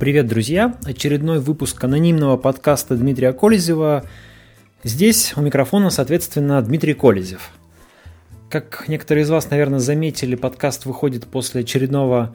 Привет, 0.00 0.28
друзья! 0.28 0.78
Очередной 0.84 1.40
выпуск 1.40 1.84
анонимного 1.84 2.38
подкаста 2.38 2.96
Дмитрия 2.96 3.34
Колезева. 3.34 4.06
Здесь 4.82 5.34
у 5.36 5.42
микрофона, 5.42 5.90
соответственно, 5.90 6.62
Дмитрий 6.62 6.94
Колезев. 6.94 7.50
Как 8.48 8.86
некоторые 8.88 9.24
из 9.24 9.28
вас, 9.28 9.50
наверное, 9.50 9.78
заметили, 9.78 10.36
подкаст 10.36 10.86
выходит 10.86 11.26
после 11.26 11.60
очередного 11.60 12.34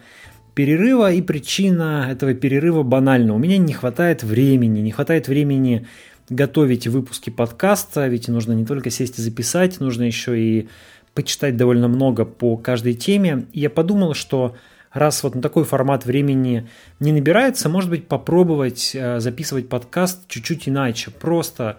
перерыва, 0.54 1.12
и 1.12 1.24
причина 1.24 2.08
этого 2.12 2.36
перерыва 2.36 2.84
банальна. 2.84 3.34
У 3.34 3.40
меня 3.40 3.58
не 3.58 3.74
хватает 3.74 4.22
времени, 4.22 4.82
не 4.82 4.92
хватает 4.92 5.28
времени 5.28 5.88
готовить 6.30 6.86
выпуски 6.86 7.32
подкаста, 7.32 8.08
ведь 8.08 8.28
нужно 8.28 8.54
не 8.54 8.68
только 8.68 8.92
сесть 8.92 9.18
и 9.18 9.24
записать, 9.24 9.80
нужно 9.80 10.04
еще 10.04 10.40
и 10.40 10.70
почитать 11.16 11.58
довольно 11.58 11.88
много 11.88 12.26
по 12.26 12.58
каждой 12.58 12.94
теме. 12.94 13.48
И 13.54 13.62
я 13.62 13.72
подумал, 13.72 14.14
что 14.14 14.56
раз 14.96 15.24
вот 15.24 15.36
на 15.36 15.42
такой 15.42 15.66
формат 15.66 16.06
времени 16.06 16.70
не 17.00 17.12
набирается, 17.12 17.68
может 17.68 17.90
быть, 17.90 18.08
попробовать 18.08 18.92
э, 18.94 19.20
записывать 19.20 19.68
подкаст 19.68 20.28
чуть-чуть 20.30 20.70
иначе. 20.70 21.12
Просто 21.12 21.78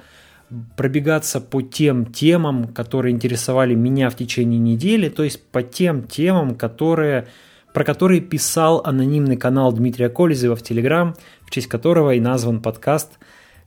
пробегаться 0.76 1.40
по 1.40 1.62
тем 1.62 2.04
темам, 2.04 2.68
которые 2.68 3.12
интересовали 3.14 3.74
меня 3.74 4.10
в 4.10 4.16
течение 4.16 4.60
недели, 4.60 5.08
то 5.08 5.24
есть 5.24 5.42
по 5.42 5.62
тем 5.62 6.04
темам, 6.04 6.54
которые, 6.54 7.26
про 7.72 7.84
которые 7.84 8.20
писал 8.20 8.82
анонимный 8.84 9.38
канал 9.38 9.72
Дмитрия 9.72 10.10
Колезева 10.10 10.54
в 10.54 10.62
Телеграм, 10.62 11.16
в 11.46 11.50
честь 11.50 11.68
которого 11.68 12.14
и 12.14 12.20
назван 12.20 12.60
подкаст, 12.60 13.18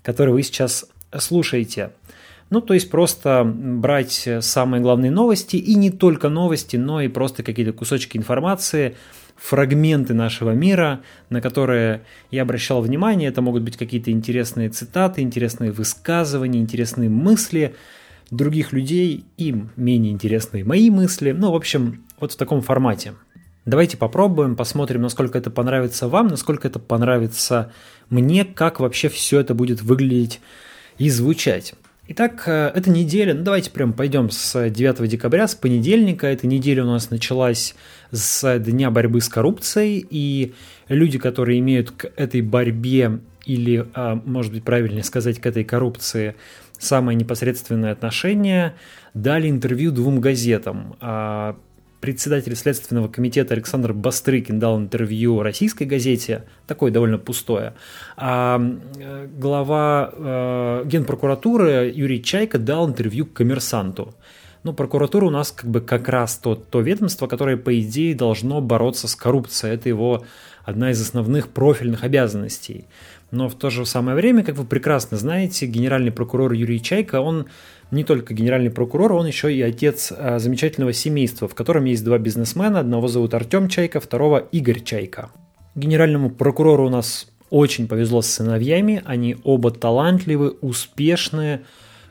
который 0.03 0.33
вы 0.33 0.43
сейчас 0.43 0.85
слушаете. 1.17 1.91
Ну, 2.51 2.61
то 2.61 2.75
есть 2.75 2.89
просто 2.89 3.43
брать 3.43 4.29
самые 4.41 4.81
главные 4.81 5.11
новости, 5.11 5.55
и 5.55 5.73
не 5.73 5.89
только 5.89 6.29
новости, 6.29 6.77
но 6.77 7.01
и 7.01 7.07
просто 7.07 7.41
какие-то 7.41 7.73
кусочки 7.73 8.15
информации– 8.15 8.95
фрагменты 9.39 10.13
нашего 10.13 10.51
мира, 10.51 11.01
на 11.29 11.41
которые 11.41 12.01
я 12.29 12.41
обращал 12.41 12.81
внимание. 12.81 13.29
Это 13.29 13.41
могут 13.41 13.63
быть 13.63 13.77
какие-то 13.77 14.11
интересные 14.11 14.69
цитаты, 14.69 15.21
интересные 15.21 15.71
высказывания, 15.71 16.59
интересные 16.59 17.09
мысли 17.09 17.75
других 18.31 18.73
людей, 18.73 19.25
им 19.37 19.71
менее 19.75 20.11
интересные 20.11 20.63
мои 20.63 20.89
мысли. 20.89 21.31
Ну, 21.31 21.51
в 21.51 21.55
общем, 21.55 22.03
вот 22.19 22.33
в 22.33 22.35
таком 22.35 22.61
формате. 22.61 23.13
Давайте 23.65 23.97
попробуем, 23.97 24.55
посмотрим, 24.55 25.01
насколько 25.01 25.37
это 25.37 25.49
понравится 25.49 26.07
вам, 26.07 26.27
насколько 26.27 26.67
это 26.67 26.79
понравится 26.79 27.71
мне, 28.09 28.45
как 28.45 28.79
вообще 28.79 29.09
все 29.09 29.39
это 29.39 29.53
будет 29.53 29.81
выглядеть 29.81 30.41
и 30.97 31.09
звучать. 31.09 31.73
Итак, 32.11 32.45
э, 32.47 32.71
эта 32.73 32.89
неделя, 32.89 33.35
ну 33.35 33.43
давайте 33.43 33.69
прям 33.69 33.93
пойдем 33.93 34.31
с 34.31 34.67
9 34.67 35.07
декабря, 35.07 35.47
с 35.47 35.53
понедельника. 35.53 36.25
Эта 36.25 36.47
неделя 36.47 36.83
у 36.83 36.87
нас 36.87 37.11
началась 37.11 37.75
с 38.09 38.57
Дня 38.57 38.89
борьбы 38.89 39.21
с 39.21 39.29
коррупцией, 39.29 40.03
и 40.09 40.55
люди, 40.87 41.19
которые 41.19 41.59
имеют 41.59 41.91
к 41.91 42.11
этой 42.15 42.41
борьбе 42.41 43.19
или, 43.45 43.85
а, 43.93 44.15
может 44.25 44.51
быть, 44.51 44.63
правильнее 44.63 45.03
сказать, 45.03 45.39
к 45.39 45.45
этой 45.45 45.63
коррупции 45.63 46.33
самое 46.79 47.15
непосредственное 47.15 47.91
отношение, 47.91 48.73
дали 49.13 49.47
интервью 49.47 49.91
двум 49.91 50.19
газетам. 50.19 50.95
Председатель 52.01 52.55
Следственного 52.55 53.09
комитета 53.09 53.53
Александр 53.53 53.93
Бастрыкин 53.93 54.57
дал 54.57 54.79
интервью 54.79 55.41
российской 55.41 55.83
газете, 55.83 56.45
такое 56.65 56.91
довольно 56.91 57.17
пустое, 57.17 57.73
а 58.15 58.61
глава 59.37 60.09
э, 60.13 60.83
генпрокуратуры 60.85 61.91
Юрий 61.93 62.23
Чайка 62.23 62.57
дал 62.57 62.87
интервью 62.87 63.25
коммерсанту. 63.25 64.15
Ну, 64.63 64.73
прокуратура 64.73 65.25
у 65.25 65.29
нас 65.29 65.51
как 65.51 65.69
бы 65.69 65.79
как 65.79 66.09
раз 66.09 66.37
то, 66.37 66.55
то 66.55 66.81
ведомство, 66.81 67.27
которое, 67.27 67.55
по 67.55 67.79
идее, 67.79 68.13
должно 68.13 68.59
бороться 68.59 69.07
с 69.07 69.15
коррупцией. 69.15 69.73
Это 69.73 69.87
его 69.87 70.25
одна 70.65 70.91
из 70.91 71.01
основных 71.01 71.47
профильных 71.49 72.03
обязанностей. 72.03 72.85
Но 73.31 73.47
в 73.47 73.55
то 73.55 73.69
же 73.69 73.85
самое 73.85 74.15
время, 74.15 74.43
как 74.43 74.55
вы 74.55 74.65
прекрасно 74.65 75.17
знаете, 75.17 75.65
генеральный 75.65 76.11
прокурор 76.11 76.51
Юрий 76.51 76.81
Чайка, 76.81 77.21
он 77.21 77.45
не 77.91 78.03
только 78.03 78.33
генеральный 78.33 78.69
прокурор, 78.69 79.13
он 79.13 79.25
еще 79.25 79.53
и 79.53 79.61
отец 79.61 80.13
а, 80.15 80.39
замечательного 80.39 80.93
семейства, 80.93 81.47
в 81.47 81.55
котором 81.55 81.85
есть 81.85 82.03
два 82.03 82.19
бизнесмена. 82.19 82.79
Одного 82.79 83.07
зовут 83.07 83.33
Артем 83.33 83.67
Чайка, 83.67 83.99
второго 83.99 84.37
Игорь 84.51 84.81
Чайка. 84.81 85.31
Генеральному 85.75 86.29
прокурору 86.29 86.85
у 86.85 86.89
нас 86.89 87.27
очень 87.49 87.87
повезло 87.87 88.21
с 88.21 88.27
сыновьями. 88.27 89.01
Они 89.05 89.37
оба 89.43 89.71
талантливы, 89.71 90.51
успешные, 90.61 91.61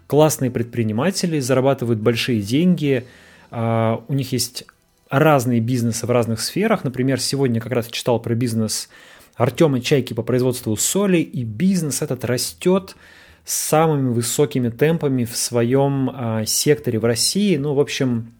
классные 0.08 0.50
предприниматели, 0.50 1.38
зарабатывают 1.38 2.00
большие 2.00 2.40
деньги. 2.40 3.04
А, 3.50 4.02
у 4.08 4.14
них 4.14 4.32
есть 4.32 4.64
разные 5.10 5.60
бизнесы 5.60 6.06
в 6.06 6.10
разных 6.10 6.40
сферах. 6.40 6.84
Например, 6.84 7.20
сегодня 7.20 7.60
как 7.60 7.72
раз 7.72 7.86
читал 7.86 8.20
про 8.20 8.34
бизнес 8.34 8.88
Артема 9.36 9.80
Чайки 9.80 10.12
по 10.12 10.22
производству 10.22 10.76
соли, 10.76 11.18
и 11.18 11.44
бизнес 11.44 12.02
этот 12.02 12.24
растет 12.24 12.96
с 13.48 13.54
самыми 13.54 14.12
высокими 14.12 14.68
темпами 14.68 15.24
в 15.24 15.34
своем 15.34 16.10
а, 16.12 16.44
секторе 16.44 16.98
в 16.98 17.06
России. 17.06 17.56
Ну, 17.56 17.72
в 17.72 17.80
общем, 17.80 18.34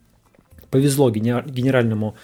повезло 0.71 1.11
генеральному 1.11 2.15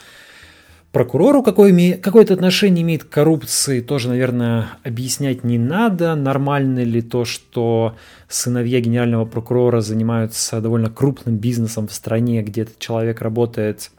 прокурору, 0.92 1.42
какое, 1.42 1.96
какое-то 1.96 2.34
отношение 2.34 2.82
имеет 2.82 3.04
к 3.04 3.08
коррупции, 3.08 3.80
тоже, 3.80 4.10
наверное, 4.10 4.68
объяснять 4.82 5.44
не 5.44 5.56
надо. 5.56 6.14
Нормально 6.14 6.84
ли 6.84 7.00
то, 7.00 7.24
что 7.24 7.96
сыновья 8.28 8.80
генерального 8.80 9.24
прокурора 9.24 9.80
занимаются 9.80 10.60
довольно 10.60 10.90
крупным 10.90 11.38
бизнесом 11.38 11.88
в 11.88 11.94
стране, 11.94 12.42
где 12.42 12.62
этот 12.62 12.78
человек 12.78 13.22
работает, 13.22 13.92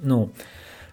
ну, 0.00 0.32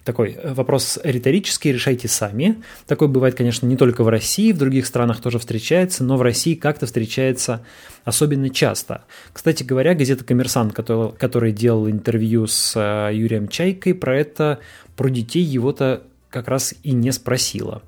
такой 0.03 0.31
э, 0.31 0.53
вопрос 0.53 0.99
риторический, 1.03 1.71
решайте 1.71 2.07
сами. 2.07 2.61
Такой 2.87 3.07
бывает, 3.07 3.35
конечно, 3.35 3.65
не 3.65 3.77
только 3.77 4.03
в 4.03 4.09
России, 4.09 4.51
в 4.51 4.57
других 4.57 4.85
странах 4.85 5.21
тоже 5.21 5.39
встречается, 5.39 6.03
но 6.03 6.17
в 6.17 6.21
России 6.21 6.55
как-то 6.55 6.85
встречается 6.85 7.65
особенно 8.03 8.49
часто. 8.49 9.03
Кстати 9.31 9.63
говоря, 9.63 9.93
газета 9.93 10.23
«Коммерсант», 10.23 10.73
который, 10.73 11.11
который 11.13 11.51
делал 11.51 11.89
интервью 11.89 12.47
с 12.47 12.73
э, 12.75 13.15
Юрием 13.15 13.47
Чайкой, 13.47 13.93
про 13.93 14.17
это, 14.17 14.59
про 14.95 15.09
детей 15.09 15.43
его-то 15.43 16.03
как 16.29 16.47
раз 16.47 16.73
и 16.83 16.91
не 16.91 17.11
спросила. 17.11 17.83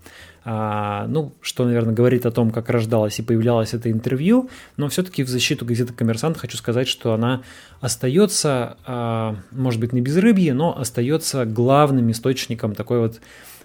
А, 0.48 1.08
ну, 1.08 1.34
что, 1.42 1.66
наверное, 1.66 1.96
говорит 1.96 2.28
о 2.28 2.32
том, 2.32 2.52
как 2.52 2.70
рождалось 2.70 3.18
и 3.18 3.24
появлялось 3.24 3.74
это 3.74 3.92
интервью, 3.92 4.48
но 4.78 4.88
все-таки 4.90 5.24
в 5.24 5.28
защиту 5.28 5.66
газеты 5.66 5.92
«Коммерсант» 5.92 6.38
хочу 6.38 6.56
сказать, 6.56 6.88
что 6.88 7.14
она 7.14 7.42
остается, 7.82 8.78
а, 8.86 9.38
может 9.50 9.80
быть, 9.80 9.92
на 9.92 10.02
безрыбье, 10.02 10.54
но 10.54 10.78
остается 10.78 11.46
главным 11.46 12.12
источником 12.12 12.76
такой 12.76 13.00
вот 13.00 13.22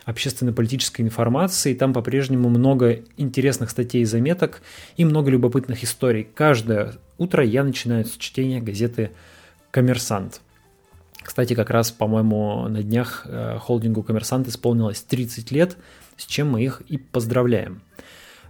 общественно-политической 0.06 1.02
информации. 1.02 1.74
Там 1.74 1.92
по-прежнему 1.92 2.48
много 2.48 3.00
интересных 3.18 3.68
статей 3.68 4.00
и 4.00 4.06
заметок 4.06 4.62
и 4.96 5.04
много 5.04 5.30
любопытных 5.30 5.84
историй. 5.84 6.26
Каждое 6.34 6.94
утро 7.18 7.44
я 7.44 7.62
начинаю 7.62 8.06
с 8.06 8.12
чтения 8.12 8.62
газеты 8.62 9.10
«Коммерсант». 9.70 10.40
Кстати, 11.22 11.54
как 11.54 11.70
раз, 11.70 11.90
по-моему, 11.90 12.68
на 12.68 12.82
днях 12.82 13.26
э, 13.26 13.58
холдингу 13.58 14.02
«Коммерсант» 14.02 14.48
исполнилось 14.48 15.02
30 15.02 15.50
лет– 15.50 15.76
с 16.20 16.26
чем 16.26 16.50
мы 16.50 16.62
их 16.62 16.82
и 16.86 16.98
поздравляем. 16.98 17.80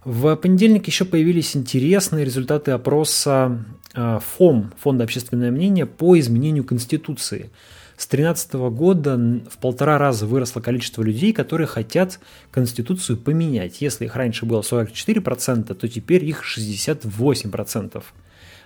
В 0.05 0.35
понедельник 0.37 0.87
еще 0.87 1.05
появились 1.05 1.57
интересные 1.57 2.25
результаты 2.25 2.71
опроса 2.71 3.65
э, 3.95 4.19
ФОМ, 4.19 4.73
Фонда 4.81 5.05
общественное 5.05 5.51
мнение, 5.51 5.87
по 5.87 6.19
изменению 6.19 6.65
Конституции. 6.65 7.51
С 7.97 8.07
2013 8.09 8.55
года 8.55 9.17
в 9.51 9.59
полтора 9.59 9.99
раза 9.99 10.27
выросло 10.27 10.61
количество 10.61 11.03
людей, 11.03 11.35
которые 11.35 11.67
хотят 11.67 12.19
Конституцию 12.51 13.19
поменять. 13.19 13.83
Если 13.83 14.07
их 14.07 14.17
раньше 14.17 14.47
было 14.47 14.63
44%, 14.63 15.75
то 15.75 15.89
теперь 15.89 16.25
их 16.25 16.43
68%. 16.43 18.03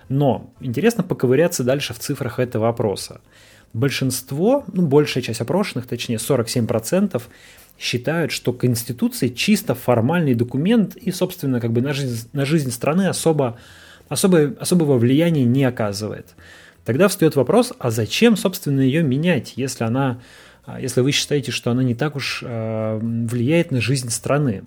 Но 0.07 0.53
интересно 0.61 1.03
поковыряться 1.03 1.65
дальше 1.65 1.93
в 1.93 1.99
цифрах 1.99 2.39
этого 2.39 2.69
опроса. 2.69 3.19
Большинство, 3.75 4.63
ну 4.71 4.87
большая 4.87 5.21
часть 5.21 5.41
опрошенных, 5.41 5.85
точнее 5.85 6.15
47%, 6.15 7.21
считают, 7.77 8.31
что 8.31 8.53
Конституция 8.53 9.27
чисто 9.27 9.75
формальный 9.75 10.33
документ 10.33 10.95
и, 10.95 11.11
собственно, 11.11 11.59
как 11.59 11.73
бы 11.73 11.81
на 11.81 11.91
жизнь, 11.91 12.29
на 12.31 12.45
жизнь 12.45 12.71
страны 12.71 13.09
особо, 13.09 13.59
особо, 14.07 14.55
особого 14.61 14.97
влияния 14.97 15.43
не 15.43 15.65
оказывает. 15.65 16.35
Тогда 16.85 17.09
встает 17.09 17.35
вопрос, 17.35 17.73
а 17.77 17.91
зачем, 17.91 18.37
собственно, 18.37 18.79
ее 18.79 19.03
менять, 19.03 19.55
если 19.57 19.83
она, 19.83 20.21
если 20.79 21.01
вы 21.01 21.11
считаете, 21.11 21.51
что 21.51 21.69
она 21.69 21.83
не 21.83 21.95
так 21.95 22.15
уж 22.15 22.43
э, 22.45 22.99
влияет 23.01 23.71
на 23.71 23.81
жизнь 23.81 24.09
страны. 24.09 24.63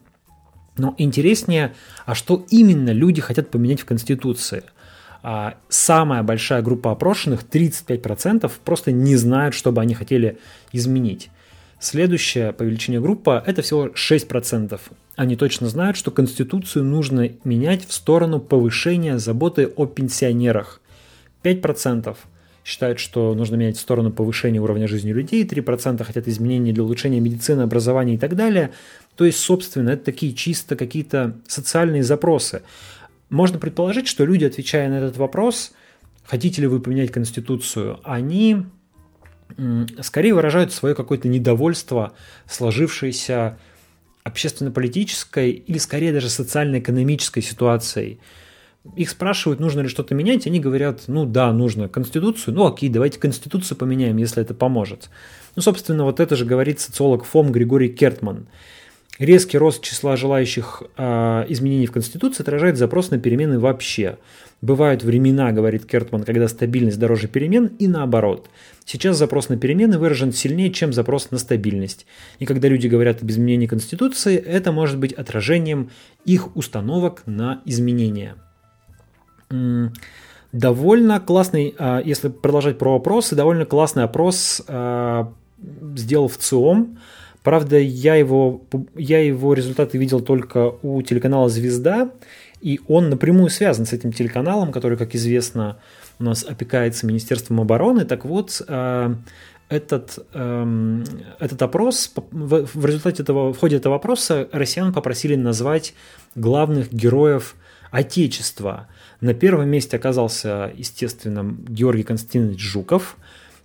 Но 0.76 0.94
интереснее, 0.98 1.72
а 2.04 2.14
что 2.14 2.44
именно 2.50 2.90
люди 2.90 3.22
хотят 3.22 3.50
поменять 3.50 3.80
в 3.80 3.86
Конституции? 3.86 4.64
А 5.22 5.56
самая 5.68 6.22
большая 6.22 6.62
группа 6.62 6.92
опрошенных, 6.92 7.42
35%, 7.42 8.50
просто 8.64 8.92
не 8.92 9.16
знают, 9.16 9.54
что 9.54 9.72
бы 9.72 9.80
они 9.80 9.94
хотели 9.94 10.38
изменить. 10.72 11.30
Следующая 11.80 12.52
по 12.52 12.64
величине 12.64 13.00
группа– 13.00 13.42
это 13.46 13.62
всего 13.62 13.88
6%. 13.88 14.80
Они 15.16 15.36
точно 15.36 15.68
знают, 15.68 15.96
что 15.96 16.10
Конституцию 16.10 16.84
нужно 16.84 17.30
менять 17.44 17.86
в 17.86 17.92
сторону 17.92 18.40
повышения 18.40 19.18
заботы 19.18 19.66
о 19.66 19.86
пенсионерах. 19.86 20.80
5% 21.44 22.16
считают, 22.64 22.98
что 22.98 23.34
нужно 23.34 23.56
менять 23.56 23.78
в 23.78 23.80
сторону 23.80 24.10
повышения 24.12 24.60
уровня 24.60 24.86
жизни 24.88 25.12
людей, 25.12 25.44
3% 25.44 26.04
хотят 26.04 26.28
изменений 26.28 26.72
для 26.72 26.82
улучшения 26.82 27.20
медицины, 27.20 27.62
образования 27.62 28.14
и 28.14 28.18
так 28.18 28.36
далее. 28.36 28.72
То 29.16 29.24
есть, 29.24 29.38
собственно, 29.38 29.90
это 29.90 30.04
такие 30.04 30.34
чисто 30.34 30.76
какие-то 30.76 31.36
социальные 31.46 32.02
запросы. 32.02 32.62
Можно 33.30 33.58
предположить, 33.58 34.08
что 34.08 34.24
люди, 34.24 34.44
отвечая 34.44 34.88
на 34.88 34.94
этот 34.98 35.16
вопрос, 35.16 35.72
хотите 36.24 36.62
ли 36.62 36.66
вы 36.66 36.80
поменять 36.80 37.12
Конституцию, 37.12 38.00
они 38.04 38.64
скорее 40.02 40.34
выражают 40.34 40.72
свое 40.72 40.94
какое-то 40.94 41.28
недовольство 41.28 42.12
сложившейся 42.46 43.58
общественно-политической 44.24 45.50
или 45.50 45.78
скорее 45.78 46.12
даже 46.12 46.28
социально-экономической 46.28 47.40
ситуацией. 47.40 48.20
Их 48.96 49.10
спрашивают, 49.10 49.60
нужно 49.60 49.80
ли 49.80 49.88
что-то 49.88 50.14
менять, 50.14 50.46
они 50.46 50.60
говорят, 50.60 51.04
ну 51.08 51.26
да, 51.26 51.52
нужно 51.52 51.88
Конституцию, 51.88 52.54
ну 52.54 52.66
окей, 52.66 52.88
давайте 52.88 53.18
Конституцию 53.18 53.76
поменяем, 53.76 54.16
если 54.16 54.42
это 54.42 54.54
поможет. 54.54 55.10
Ну, 55.56 55.62
собственно, 55.62 56.04
вот 56.04 56.20
это 56.20 56.36
же 56.36 56.44
говорит 56.44 56.80
социолог 56.80 57.24
ФОМ 57.24 57.52
Григорий 57.52 57.88
Кертман. 57.88 58.46
Резкий 59.18 59.58
рост 59.58 59.82
числа 59.82 60.16
желающих 60.16 60.84
э, 60.96 61.44
изменений 61.48 61.86
в 61.86 61.92
Конституции 61.92 62.42
отражает 62.42 62.76
запрос 62.76 63.10
на 63.10 63.18
перемены 63.18 63.58
вообще. 63.58 64.16
Бывают 64.60 65.02
времена, 65.02 65.50
говорит 65.50 65.86
Кертман, 65.86 66.22
когда 66.22 66.46
стабильность 66.46 67.00
дороже 67.00 67.26
перемен 67.26 67.66
и 67.78 67.88
наоборот. 67.88 68.48
Сейчас 68.84 69.16
запрос 69.16 69.48
на 69.48 69.56
перемены 69.56 69.98
выражен 69.98 70.32
сильнее, 70.32 70.72
чем 70.72 70.92
запрос 70.92 71.32
на 71.32 71.38
стабильность. 71.38 72.06
И 72.38 72.46
когда 72.46 72.68
люди 72.68 72.86
говорят 72.86 73.22
об 73.22 73.30
изменении 73.30 73.66
Конституции, 73.66 74.36
это 74.36 74.70
может 74.70 74.98
быть 74.98 75.12
отражением 75.12 75.90
их 76.24 76.56
установок 76.56 77.22
на 77.26 77.60
изменения. 77.64 78.36
Довольно 80.52 81.20
классный, 81.20 81.74
а, 81.78 82.00
если 82.02 82.28
продолжать 82.28 82.78
про 82.78 82.96
опросы, 82.96 83.34
довольно 83.34 83.64
классный 83.66 84.04
опрос 84.04 84.62
а, 84.66 85.32
сделал 85.96 86.28
в 86.28 86.38
ЦИОМ 86.38 86.98
Правда, 87.48 87.78
я 87.78 88.14
его, 88.14 88.60
я 88.94 89.24
его 89.24 89.54
результаты 89.54 89.96
видел 89.96 90.20
только 90.20 90.74
у 90.82 91.00
телеканала 91.00 91.48
«Звезда», 91.48 92.10
и 92.60 92.78
он 92.88 93.08
напрямую 93.08 93.48
связан 93.48 93.86
с 93.86 93.94
этим 93.94 94.12
телеканалом, 94.12 94.70
который, 94.70 94.98
как 94.98 95.14
известно, 95.14 95.78
у 96.18 96.24
нас 96.24 96.44
опекается 96.44 97.06
Министерством 97.06 97.62
обороны. 97.62 98.04
Так 98.04 98.26
вот, 98.26 98.60
э, 98.68 99.14
этот, 99.70 100.26
эм, 100.34 101.04
этот 101.38 101.62
опрос, 101.62 102.12
в 102.14 102.84
результате 102.84 103.22
этого, 103.22 103.54
в 103.54 103.58
ходе 103.58 103.76
этого 103.76 103.96
опроса 103.96 104.46
россиян 104.52 104.92
попросили 104.92 105.34
назвать 105.34 105.94
главных 106.34 106.92
героев 106.92 107.56
Отечества. 107.90 108.88
На 109.22 109.32
первом 109.32 109.70
месте 109.70 109.96
оказался, 109.96 110.70
естественно, 110.76 111.56
Георгий 111.66 112.02
Константинович 112.02 112.60
Жуков, 112.60 113.16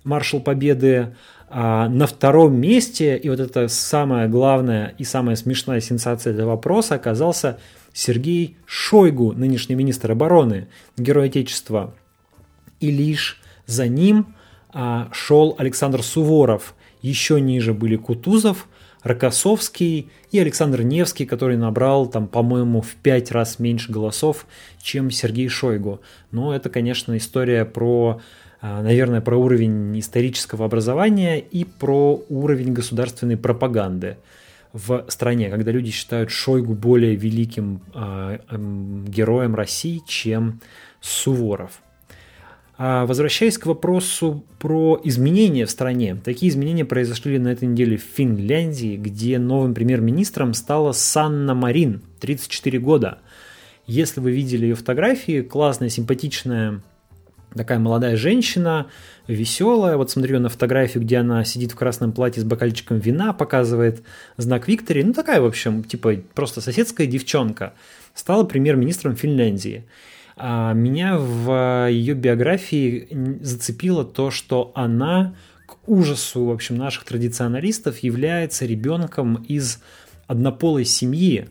маршал 0.03 0.39
Победы. 0.39 1.15
А 1.55 1.88
на 1.88 2.07
втором 2.07 2.55
месте, 2.55 3.15
и 3.15 3.29
вот 3.29 3.39
это 3.39 3.67
самая 3.67 4.27
главная 4.27 4.95
и 4.97 5.03
самая 5.03 5.35
смешная 5.35 5.81
сенсация 5.81 6.33
этого 6.33 6.50
вопроса, 6.50 6.95
оказался 6.95 7.59
Сергей 7.94 8.57
Шойгу, 8.65 9.33
нынешний 9.33 9.75
министр 9.75 10.13
обороны, 10.13 10.67
герой 10.97 11.27
Отечества. 11.27 11.94
И 12.79 12.89
лишь 12.89 13.39
за 13.67 13.88
ним 13.88 14.33
а, 14.73 15.09
шел 15.11 15.55
Александр 15.59 16.01
Суворов. 16.01 16.73
Еще 17.03 17.39
ниже 17.39 17.75
были 17.75 17.97
Кутузов, 17.97 18.67
Рокоссовский 19.03 20.09
и 20.31 20.39
Александр 20.39 20.81
Невский, 20.81 21.27
который 21.27 21.55
набрал 21.55 22.07
там, 22.07 22.27
по-моему, 22.27 22.81
в 22.81 22.95
пять 22.95 23.31
раз 23.31 23.59
меньше 23.59 23.91
голосов, 23.91 24.47
чем 24.81 25.11
Сергей 25.11 25.50
Шойгу. 25.50 26.01
Но 26.31 26.55
это, 26.55 26.71
конечно, 26.71 27.15
история 27.15 27.63
про 27.63 28.21
наверное, 28.63 29.19
про 29.19 29.36
уровень 29.36 30.00
исторического 30.00 30.65
образования 30.65 31.39
и 31.39 31.65
про 31.65 32.24
уровень 32.30 32.71
государственной 32.71 33.36
пропаганды 33.36 34.18
в 34.71 35.06
стране, 35.10 35.50
когда 35.50 35.71
люди 35.71 35.92
считают 35.92 36.31
Шойгу 36.31 36.74
более 36.74 37.15
великим 37.15 37.81
э, 37.94 38.39
э, 38.50 38.57
героем 39.07 39.54
России, 39.54 40.01
чем 40.07 40.62
Суворов. 41.01 41.81
А 42.77 43.06
возвращаясь 43.06 43.57
к 43.57 43.68
вопросу 43.68 44.44
про 44.60 45.00
изменения 45.04 45.65
в 45.65 45.69
стране, 45.69 46.15
такие 46.15 46.50
изменения 46.50 46.86
произошли 46.86 47.38
на 47.38 47.50
этой 47.50 47.68
неделе 47.68 47.98
в 47.98 48.01
Финляндии, 48.01 48.95
где 48.95 49.38
новым 49.38 49.75
премьер-министром 49.75 50.54
стала 50.54 50.92
Санна 50.92 51.54
Марин, 51.54 52.01
34 52.19 52.80
года. 52.80 53.19
Если 53.86 54.21
вы 54.21 54.31
видели 54.31 54.68
ее 54.68 54.75
фотографии, 54.75 55.42
классная, 55.42 55.89
симпатичная 55.89 56.81
такая 57.55 57.79
молодая 57.79 58.17
женщина, 58.17 58.88
веселая. 59.27 59.97
Вот 59.97 60.11
смотрю 60.11 60.39
на 60.39 60.50
фотографию, 60.50 61.03
где 61.03 61.17
она 61.17 61.44
сидит 61.44 61.71
в 61.71 61.75
красном 61.75 62.11
платье 62.11 62.41
с 62.41 62.45
бокальчиком 62.45 63.00
вина, 63.00 63.33
показывает 63.33 64.03
знак 64.38 64.67
Виктори. 64.67 65.03
Ну, 65.03 65.13
такая, 65.13 65.41
в 65.41 65.45
общем, 65.45 65.83
типа 65.83 66.15
просто 66.33 66.61
соседская 66.61 67.07
девчонка. 67.07 67.73
Стала 68.13 68.44
премьер-министром 68.44 69.15
Финляндии. 69.15 69.85
А 70.35 70.73
меня 70.73 71.17
в 71.17 71.88
ее 71.89 72.15
биографии 72.15 73.07
зацепило 73.41 74.03
то, 74.03 74.31
что 74.31 74.71
она 74.75 75.35
к 75.67 75.77
ужасу, 75.88 76.45
в 76.45 76.51
общем, 76.51 76.77
наших 76.77 77.03
традиционалистов 77.03 78.00
является 78.00 78.65
ребенком 78.65 79.35
из 79.47 79.79
однополой 80.27 80.85
семьи. 80.85 81.50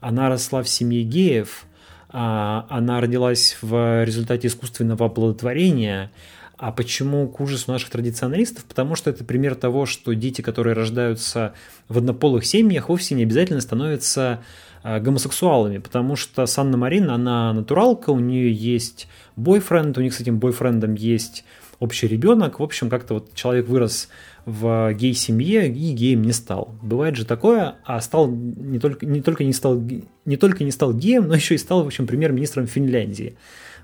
Она 0.00 0.28
росла 0.28 0.62
в 0.62 0.68
семье 0.68 1.02
геев– 1.02 1.66
она 2.16 3.00
родилась 3.00 3.58
в 3.60 4.04
результате 4.04 4.46
искусственного 4.46 5.06
оплодотворения. 5.06 6.12
А 6.56 6.70
почему 6.70 7.26
к 7.26 7.40
ужасу 7.40 7.72
наших 7.72 7.90
традиционалистов? 7.90 8.64
Потому 8.64 8.94
что 8.94 9.10
это 9.10 9.24
пример 9.24 9.56
того, 9.56 9.84
что 9.86 10.12
дети, 10.14 10.40
которые 10.40 10.74
рождаются 10.74 11.54
в 11.88 11.98
однополых 11.98 12.46
семьях, 12.46 12.88
вовсе 12.88 13.16
не 13.16 13.24
обязательно 13.24 13.60
становятся 13.60 14.44
а, 14.84 15.00
гомосексуалами, 15.00 15.78
потому 15.78 16.14
что 16.14 16.46
Санна 16.46 16.76
Марин, 16.76 17.10
она 17.10 17.52
натуралка, 17.52 18.10
у 18.10 18.20
нее 18.20 18.52
есть 18.52 19.08
бойфренд, 19.34 19.98
у 19.98 20.00
них 20.00 20.14
с 20.14 20.20
этим 20.20 20.38
бойфрендом 20.38 20.94
есть 20.94 21.44
общий 21.80 22.06
ребенок. 22.06 22.60
В 22.60 22.62
общем, 22.62 22.88
как-то 22.88 23.14
вот 23.14 23.34
человек 23.34 23.66
вырос 23.66 24.08
в 24.46 24.92
гей-семье 24.92 25.68
и 25.68 25.92
геем 25.92 26.22
не 26.22 26.32
стал. 26.32 26.74
Бывает 26.82 27.16
же 27.16 27.24
такое, 27.24 27.76
а 27.84 28.00
стал 28.00 28.28
не 28.28 28.78
только 28.78 29.06
не, 29.06 29.22
только 29.22 29.44
не, 29.44 29.52
стал, 29.52 29.82
не 30.24 30.36
только 30.36 30.64
не 30.64 30.70
стал 30.70 30.92
геем, 30.92 31.28
но 31.28 31.34
еще 31.34 31.54
и 31.54 31.58
стал, 31.58 31.82
в 31.82 31.86
общем, 31.86 32.06
премьер-министром 32.06 32.66
Финляндии. 32.66 33.36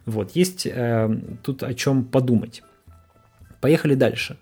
Вот, 0.06 0.32
есть 0.32 0.66
э, 0.66 1.10
тут 1.42 1.62
о 1.62 1.74
чем 1.74 2.04
подумать. 2.04 2.62
Поехали 3.60 3.94
дальше. 3.94 4.36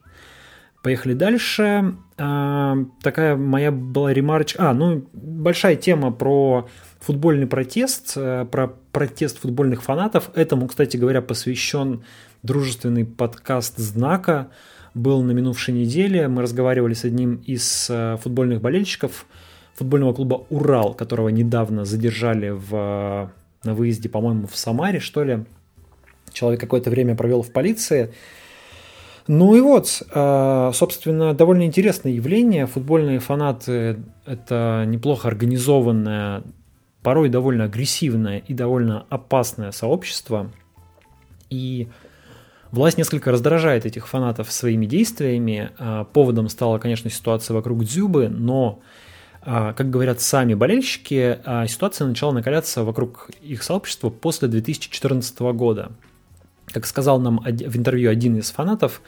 Поехали 0.83 1.15
дальше. 1.15 1.97
Э, 2.17 2.75
такая 3.03 3.37
моя 3.37 3.71
была 3.71 4.13
ремарочка. 4.13 4.71
А, 4.71 4.75
ну, 4.75 5.09
большая 5.13 5.77
тема 5.77 6.11
про 6.11 6.69
футбольный 7.01 7.47
протест, 7.47 8.15
э, 8.17 8.45
про 8.51 8.69
протест 8.93 9.39
футбольных 9.39 9.83
фанатов. 9.83 10.31
Этому, 10.35 10.67
кстати 10.67 10.97
говоря, 10.97 11.23
посвящен 11.23 12.03
дружественный 12.43 13.05
подкаст 13.05 13.79
«Знака», 13.79 14.49
был 14.95 15.23
на 15.23 15.33
минувшей 15.33 15.75
неделе. 15.75 16.29
Мы 16.29 16.43
разговаривали 16.43 16.95
с 16.95 17.05
одним 17.05 17.37
из 17.37 17.89
э, 17.91 18.17
футбольных 18.21 18.61
болельщиков 18.61 19.27
футбольного 19.75 20.13
клуба 20.13 20.45
«Урал», 20.51 20.95
которого 20.95 21.29
недавно 21.29 21.85
задержали 21.85 22.51
в, 22.51 23.31
на 23.63 23.75
выезде, 23.75 24.09
по-моему, 24.09 24.49
в 24.49 24.57
Самаре, 24.57 24.99
что 24.99 25.23
ли. 25.23 25.45
Человек 26.33 26.61
какое-то 26.61 26.91
время 26.91 27.15
провел 27.15 27.43
в 27.43 27.53
полиции. 27.53 28.13
Ну 29.29 29.55
и 29.55 29.61
вот, 29.61 30.03
э, 30.11 30.71
собственно, 30.75 31.35
довольно 31.35 31.65
интересное 31.65 32.13
явление. 32.13 32.67
Футбольные 32.67 33.21
фанаты– 33.21 33.99
это 34.27 34.85
неплохо 34.87 35.29
организованное, 35.29 36.43
порой 37.03 37.29
довольно 37.29 37.65
агрессивное 37.65 38.39
и 38.39 38.55
довольно 38.55 39.07
опасное 39.11 39.71
сообщество. 39.71 40.51
И 41.51 41.89
Власть 42.71 42.99
несколько 42.99 43.33
раздражает 43.33 43.87
этих 43.87 44.07
фанатов 44.07 44.53
своими 44.53 44.85
действиями. 44.85 45.71
А, 45.79 46.05
поводом 46.05 46.49
стала, 46.49 46.79
конечно, 46.79 47.09
ситуация 47.09 47.55
вокруг 47.55 47.85
Дзюбы, 47.85 48.29
но, 48.29 48.81
а, 49.43 49.73
как 49.73 49.89
говорят 49.89 50.21
сами 50.21 50.53
болельщики, 50.53 51.39
а, 51.45 51.67
ситуация 51.67 52.07
начала 52.07 52.33
накаляться 52.33 52.85
вокруг 52.85 53.31
их 53.41 53.63
сообщества 53.63 54.11
после 54.11 54.49
2014 54.49 55.53
года. 55.55 55.93
Как 56.67 56.85
сказал 56.85 57.19
нам 57.19 57.41
в 57.41 57.77
интервью 57.79 58.11
один 58.11 58.37
из 58.37 58.51
фанатов, 58.51 59.01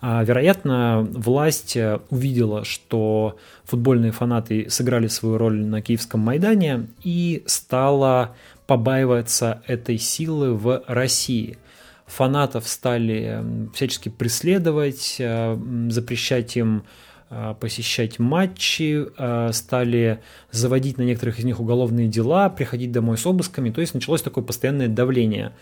вероятно, 0.00 1.04
власть 1.10 1.76
увидела, 2.10 2.64
что 2.64 3.36
футбольные 3.64 4.12
фанаты 4.12 4.70
сыграли 4.70 5.08
свою 5.08 5.36
роль 5.36 5.66
на 5.66 5.82
Киевском 5.82 6.20
Майдане 6.20 6.86
и 7.02 7.42
стала 7.46 8.36
побаиваться 8.68 9.62
этой 9.66 9.98
силы 9.98 10.54
в 10.54 10.84
России– 10.86 11.58
фанатов 12.08 12.66
стали 12.66 13.44
всячески 13.74 14.08
преследовать, 14.08 15.16
э, 15.18 15.58
запрещать 15.90 16.56
им 16.56 16.82
э, 17.30 17.54
посещать 17.60 18.18
матчи, 18.18 19.06
э, 19.16 19.52
стали 19.52 20.20
заводить 20.50 20.96
на 20.98 21.02
некоторых 21.02 21.38
из 21.38 21.44
них 21.44 21.60
уголовные 21.60 22.08
дела, 22.08 22.48
приходить 22.48 22.90
домой 22.90 23.18
с 23.18 23.26
обысками, 23.26 23.70
то 23.70 23.80
есть 23.80 23.94
началось 23.94 24.22
такое 24.22 24.42
постоянное 24.42 24.88
давление 24.88 25.52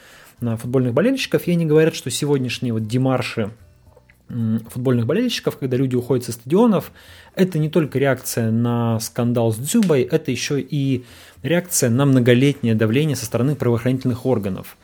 на 0.40 0.56
футбольных 0.56 0.94
болельщиков, 0.94 1.46
и 1.46 1.52
они 1.52 1.66
говорят, 1.66 1.94
что 1.94 2.10
сегодняшние 2.10 2.72
вот 2.72 2.86
демарши 2.86 3.50
футбольных 4.28 5.06
болельщиков, 5.06 5.56
когда 5.56 5.76
люди 5.76 5.94
уходят 5.94 6.24
со 6.24 6.32
стадионов, 6.32 6.90
это 7.34 7.58
не 7.58 7.70
только 7.70 7.98
реакция 7.98 8.50
на 8.50 8.98
скандал 8.98 9.52
с 9.52 9.56
Дзюбой, 9.56 10.02
это 10.02 10.30
еще 10.30 10.60
и 10.60 11.04
реакция 11.42 11.90
на 11.90 12.06
многолетнее 12.06 12.74
давление 12.74 13.16
со 13.16 13.24
стороны 13.24 13.54
правоохранительных 13.54 14.26
органов. 14.26 14.76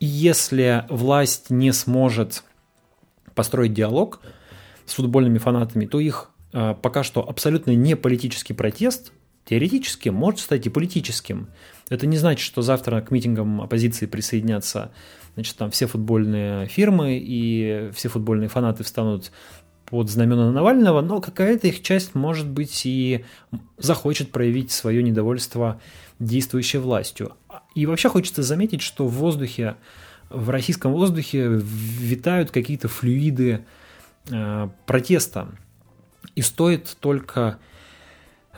Если 0.00 0.84
власть 0.88 1.50
не 1.50 1.72
сможет 1.72 2.44
построить 3.34 3.74
диалог 3.74 4.20
с 4.86 4.94
футбольными 4.94 5.38
фанатами, 5.38 5.86
то 5.86 6.00
их 6.00 6.30
э, 6.52 6.74
пока 6.80 7.02
что 7.02 7.28
абсолютно 7.28 7.74
не 7.74 7.96
политический 7.96 8.54
протест 8.54 9.12
теоретически 9.44 10.10
может 10.10 10.40
стать 10.40 10.66
и 10.66 10.70
политическим. 10.70 11.48
Это 11.88 12.06
не 12.06 12.18
значит, 12.18 12.44
что 12.44 12.62
завтра 12.62 13.00
к 13.00 13.10
митингам 13.10 13.62
оппозиции 13.62 14.06
присоединятся 14.06 14.92
значит, 15.34 15.56
там 15.56 15.70
все 15.70 15.86
футбольные 15.86 16.66
фирмы 16.66 17.18
и 17.20 17.90
все 17.94 18.08
футбольные 18.08 18.48
фанаты 18.48 18.84
встанут 18.84 19.32
под 19.86 20.10
знамена 20.10 20.52
Навального, 20.52 21.00
но 21.00 21.20
какая-то 21.20 21.68
их 21.68 21.82
часть, 21.82 22.14
может 22.14 22.46
быть, 22.46 22.82
и 22.84 23.24
захочет 23.78 24.32
проявить 24.32 24.70
свое 24.70 25.02
недовольство 25.02 25.80
действующей 26.18 26.78
властью. 26.78 27.32
И 27.78 27.86
вообще 27.86 28.08
хочется 28.08 28.42
заметить, 28.42 28.82
что 28.82 29.06
в 29.06 29.12
воздухе, 29.12 29.76
в 30.30 30.50
российском 30.50 30.92
воздухе 30.92 31.48
витают 31.48 32.50
какие-то 32.50 32.88
флюиды 32.88 33.64
э, 34.30 34.68
протеста. 34.86 35.48
И 36.34 36.42
стоит 36.42 36.96
только 37.00 37.58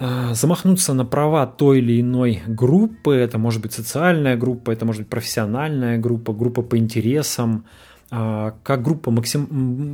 Э, 0.02 0.32
замахнуться 0.32 0.94
на 0.94 1.04
права 1.04 1.46
той 1.46 1.78
или 1.78 2.00
иной 2.00 2.42
группы, 2.46 3.12
это 3.12 3.36
может 3.36 3.60
быть 3.60 3.74
социальная 3.74 4.34
группа, 4.34 4.70
это 4.70 4.86
может 4.86 5.02
быть 5.02 5.10
профессиональная 5.10 5.98
группа, 5.98 6.32
группа 6.32 6.62
по 6.62 6.78
интересам, 6.78 7.66
э, 8.10 8.52
как 8.62 8.82
группа 8.82 9.10
максим... 9.10 9.46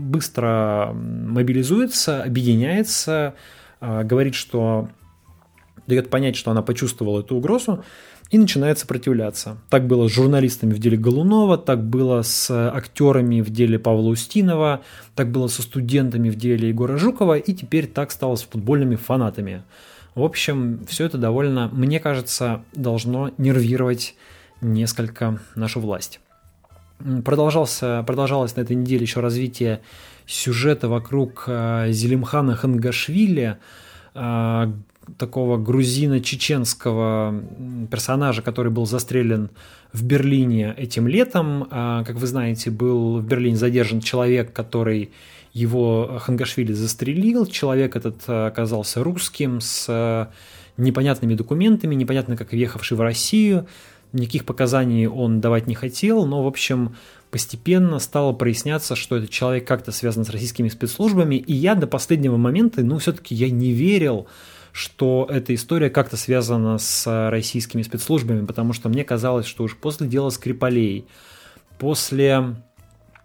быстро 0.09 0.92
мобилизуется, 0.95 2.23
объединяется, 2.23 3.35
э, 3.80 4.04
говорит, 4.04 4.37
что 4.37 4.88
дает 5.88 6.09
понять, 6.09 6.37
что 6.37 6.52
она 6.52 6.62
почувствовала 6.62 7.21
эту 7.21 7.35
угрозу, 7.35 7.83
и 8.30 8.38
начинает 8.38 8.78
сопротивляться. 8.78 9.59
Так 9.71 9.87
было 9.87 10.09
с 10.09 10.12
журналистами 10.12 10.73
в 10.73 10.78
деле 10.78 10.97
Голунова, 10.97 11.59
так 11.59 11.85
было 11.85 12.23
с 12.23 12.50
актерами 12.50 13.40
в 13.40 13.50
деле 13.50 13.78
Павла 13.78 14.09
Устинова, 14.09 14.83
так 15.14 15.30
было 15.30 15.47
со 15.47 15.62
студентами 15.62 16.28
в 16.28 16.37
деле 16.37 16.68
Егора 16.68 16.97
Жукова, 16.97 17.38
и 17.38 17.52
теперь 17.52 17.87
так 17.87 18.11
стало 18.11 18.37
с 18.37 18.42
футбольными 18.42 18.97
фанатами. 18.97 19.62
В 20.14 20.23
общем, 20.23 20.85
все 20.88 21.04
это 21.04 21.18
довольно, 21.18 21.68
мне 21.68 22.00
кажется, 22.00 22.62
должно 22.73 23.30
нервировать 23.38 24.14
несколько 24.61 25.38
нашу 25.54 25.80
власть. 25.80 26.21
Продолжался, 27.25 28.02
продолжалось 28.06 28.56
на 28.56 28.62
этой 28.62 28.75
неделе 28.75 29.02
еще 29.02 29.21
развитие 29.21 29.83
сюжета 30.26 30.88
вокруг 30.88 31.45
э, 31.47 31.88
Зелимхана 31.90 32.56
Хангашвили, 32.56 33.59
э, 34.14 34.73
такого 35.19 35.59
грузино-чеченского 35.59 37.89
персонажа, 37.91 38.43
который 38.43 38.73
был 38.73 38.87
застрелен 38.87 39.51
в 39.93 40.05
Берлине 40.05 40.75
этим 40.77 41.09
летом. 41.09 41.65
Э, 41.65 42.05
как 42.07 42.17
вы 42.17 42.27
знаете, 42.27 42.71
был 42.71 43.19
в 43.19 43.25
Берлине 43.25 43.57
задержан 43.57 44.01
человек, 44.01 44.53
который 44.53 45.11
его 45.53 46.19
Хангашвили 46.21 46.73
застрелил. 46.73 47.47
Человек 47.47 47.97
этот 47.97 48.23
э, 48.27 48.47
оказался 48.47 49.03
русским 49.03 49.61
с 49.61 49.87
э, 49.89 50.27
непонятными 50.77 51.35
документами, 51.35 51.95
непонятно 51.95 52.37
как 52.37 52.53
въехавший 52.53 52.97
в 52.97 53.01
Россию. 53.01 53.67
Никаких 54.13 54.45
показаний 54.45 55.07
он 55.07 55.41
давать 55.41 55.67
не 55.67 55.75
хотел, 55.75 56.27
но, 56.27 56.43
в 56.43 56.47
общем, 56.47 56.95
постепенно 57.31 57.99
стало 57.99 58.33
проясняться, 58.33 58.97
что 58.97 59.17
этот 59.17 59.31
человек 59.31 59.67
как-то 59.67 59.93
связан 59.93 60.25
с 60.25 60.31
российскими 60.31 60.69
спецслужбами, 60.69 61.37
и 61.37 61.53
я 61.53 61.75
до 61.75 61.87
последнего 61.87 62.37
момента, 62.37 62.83
ну, 62.83 62.99
все-таки 62.99 63.35
я 63.35 63.51
не 63.51 63.73
верил, 63.73 64.27
что 64.76 65.26
эта 65.30 65.54
история 65.54 65.88
как-то 65.88 66.18
связана 66.18 66.76
с 66.76 67.30
российскими 67.30 67.80
спецслужбами, 67.80 68.45
потому 68.45 68.75
что 68.75 68.90
мне 68.90 69.04
казалось, 69.04 69.47
что 69.47 69.64
уж 69.64 69.75
после 69.75 70.06
дела 70.06 70.28
Скрипалей, 70.28 71.06
после 71.78 72.56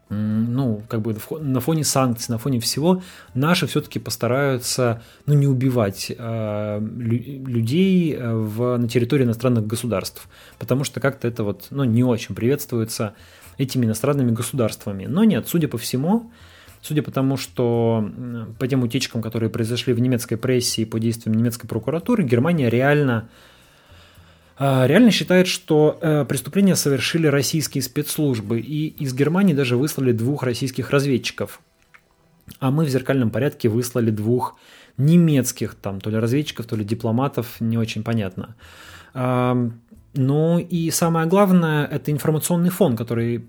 ну, 0.07 0.81
как 0.87 1.01
бы 1.01 1.15
на 1.39 1.59
фоне 1.59 1.83
санкций, 1.83 2.31
на 2.31 2.37
фоне 2.37 2.61
всего, 2.61 3.01
наши 3.33 3.67
все-таки 3.67 3.99
постараются, 3.99 5.01
ну, 5.25 5.33
не 5.33 5.47
убивать 5.47 6.09
э, 6.17 6.79
людей 6.79 8.13
э, 8.13 8.33
в, 8.33 8.77
на 8.77 8.87
территории 8.87 9.23
иностранных 9.23 9.67
государств, 9.67 10.27
потому 10.57 10.85
что 10.85 10.99
как-то 10.99 11.27
это 11.27 11.43
вот, 11.43 11.67
ну, 11.69 11.83
не 11.85 12.03
очень 12.03 12.35
приветствуется 12.35 13.13
этими 13.57 13.85
иностранными 13.85 14.31
государствами. 14.31 15.05
Но 15.05 15.25
нет, 15.25 15.47
судя 15.47 15.67
по 15.67 15.77
всему, 15.77 16.31
судя 16.81 17.03
по 17.03 17.11
тому, 17.11 17.37
что 17.37 18.09
по 18.59 18.67
тем 18.67 18.83
утечкам, 18.83 19.21
которые 19.21 19.49
произошли 19.49 19.93
в 19.93 19.99
немецкой 19.99 20.35
прессе 20.35 20.81
и 20.81 20.85
по 20.85 20.99
действиям 20.99 21.35
немецкой 21.35 21.67
прокуратуры, 21.67 22.23
Германия 22.23 22.69
реально 22.69 23.29
а, 24.57 24.85
реально 24.85 25.09
считает, 25.09 25.47
что 25.47 25.97
э, 26.01 26.23
преступление 26.25 26.75
совершили 26.75 27.25
российские 27.25 27.81
спецслужбы, 27.81 28.59
и 28.59 28.89
из 28.89 29.11
Германии 29.13 29.55
даже 29.55 29.75
выслали 29.75 30.11
двух 30.11 30.43
российских 30.43 30.91
разведчиков. 30.91 31.61
А 32.59 32.69
мы 32.69 32.85
в 32.85 32.89
зеркальном 32.89 33.31
порядке 33.31 33.69
выслали 33.69 34.11
двух 34.11 34.57
немецких, 34.97 35.73
там, 35.73 35.99
то 35.99 36.11
ли 36.11 36.17
разведчиков, 36.17 36.67
то 36.67 36.75
ли 36.75 36.83
дипломатов, 36.85 37.59
не 37.59 37.77
очень 37.77 38.03
понятно. 38.03 38.55
Ну 39.13 40.59
и 40.59 40.91
самое 40.91 41.25
главное, 41.25 41.85
это 41.85 42.11
информационный 42.11 42.69
фон, 42.69 42.95
который 42.95 43.47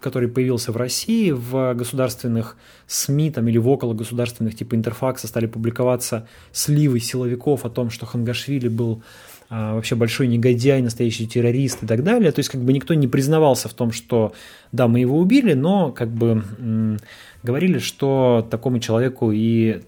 который 0.00 0.28
появился 0.28 0.72
в 0.72 0.76
России, 0.76 1.30
в 1.30 1.74
государственных 1.74 2.56
СМИ 2.86 3.30
там, 3.30 3.48
или 3.48 3.58
в 3.58 3.68
около 3.68 3.94
государственных 3.94 4.56
типа 4.56 4.74
Интерфакса 4.74 5.26
стали 5.26 5.46
публиковаться 5.46 6.28
сливы 6.52 7.00
силовиков 7.00 7.64
о 7.64 7.70
том, 7.70 7.90
что 7.90 8.06
Хангашвили 8.06 8.68
был 8.68 9.02
а, 9.50 9.74
вообще 9.74 9.94
большой 9.94 10.26
негодяй, 10.26 10.82
настоящий 10.82 11.26
террорист 11.26 11.82
и 11.82 11.86
так 11.86 12.04
далее. 12.04 12.32
То 12.32 12.40
есть 12.40 12.50
как 12.50 12.60
бы 12.60 12.72
никто 12.72 12.92
не 12.92 13.08
признавался 13.08 13.68
в 13.68 13.72
том, 13.72 13.92
что 13.92 14.34
да, 14.72 14.88
мы 14.88 15.00
его 15.00 15.18
убили, 15.18 15.54
но 15.54 15.90
как 15.90 16.10
бы 16.10 16.44
м- 16.58 16.98
говорили, 17.42 17.78
что 17.78 18.46
такому 18.50 18.78
человеку 18.78 19.32
и 19.32 19.80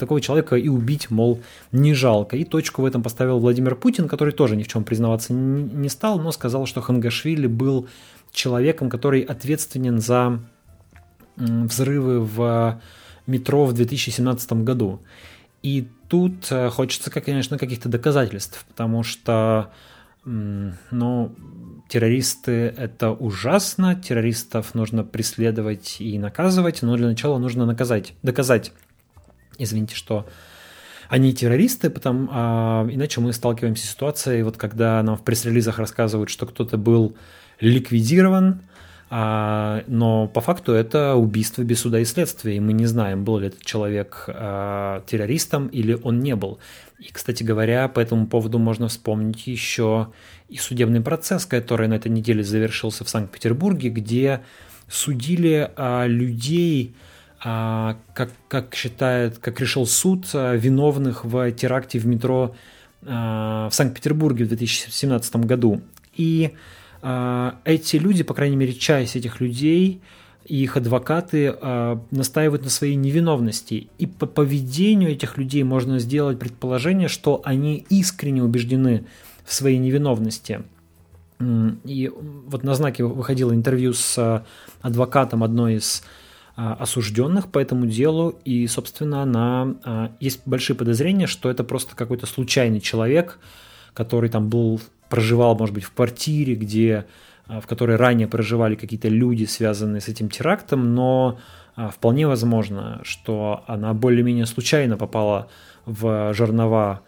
такого 0.00 0.20
человека 0.20 0.56
и 0.56 0.68
убить, 0.68 1.10
мол, 1.10 1.40
не 1.70 1.94
жалко. 1.94 2.36
И 2.36 2.44
точку 2.44 2.82
в 2.82 2.86
этом 2.86 3.04
поставил 3.04 3.38
Владимир 3.38 3.76
Путин, 3.76 4.08
который 4.08 4.32
тоже 4.32 4.56
ни 4.56 4.64
в 4.64 4.68
чем 4.68 4.82
признаваться 4.82 5.32
не 5.32 5.88
стал, 5.88 6.18
но 6.18 6.32
сказал, 6.32 6.66
что 6.66 6.80
Хангашвили 6.80 7.46
был 7.46 7.86
человеком, 8.34 8.90
который 8.90 9.22
ответственен 9.22 10.00
за 10.00 10.40
взрывы 11.36 12.20
в 12.20 12.80
метро 13.26 13.64
в 13.64 13.72
2017 13.72 14.52
году. 14.64 15.00
И 15.62 15.88
тут 16.08 16.48
э, 16.50 16.68
хочется, 16.68 17.10
конечно, 17.10 17.56
каких-то 17.56 17.88
доказательств, 17.88 18.66
потому 18.68 19.02
что, 19.02 19.72
ну, 20.24 21.34
террористы– 21.88 22.52
это 22.78 23.12
ужасно, 23.12 23.94
террористов 23.94 24.74
нужно 24.74 25.04
преследовать 25.04 25.96
и 26.00 26.18
наказывать, 26.18 26.82
но 26.82 26.96
для 26.96 27.06
начала 27.08 27.38
нужно 27.38 27.64
наказать, 27.66 28.12
доказать, 28.22 28.72
извините, 29.58 29.94
что 29.94 30.26
они 31.14 31.32
террористы, 31.32 31.90
потому, 31.90 32.28
а, 32.30 32.86
иначе 32.90 33.20
мы 33.20 33.32
сталкиваемся 33.32 33.86
с 33.86 33.90
ситуацией, 33.90 34.42
вот 34.42 34.56
когда 34.56 35.02
нам 35.02 35.16
в 35.16 35.22
пресс-релизах 35.22 35.78
рассказывают, 35.78 36.30
что 36.30 36.46
кто-то 36.46 36.76
был 36.76 37.16
ликвидирован– 37.60 38.60
а, 39.16 39.84
но 39.86 40.26
по 40.26 40.40
факту 40.40 40.72
это 40.72 41.14
убийство 41.14 41.62
без 41.62 41.80
суда 41.80 42.00
и 42.00 42.04
следствия, 42.04 42.56
и 42.56 42.60
мы 42.60 42.72
не 42.72 42.86
знаем, 42.86 43.22
был 43.22 43.38
ли 43.38 43.46
этот 43.46 43.64
человек 43.64 44.24
а, 44.26 45.04
террористом 45.06 45.68
или 45.68 45.96
он 46.02 46.18
не 46.18 46.34
был. 46.34 46.58
И, 46.98 47.12
кстати 47.12 47.44
говоря, 47.44 47.86
по 47.86 48.00
этому 48.00 48.26
поводу 48.26 48.58
можно 48.58 48.88
вспомнить 48.88 49.46
еще 49.46 50.08
и 50.48 50.56
судебный 50.56 51.00
процесс, 51.00 51.46
который 51.46 51.86
на 51.86 51.94
этой 51.94 52.10
неделе 52.10 52.42
завершился 52.42 53.04
в 53.04 53.08
Санкт-Петербурге, 53.08 53.90
где 53.90 54.40
судили 54.88 55.70
а, 55.76 56.06
людей, 56.06 56.96
как, 57.44 58.30
как 58.48 58.74
считает, 58.74 59.38
как 59.38 59.60
решил 59.60 59.86
суд, 59.86 60.26
виновных 60.32 61.24
в 61.24 61.52
теракте 61.52 61.98
в 61.98 62.06
метро 62.06 62.54
в 63.02 63.70
Санкт-Петербурге 63.70 64.46
в 64.46 64.48
2017 64.48 65.36
году. 65.36 65.82
И 66.16 66.54
а, 67.06 67.56
эти 67.64 67.96
люди, 67.96 68.22
по 68.22 68.32
крайней 68.32 68.56
мере, 68.56 68.72
часть 68.72 69.14
этих 69.14 69.38
людей 69.38 70.00
и 70.46 70.62
их 70.62 70.78
адвокаты 70.78 71.54
а, 71.54 72.02
настаивают 72.10 72.64
на 72.64 72.70
своей 72.70 72.94
невиновности. 72.94 73.88
И 73.98 74.06
по 74.06 74.24
поведению 74.24 75.10
этих 75.10 75.36
людей 75.36 75.62
можно 75.64 75.98
сделать 75.98 76.38
предположение, 76.38 77.08
что 77.08 77.42
они 77.44 77.84
искренне 77.90 78.42
убеждены 78.42 79.04
в 79.44 79.52
своей 79.52 79.76
невиновности. 79.76 80.62
И 81.84 82.10
вот 82.46 82.62
на 82.62 82.74
знаке 82.74 83.04
выходило 83.04 83.52
интервью 83.52 83.92
с 83.92 84.16
а, 84.16 84.46
адвокатом 84.80 85.44
одной 85.44 85.74
из 85.74 86.04
осужденных 86.56 87.50
по 87.50 87.58
этому 87.58 87.86
делу, 87.86 88.38
и, 88.44 88.66
собственно, 88.66 89.22
она, 89.22 90.10
есть 90.20 90.42
большие 90.46 90.76
подозрения, 90.76 91.26
что 91.26 91.50
это 91.50 91.64
просто 91.64 91.96
какой-то 91.96 92.26
случайный 92.26 92.80
человек, 92.80 93.38
который 93.92 94.30
там 94.30 94.48
был 94.48 94.80
проживал, 95.08 95.56
может 95.56 95.74
быть, 95.74 95.84
в 95.84 95.92
квартире, 95.92 96.54
где 96.54 97.06
в 97.46 97.66
которой 97.66 97.96
ранее 97.96 98.26
проживали 98.26 98.74
какие-то 98.74 99.08
люди, 99.08 99.44
связанные 99.44 100.00
с 100.00 100.08
этим 100.08 100.30
терактом, 100.30 100.94
но 100.94 101.38
вполне 101.92 102.26
возможно, 102.26 103.00
что 103.02 103.64
она 103.66 103.92
более-менее 103.92 104.46
случайно 104.46 104.96
попала 104.96 105.48
в 105.84 106.32
жернова 106.32 107.02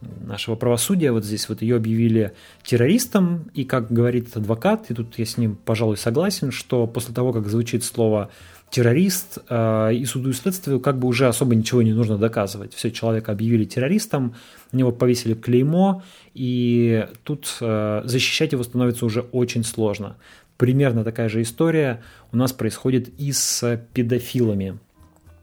нашего 0.00 0.54
правосудия. 0.54 1.10
Вот 1.10 1.24
здесь 1.24 1.48
вот 1.48 1.62
ее 1.62 1.76
объявили 1.76 2.32
террористом, 2.62 3.50
и, 3.52 3.64
как 3.64 3.90
говорит 3.90 4.36
адвокат, 4.36 4.90
и 4.90 4.94
тут 4.94 5.18
я 5.18 5.26
с 5.26 5.36
ним, 5.36 5.56
пожалуй, 5.56 5.96
согласен, 5.96 6.52
что 6.52 6.86
после 6.86 7.14
того, 7.14 7.32
как 7.32 7.48
звучит 7.48 7.82
слово 7.82 8.30
террорист, 8.70 9.38
э, 9.48 9.94
и 9.94 10.04
суду 10.04 10.30
и 10.30 10.32
следствию 10.32 10.80
как 10.80 10.98
бы 10.98 11.08
уже 11.08 11.26
особо 11.26 11.54
ничего 11.54 11.82
не 11.82 11.92
нужно 11.92 12.16
доказывать. 12.16 12.72
Все, 12.72 12.90
человека 12.90 13.32
объявили 13.32 13.64
террористом, 13.64 14.36
на 14.70 14.78
него 14.78 14.92
повесили 14.92 15.34
клеймо, 15.34 16.02
и 16.34 17.06
тут 17.24 17.56
э, 17.60 18.02
защищать 18.04 18.52
его 18.52 18.62
становится 18.62 19.04
уже 19.04 19.22
очень 19.32 19.64
сложно. 19.64 20.16
Примерно 20.56 21.02
такая 21.02 21.28
же 21.28 21.42
история 21.42 22.02
у 22.32 22.36
нас 22.36 22.52
происходит 22.52 23.08
и 23.18 23.32
с 23.32 23.84
педофилами. 23.92 24.78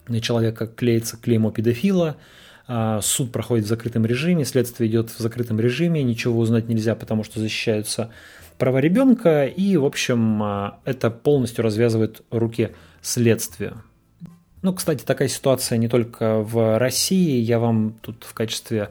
На 0.07 0.21
человека 0.21 0.65
клеится 0.65 1.17
клеймо 1.17 1.51
педофила, 1.51 2.15
э, 2.69 2.99
суд 3.03 3.33
проходит 3.33 3.65
в 3.65 3.67
закрытом 3.67 4.05
режиме, 4.05 4.45
следствие 4.45 4.89
идет 4.89 5.09
в 5.09 5.19
закрытом 5.19 5.59
режиме, 5.59 6.01
ничего 6.01 6.39
узнать 6.39 6.69
нельзя, 6.69 6.95
потому 6.95 7.25
что 7.25 7.41
защищаются 7.41 8.09
права 8.57 8.79
ребенка, 8.79 9.45
и, 9.45 9.75
в 9.75 9.85
общем, 9.85 10.41
это 10.85 11.11
полностью 11.11 11.63
развязывает 11.63 12.21
руки 12.31 12.71
следствию. 13.01 13.83
Ну, 14.61 14.73
кстати, 14.73 15.03
такая 15.03 15.27
ситуация 15.27 15.77
не 15.77 15.87
только 15.87 16.41
в 16.41 16.77
России. 16.77 17.39
Я 17.39 17.59
вам 17.59 17.95
тут 18.01 18.23
в 18.23 18.33
качестве 18.33 18.89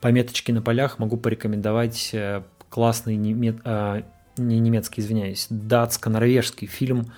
пометочки 0.00 0.52
на 0.52 0.62
полях 0.62 0.98
могу 0.98 1.16
порекомендовать 1.16 2.10
э, 2.12 2.42
классный 2.68 3.16
немец... 3.16 3.56
а, 3.64 4.02
не 4.36 4.58
немецкий, 4.58 5.00
извиняюсь, 5.00 5.46
датско-норвежский 5.48 6.66
фильм, 6.66 7.12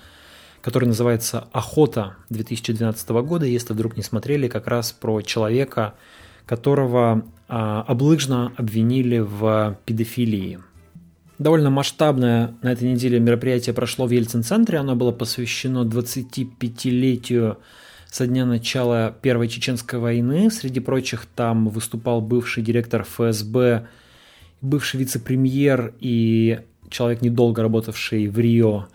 который 0.61 0.85
называется 0.85 1.47
«Охота» 1.51 2.15
2012 2.29 3.09
года. 3.09 3.45
Если 3.45 3.73
вдруг 3.73 3.97
не 3.97 4.03
смотрели, 4.03 4.47
как 4.47 4.67
раз 4.67 4.93
про 4.93 5.21
человека, 5.21 5.95
которого 6.45 7.25
а, 7.47 7.83
облыжно 7.87 8.53
обвинили 8.57 9.19
в 9.19 9.77
педофилии. 9.85 10.59
Довольно 11.39 11.69
масштабное 11.69 12.53
на 12.61 12.73
этой 12.73 12.91
неделе 12.91 13.17
мероприятие 13.17 13.73
прошло 13.73 14.05
в 14.05 14.11
Ельцин-центре. 14.11 14.77
Оно 14.77 14.97
было 14.97 15.13
посвящено 15.13 15.85
25-летию 15.85 17.57
со 18.11 18.27
дня 18.27 18.45
начала 18.45 19.15
Первой 19.21 19.47
Чеченской 19.47 19.99
войны. 19.99 20.51
Среди 20.51 20.81
прочих 20.81 21.25
там 21.27 21.69
выступал 21.69 22.19
бывший 22.19 22.61
директор 22.61 23.05
ФСБ, 23.05 23.87
бывший 24.59 24.97
вице-премьер 24.99 25.93
и 26.01 26.59
человек, 26.89 27.21
недолго 27.21 27.61
работавший 27.61 28.27
в 28.27 28.37
Рио, 28.37 28.87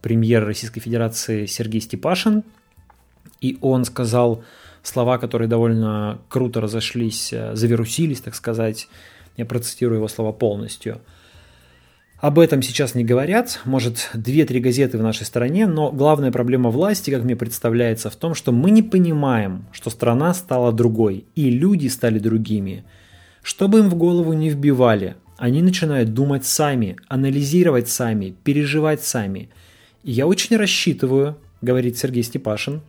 премьер 0.00 0.44
Российской 0.44 0.78
Федерации 0.78 1.46
Сергей 1.46 1.80
Степашин. 1.80 2.44
И 3.40 3.58
он 3.60 3.84
сказал 3.84 4.44
слова, 4.84 5.18
которые 5.18 5.48
довольно 5.48 6.20
круто 6.28 6.60
разошлись, 6.60 7.32
э, 7.32 7.56
завирусились, 7.56 8.20
так 8.20 8.36
сказать. 8.36 8.88
Я 9.36 9.46
процитирую 9.46 9.96
его 9.96 10.06
слова 10.06 10.30
полностью– 10.30 11.00
об 12.20 12.40
этом 12.40 12.62
сейчас 12.62 12.96
не 12.96 13.04
говорят, 13.04 13.60
может, 13.64 14.10
две-три 14.12 14.58
газеты 14.58 14.98
в 14.98 15.02
нашей 15.02 15.24
стране, 15.24 15.68
но 15.68 15.92
главная 15.92 16.32
проблема 16.32 16.70
власти, 16.70 17.10
как 17.10 17.22
мне 17.22 17.36
представляется, 17.36 18.10
в 18.10 18.16
том, 18.16 18.34
что 18.34 18.50
мы 18.50 18.72
не 18.72 18.82
понимаем, 18.82 19.66
что 19.70 19.88
страна 19.88 20.34
стала 20.34 20.72
другой, 20.72 21.26
и 21.36 21.48
люди 21.48 21.86
стали 21.86 22.18
другими. 22.18 22.84
Что 23.42 23.68
бы 23.68 23.78
им 23.78 23.88
в 23.88 23.94
голову 23.94 24.32
не 24.32 24.50
вбивали, 24.50 25.14
они 25.36 25.62
начинают 25.62 26.12
думать 26.12 26.44
сами, 26.44 26.96
анализировать 27.06 27.88
сами, 27.88 28.34
переживать 28.42 29.04
сами. 29.04 29.48
И 30.02 30.10
я 30.10 30.26
очень 30.26 30.56
рассчитываю, 30.56 31.38
говорит 31.62 31.98
Сергей 31.98 32.24
Степашин, 32.24 32.80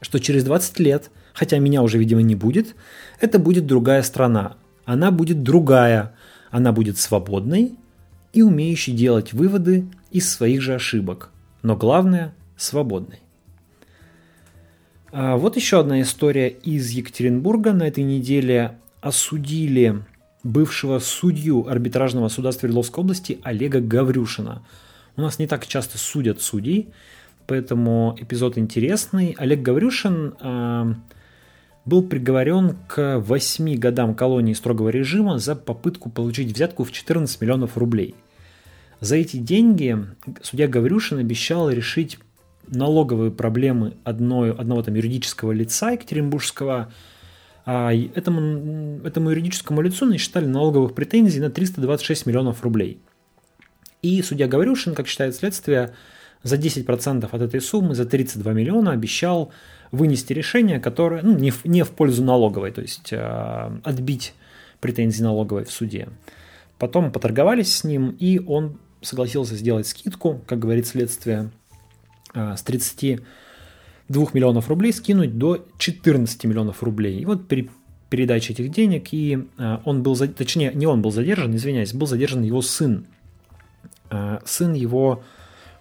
что 0.00 0.18
через 0.18 0.42
20 0.42 0.80
лет, 0.80 1.12
хотя 1.32 1.58
меня 1.58 1.80
уже, 1.82 1.96
видимо, 1.96 2.22
не 2.22 2.34
будет, 2.34 2.74
это 3.20 3.38
будет 3.38 3.66
другая 3.66 4.02
страна. 4.02 4.56
Она 4.84 5.12
будет 5.12 5.44
другая. 5.44 6.12
Она 6.50 6.72
будет 6.72 6.98
свободной, 6.98 7.76
и 8.32 8.42
умеющий 8.42 8.92
делать 8.92 9.32
выводы 9.32 9.86
из 10.10 10.30
своих 10.30 10.62
же 10.62 10.74
ошибок, 10.74 11.30
но 11.62 11.76
главное– 11.76 12.34
свободный. 12.56 13.20
А 15.10 15.36
вот 15.36 15.56
еще 15.56 15.80
одна 15.80 16.00
история 16.00 16.48
из 16.48 16.88
Екатеринбурга. 16.90 17.72
На 17.72 17.86
этой 17.86 18.02
неделе 18.02 18.78
осудили 19.02 20.02
бывшего 20.42 20.98
судью 21.00 21.68
арбитражного 21.68 22.28
суда 22.28 22.50
Свердловской 22.50 23.04
области 23.04 23.38
Олега 23.42 23.80
Гаврюшина. 23.80 24.62
У 25.16 25.20
нас 25.20 25.38
не 25.38 25.46
так 25.46 25.66
часто 25.66 25.98
судят 25.98 26.40
судей, 26.40 26.88
поэтому 27.46 28.16
эпизод 28.18 28.56
интересный. 28.56 29.34
Олег 29.36 29.60
Гаврюшин 29.60 30.34
э, 30.40 30.94
был 31.84 32.02
приговорен 32.02 32.76
к 32.88 33.18
8 33.18 33.74
годам 33.76 34.14
колонии 34.14 34.54
строгого 34.54 34.88
режима 34.88 35.38
за 35.38 35.54
попытку 35.56 36.08
получить 36.08 36.52
взятку 36.52 36.84
в 36.84 36.92
14 36.92 37.40
миллионов 37.42 37.76
рублей. 37.76 38.14
За 39.02 39.16
эти 39.16 39.38
деньги 39.38 39.98
судья 40.42 40.68
Гаврюшин 40.68 41.18
обещал 41.18 41.68
решить 41.68 42.20
налоговые 42.68 43.32
проблемы 43.32 43.94
одной, 44.04 44.52
одного 44.52 44.80
там 44.84 44.94
юридического 44.94 45.50
лица 45.50 45.90
екатеринбургского, 45.90 46.92
а 47.66 47.92
этому, 47.92 49.00
этому 49.04 49.30
юридическому 49.30 49.80
лицу 49.80 50.06
насчитали 50.06 50.46
налоговых 50.46 50.94
претензий 50.94 51.40
на 51.40 51.50
326 51.50 52.26
миллионов 52.26 52.62
рублей. 52.62 53.00
И 54.02 54.22
судья 54.22 54.46
Гаврюшин, 54.46 54.94
как 54.94 55.08
считает 55.08 55.34
следствие, 55.34 55.94
за 56.44 56.54
10% 56.54 57.28
от 57.28 57.42
этой 57.42 57.60
суммы, 57.60 57.96
за 57.96 58.04
32 58.04 58.52
миллиона, 58.52 58.92
обещал 58.92 59.50
вынести 59.90 60.32
решение, 60.32 60.78
которое 60.78 61.22
ну, 61.22 61.36
не, 61.36 61.50
в, 61.50 61.64
не 61.64 61.82
в 61.82 61.90
пользу 61.90 62.22
налоговой, 62.22 62.70
то 62.70 62.82
есть 62.82 63.12
э, 63.12 63.80
отбить 63.82 64.34
претензии 64.78 65.24
налоговой 65.24 65.64
в 65.64 65.72
суде. 65.72 66.06
Потом 66.78 67.10
поторговались 67.10 67.74
с 67.74 67.82
ним, 67.82 68.16
и 68.20 68.38
он 68.38 68.78
согласился 69.02 69.56
сделать 69.56 69.86
скидку, 69.86 70.40
как 70.46 70.58
говорит 70.58 70.86
следствие, 70.86 71.50
а, 72.34 72.56
с 72.56 72.62
32 72.62 73.24
миллионов 74.32 74.68
рублей 74.68 74.92
скинуть 74.92 75.36
до 75.36 75.66
14 75.78 76.44
миллионов 76.44 76.82
рублей. 76.82 77.20
И 77.20 77.24
вот 77.24 77.48
при 77.48 77.70
передаче 78.08 78.52
этих 78.52 78.70
денег, 78.70 79.08
и 79.12 79.46
а, 79.58 79.82
он 79.84 80.02
был, 80.02 80.16
точнее, 80.16 80.72
не 80.74 80.86
он 80.86 81.02
был 81.02 81.10
задержан, 81.10 81.54
извиняюсь, 81.54 81.92
был 81.92 82.06
задержан 82.06 82.42
его 82.42 82.62
сын. 82.62 83.06
А, 84.10 84.40
сын 84.44 84.72
его 84.72 85.22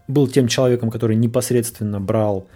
был 0.07 0.27
тем 0.27 0.47
человеком, 0.47 0.89
который 0.89 1.15
непосредственно 1.15 1.99
брал 1.99 2.47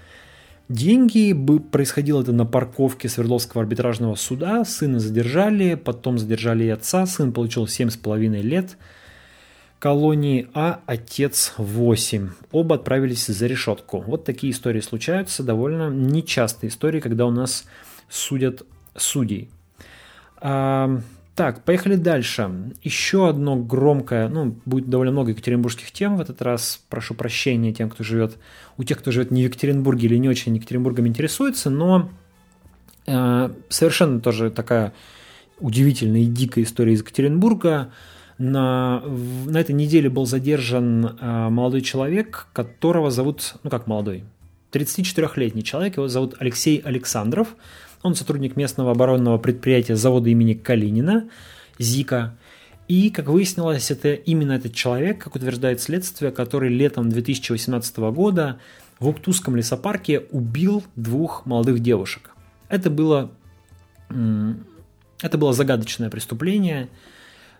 деньги. 0.67 1.33
Происходило 1.71 2.21
это 2.21 2.31
на 2.31 2.45
парковке 2.45 3.07
Свердловского 3.07 3.61
арбитражного 3.61 4.15
суда. 4.15 4.65
Сына 4.65 4.99
задержали, 4.99 5.75
потом 5.75 6.17
задержали 6.17 6.65
и 6.65 6.69
отца. 6.69 7.05
Сын 7.05 7.31
получил 7.31 7.65
7,5 7.65 8.41
лет– 8.41 8.77
колонии 9.85 10.47
А 10.55 10.79
отец 10.87 11.53
8. 11.59 12.29
Оба 12.51 12.73
отправились 12.77 13.27
за 13.27 13.45
решетку. 13.45 13.99
Вот 13.99 14.23
такие 14.23 14.51
истории 14.51 14.79
случаются, 14.79 15.43
довольно 15.43 15.91
нечастые 15.91 16.69
истории, 16.69 16.99
когда 16.99 17.27
у 17.27 17.29
нас 17.29 17.65
судят 18.09 18.63
судей. 18.97 19.51
А, 20.37 20.99
так, 21.35 21.63
поехали 21.65 21.97
дальше. 21.97 22.49
Еще 22.81 23.29
одно 23.29 23.57
громкое, 23.57 24.27
ну, 24.27 24.55
будет 24.65 24.89
довольно 24.89 25.11
много 25.11 25.29
екатеринбургских 25.33 25.91
тем 25.91 26.17
в 26.17 26.21
этот 26.21 26.41
раз. 26.41 26.81
Прошу 26.89 27.13
прощения 27.13 27.71
тем, 27.71 27.91
кто 27.91 28.03
живет, 28.03 28.39
у 28.77 28.83
тех, 28.83 28.97
кто 28.97 29.11
живет 29.11 29.29
не 29.29 29.43
в 29.43 29.45
Екатеринбурге 29.45 30.07
или 30.07 30.17
не 30.17 30.29
очень 30.29 30.55
Екатеринбургом 30.55 31.05
интересуется, 31.05 31.69
но 31.69 32.09
э, 33.05 33.49
совершенно 33.69 34.19
тоже 34.19 34.49
такая 34.49 34.93
удивительная 35.59 36.21
и 36.21 36.25
дикая 36.25 36.63
история 36.63 36.93
из 36.93 37.01
Екатеринбурга– 37.01 37.93
на, 38.37 39.01
на 39.01 39.57
этой 39.57 39.73
неделе 39.73 40.09
был 40.09 40.25
задержан 40.25 41.05
э, 41.05 41.49
молодой 41.49 41.81
человек, 41.81 42.47
которого 42.53 43.09
зовут, 43.11 43.55
ну 43.63 43.69
как 43.69 43.87
молодой, 43.87 44.23
34-летний 44.71 45.63
человек, 45.63 45.95
его 45.95 46.07
зовут 46.07 46.35
Алексей 46.39 46.79
Александров. 46.79 47.55
Он 48.03 48.13
сотрудник 48.13 48.57
местного 48.57 48.91
оборонного 48.91 49.37
предприятия 49.37 49.95
завода 49.95 50.29
имени 50.29 50.53
Калинина, 50.53 51.29
ЗИКа. 51.79 52.35
И, 52.89 53.09
как 53.09 53.29
выяснилось, 53.29 53.89
это 53.89 54.13
именно 54.13 54.51
этот 54.51 54.75
человек, 54.75 55.23
как 55.23 55.35
утверждает 55.35 55.81
следствие, 55.81 56.31
который 56.31 56.69
летом 56.69 57.09
2018 57.09 57.97
года 57.97 58.59
в 58.99 59.07
Уктузском 59.07 59.55
лесопарке 59.55 60.19
убил 60.31 60.83
двух 60.95 61.45
молодых 61.45 61.79
девушек. 61.79 62.31
Это 62.67 62.89
было, 62.89 63.31
это 64.09 65.37
было 65.37 65.53
загадочное 65.53 66.09
преступление– 66.09 66.89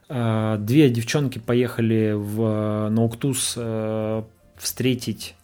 две 0.08 0.90
девчонки 0.90 1.40
поехали 1.40 2.14
в 2.16 2.90
Науктус 2.90 3.56
э, 3.58 4.24
встретить 4.58 5.36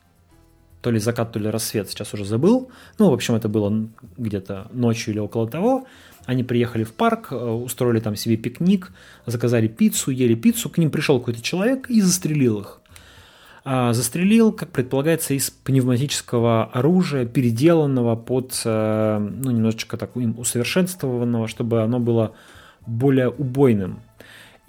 то 0.82 0.92
ли 0.92 1.00
закат, 1.00 1.32
то 1.32 1.40
ли 1.40 1.50
рассвет, 1.50 1.90
сейчас 1.90 2.14
уже 2.14 2.26
забыл. 2.26 2.70
Ну, 2.98 3.10
в 3.10 3.14
общем, 3.14 3.36
это 3.36 3.48
было 3.48 3.88
где-то 4.18 4.68
ночью 4.72 5.14
или 5.14 5.20
около 5.20 5.48
того. 5.48 5.86
Они 6.26 6.44
приехали 6.44 6.84
в 6.84 6.94
парк, 6.94 7.30
э, 7.32 7.36
устроили 7.36 8.00
там 8.00 8.16
себе 8.16 8.38
пикник, 8.38 8.92
заказали 9.26 9.68
пиццу, 9.68 10.12
ели 10.12 10.36
пиццу. 10.36 10.70
К 10.70 10.78
ним 10.78 10.92
пришел 10.92 11.20
какой-то 11.20 11.42
человек 11.42 11.90
и 11.90 12.02
застрелил 12.02 12.62
их. 12.62 12.78
а, 13.64 13.94
застрелил, 13.94 14.52
как 14.52 14.72
предполагается, 14.72 15.36
из 15.36 15.52
пневматического 15.52 16.66
оружия, 16.66 17.26
переделанного 17.26 18.16
под, 18.16 18.60
э, 18.66 19.20
ну, 19.20 19.52
немножечко 19.52 19.98
таким 19.98 20.40
усовершенствованного, 20.40 21.48
чтобы 21.48 21.84
оно 21.84 22.00
было 22.00 22.34
более 22.88 23.30
убойным. 23.30 24.00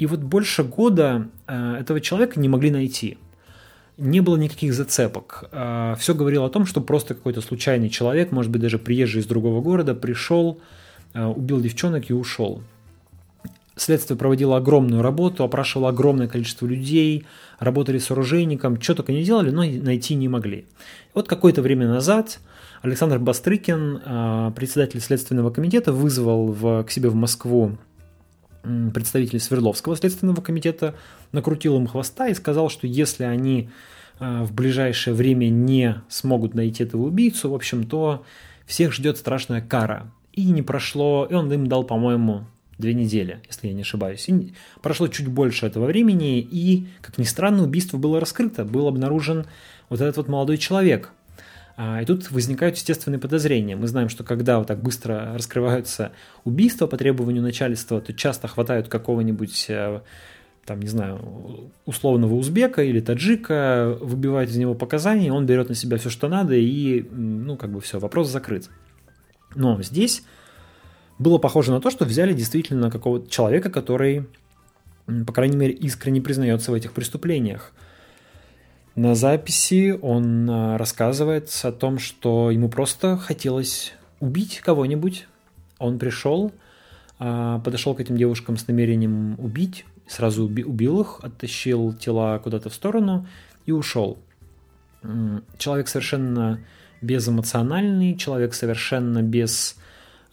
И 0.03 0.07
вот 0.07 0.19
больше 0.19 0.65
года 0.65 1.29
э, 1.47 1.77
этого 1.79 2.01
человека 2.01 2.41
не 2.41 2.49
могли 2.49 2.73
найти. 2.73 3.19
Не 3.99 4.19
было 4.19 4.37
никаких 4.37 4.75
зацепок. 4.75 5.45
Э, 5.53 5.95
Все 5.97 6.13
говорило 6.13 6.47
о 6.47 6.49
том, 6.49 6.67
что 6.67 6.81
просто 6.81 7.15
какой-то 7.15 7.41
случайный 7.41 7.89
человек, 7.89 8.33
может 8.33 8.51
быть, 8.51 8.61
даже 8.61 8.81
приезжий 8.81 9.21
из 9.21 9.27
другого 9.27 9.61
города, 9.61 9.95
пришел, 9.95 10.61
убил 11.15 11.61
девчонок 11.61 12.11
и 12.11 12.13
ушел. 12.13 12.65
Следствие 13.77 14.19
проводило 14.19 14.57
огромную 14.57 15.03
работу, 15.03 15.45
опрашивало 15.45 15.91
огромное 15.91 16.27
количество 16.27 16.67
людей, 16.67 17.25
работали 17.61 17.99
с 17.99 18.11
оружейником, 18.11 18.81
что 18.81 18.97
только 18.97 19.13
не 19.13 19.23
делали, 19.23 19.51
но 19.51 19.63
найти 19.63 20.17
не 20.17 20.27
могли. 20.27 20.67
Вот 21.15 21.29
какое-то 21.29 21.63
время 21.63 21.87
назад 21.87 22.41
Александр 22.83 23.21
Бастрыкин, 23.21 24.53
председатель 24.57 25.01
Следственного 25.01 25.51
комитета, 25.51 25.93
вызвал 25.93 26.49
в, 26.49 26.83
к 26.83 26.91
себе 26.91 27.09
в 27.09 27.15
Москву 27.15 27.79
представителей 28.63 29.41
Свердловского 29.41 29.97
следственного 29.97 30.41
комитета, 30.41 30.95
накрутил 31.33 31.77
им 31.77 31.87
хвоста 31.87 32.29
и 32.29 32.35
сказал, 32.35 32.69
что 32.71 32.87
если 32.87 33.25
они 33.25 33.71
а, 34.19 34.45
в 34.45 34.53
ближайшее 34.53 35.15
время 35.15 35.49
не 35.49 36.01
смогут 36.09 36.55
найти 36.55 36.85
этого 36.85 37.03
убийцу, 37.03 37.51
в 37.51 37.55
общем, 37.55 37.85
то 37.85 38.25
всех 38.67 38.93
ждет 38.93 39.19
страшная 39.19 39.61
кара. 39.61 40.13
И 40.33 40.45
не 40.47 40.63
прошло, 40.63 41.27
и 41.29 41.35
он 41.35 41.53
им 41.53 41.67
дал, 41.67 41.85
по-моему, 41.85 42.45
две 42.79 42.95
недели, 42.95 43.41
если 43.49 43.69
я 43.69 43.75
не 43.75 43.83
ошибаюсь. 43.83 44.29
И 44.29 44.55
прошло 44.81 45.09
чуть 45.09 45.29
больше 45.29 45.67
этого 45.67 45.87
времени, 45.87 46.41
и, 46.41 46.87
как 47.01 47.19
ни 47.19 47.25
странно, 47.25 47.65
убийство 47.65 47.99
было 47.99 48.21
раскрыто, 48.21 48.65
был 48.65 48.87
обнаружен 48.89 49.47
вот 49.89 50.01
этот 50.01 50.17
вот 50.19 50.29
молодой 50.29 50.59
человек. 50.59 51.13
А, 51.77 52.03
и 52.03 52.05
тут 52.05 52.31
возникают 52.31 52.77
естественные 52.77 53.19
подозрения. 53.19 53.77
Мы 53.77 53.87
знаем, 53.87 54.09
что 54.09 54.25
когда 54.25 54.59
вот 54.59 54.67
так 54.67 54.83
быстро 54.83 55.33
раскрываются 55.35 56.13
убийства 56.45 56.87
по 56.87 56.97
требованию 56.97 57.43
начальства, 57.43 58.01
то 58.01 58.13
часто 58.13 58.49
хватают 58.49 58.89
какого-нибудь 58.89 59.67
э, 59.69 60.01
там, 60.65 60.81
не 60.81 60.89
знаю, 60.89 61.71
условного 61.87 62.35
узбека 62.35 62.83
или 62.83 63.01
таджика, 63.01 63.97
выбивают 64.01 64.51
из 64.51 64.57
него 64.57 64.75
показания, 64.75 65.33
он 65.33 65.47
берет 65.47 65.69
на 65.69 65.75
себя 65.75 65.97
все, 65.97 66.11
что 66.11 66.29
надо, 66.29 66.55
и, 66.55 67.03
ну, 67.11 67.57
как 67.57 67.71
бы 67.71 67.81
все, 67.81 67.99
вопрос 67.99 68.29
закрыт. 68.29 68.69
Но 69.55 69.83
здесь 69.83 70.23
было 71.19 71.39
похоже 71.39 71.73
на 71.73 71.81
то, 71.81 71.91
что 71.91 72.05
взяли 72.05 72.33
действительно 72.33 72.91
какого-то 72.91 73.31
человека, 73.31 73.71
который, 73.71 74.27
по 75.27 75.33
крайней 75.33 75.57
мере, 75.57 75.73
искренне 75.73 76.21
признается 76.21 76.71
в 76.71 76.75
этих 76.75 76.93
преступлениях. 76.93 77.73
На 78.95 79.15
записи 79.15 79.99
он 80.03 80.49
а, 80.51 80.77
рассказывает 80.77 81.51
о 81.63 81.73
том, 81.73 81.99
что 81.99 82.51
ему 82.51 82.69
просто 82.69 83.17
хотелось 83.17 83.95
убить 84.21 84.61
кого-нибудь. 84.61 85.27
Он 85.79 85.99
пришел, 85.99 86.53
а, 87.19 87.59
подошел 87.61 87.95
к 87.95 88.01
этим 88.01 88.19
девушкам 88.19 88.59
с 88.59 88.69
намерением 88.69 89.37
убить, 89.41 89.87
сразу 90.07 90.45
убил 90.45 91.01
их, 91.01 91.21
оттащил 91.23 91.95
тела 91.95 92.39
куда-то 92.39 92.69
в 92.69 92.75
сторону 92.75 93.27
и 93.65 93.73
ушел. 93.73 94.19
Человек 95.57 95.89
совершенно 95.89 96.61
безэмоциональный, 97.01 98.15
человек 98.17 98.53
совершенно 98.53 99.23
без 99.23 99.77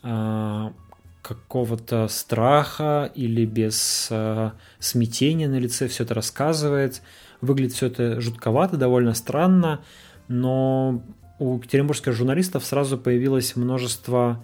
а, 0.04 0.74
какого-то 1.22 2.10
страха 2.10 3.10
или 3.16 3.46
без 3.46 4.12
смятения 4.80 5.48
на 5.48 5.60
лице 5.60 5.88
все 5.88 6.04
это 6.04 6.14
рассказывает. 6.14 7.02
Выглядит 7.42 7.74
все 7.74 7.88
это 7.88 8.20
жутковато, 8.20 8.78
довольно 8.78 9.14
странно, 9.14 9.82
но 10.28 11.04
у 11.40 11.58
екатеринбургских 11.58 12.14
журналистов 12.14 12.66
сразу 12.66 12.98
появилось 12.98 13.56
множество 13.56 14.44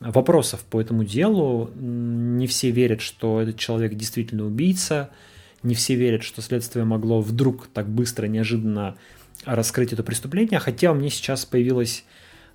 вопросов 0.00 0.64
по 0.64 0.80
этому 0.80 1.04
делу. 1.04 1.70
Не 1.76 2.46
все 2.46 2.70
верят, 2.70 3.00
что 3.00 3.40
этот 3.40 3.58
человек 3.58 3.94
действительно 3.94 4.44
убийца, 4.44 5.10
не 5.62 5.74
все 5.74 5.94
верят, 5.94 6.24
что 6.24 6.42
следствие 6.42 6.84
могло 6.84 7.20
вдруг 7.20 7.68
так 7.68 7.88
быстро, 7.88 8.26
неожиданно 8.26 8.96
раскрыть 9.44 9.92
это 9.92 10.02
преступление, 10.02 10.58
хотя 10.58 10.92
у 10.92 10.94
меня 10.94 11.10
сейчас 11.10 11.44
появилась 11.44 12.04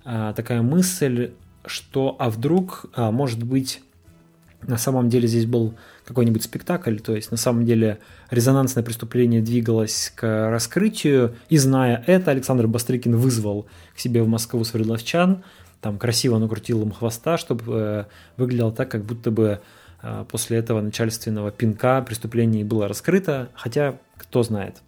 а, 0.04 0.32
такая 0.32 0.62
мысль, 0.62 1.32
что 1.66 2.16
а 2.18 2.30
вдруг, 2.30 2.86
а, 2.94 3.10
может 3.10 3.42
быть, 3.42 3.82
на 4.62 4.76
самом 4.76 5.08
деле 5.08 5.28
здесь 5.28 5.46
был 5.46 5.74
какой-нибудь 6.08 6.42
спектакль, 6.42 6.96
то 6.98 7.14
есть 7.14 7.30
на 7.30 7.36
самом 7.36 7.66
деле 7.66 7.98
резонансное 8.30 8.82
преступление 8.82 9.42
двигалось 9.42 10.12
к 10.16 10.50
раскрытию, 10.50 11.36
и 11.50 11.58
зная 11.58 12.02
это, 12.06 12.30
Александр 12.30 12.66
Бастрыкин 12.66 13.16
вызвал 13.16 13.66
к 13.94 14.00
себе 14.00 14.22
в 14.22 14.28
Москву 14.28 14.64
свердловчан, 14.64 15.44
там 15.80 15.98
красиво 15.98 16.38
накрутил 16.38 16.82
им 16.82 16.90
хвоста, 16.90 17.36
чтобы 17.36 17.64
э, 17.68 18.04
выглядело 18.36 18.72
так, 18.72 18.90
как 18.90 19.04
будто 19.04 19.30
бы 19.30 19.60
э, 20.02 20.24
после 20.30 20.58
этого 20.58 20.80
начальственного 20.80 21.50
пинка 21.50 22.02
преступление 22.02 22.64
было 22.64 22.88
раскрыто, 22.88 23.50
хотя 23.54 23.98
кто 24.16 24.42
знает. 24.42 24.82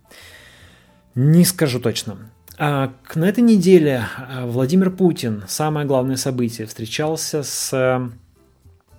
Не 1.15 1.45
скажу 1.45 1.81
точно. 1.81 2.17
А, 2.59 2.93
на 3.15 3.29
этой 3.29 3.43
неделе 3.43 4.05
а, 4.17 4.47
Владимир 4.47 4.91
Путин, 4.91 5.45
самое 5.49 5.87
главное 5.87 6.17
событие, 6.17 6.67
встречался 6.67 7.43
с, 7.43 8.11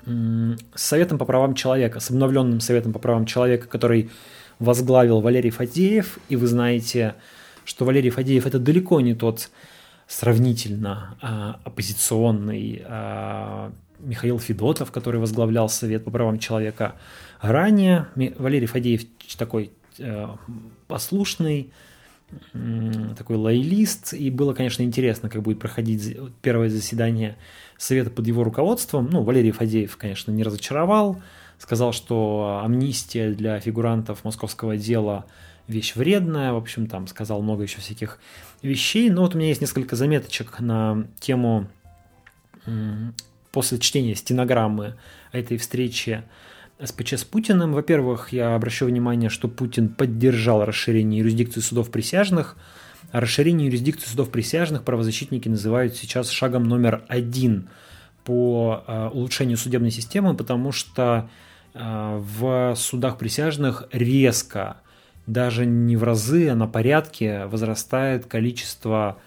с 0.06 0.82
Советом 0.82 1.18
по 1.18 1.26
правам 1.26 1.54
человека, 1.54 2.00
с 2.00 2.10
обновленным 2.10 2.60
Советом 2.60 2.94
по 2.94 3.00
правам 3.00 3.26
человека, 3.26 3.68
который 3.68 4.10
возглавил 4.60 5.22
Валерий 5.22 5.50
Фадеев. 5.50 6.20
И 6.30 6.36
вы 6.36 6.48
знаете, 6.48 7.16
что 7.66 7.86
Валерий 7.86 8.10
Фадеев 8.10 8.46
это 8.46 8.60
далеко 8.60 9.02
не 9.02 9.16
тот 9.16 9.50
сравнительно 10.08 11.18
а, 11.22 11.60
оппозиционный 11.64 12.84
а, 12.86 13.72
Михаил 14.00 14.40
Федотов, 14.40 14.92
который 14.92 15.20
возглавлял 15.20 15.70
Совет 15.70 16.04
по 16.04 16.12
правам 16.12 16.40
человека. 16.40 16.96
Ранее 17.40 18.08
Валерий 18.16 18.68
Фадеев 18.68 19.04
такой 19.38 19.72
а, 20.00 20.38
послушный, 20.88 21.72
такой 23.18 23.36
лоялист, 23.36 24.14
и 24.14 24.30
было, 24.30 24.54
конечно, 24.54 24.84
интересно, 24.84 25.30
как 25.30 25.42
будет 25.42 25.60
проходить 25.60 26.18
первое 26.42 26.70
заседание 26.70 27.38
Совета 27.78 28.10
под 28.10 28.28
его 28.28 28.44
руководством. 28.44 29.10
Ну, 29.12 29.24
Валерий 29.24 29.52
Фадеев, 29.52 29.98
конечно, 29.98 30.32
не 30.32 30.44
разочаровал, 30.44 31.22
сказал, 31.58 31.94
что 31.94 32.62
амнистия 32.64 33.32
для 33.32 33.60
фигурантов 33.60 34.24
московского 34.24 34.78
дела 34.78 35.26
вещь 35.68 35.96
вредная, 35.96 36.54
в 36.54 36.58
общем, 36.58 36.88
там 36.88 37.08
сказал 37.08 37.42
много 37.42 37.64
еще 37.64 37.80
всяких 37.80 38.20
вещей, 38.62 39.10
но 39.10 39.22
вот 39.22 39.36
у 39.36 39.38
меня 39.38 39.50
есть 39.50 39.62
несколько 39.62 39.96
заметочек 39.96 40.60
на 40.60 41.08
тему 41.20 41.68
после 43.52 43.80
чтения 43.80 44.16
стенограммы 44.16 44.96
этой 45.32 45.58
встречи 45.58 46.24
СПЧ 46.84 47.14
с 47.14 47.24
Путиным. 47.24 47.74
Во-первых, 47.74 48.34
я 48.34 48.56
обращу 48.56 48.86
внимание, 48.86 49.30
что 49.30 49.48
Путин 49.48 49.90
поддержал 49.90 50.66
расширение 50.66 51.20
юрисдикции 51.20 51.60
судов 51.60 51.92
присяжных. 51.92 52.58
Расширение 53.12 53.68
юрисдикции 53.68 54.08
судов 54.08 54.32
присяжных 54.32 54.84
правозащитники 54.84 55.48
называют 55.50 55.96
сейчас 55.96 56.30
шагом 56.30 56.64
номер 56.64 57.04
один 57.08 57.70
по 58.24 58.84
э, 58.88 59.10
улучшению 59.14 59.58
судебной 59.58 59.92
системы, 59.92 60.36
потому 60.36 60.72
что 60.72 61.30
э, 61.74 62.18
в 62.20 62.76
судах 62.76 63.18
присяжных 63.18 63.88
резко, 63.92 64.78
даже 65.28 65.66
не 65.66 65.98
в 65.98 66.04
разы, 66.04 66.50
а 66.50 66.56
на 66.56 66.68
порядке 66.68 67.46
возрастает 67.46 68.26
количество, 68.26 69.18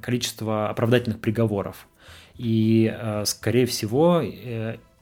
количество 0.00 0.70
оправдательных 0.70 1.20
приговоров. 1.20 1.86
И, 2.36 2.92
э, 2.96 3.24
скорее 3.26 3.66
всего, 3.66 4.22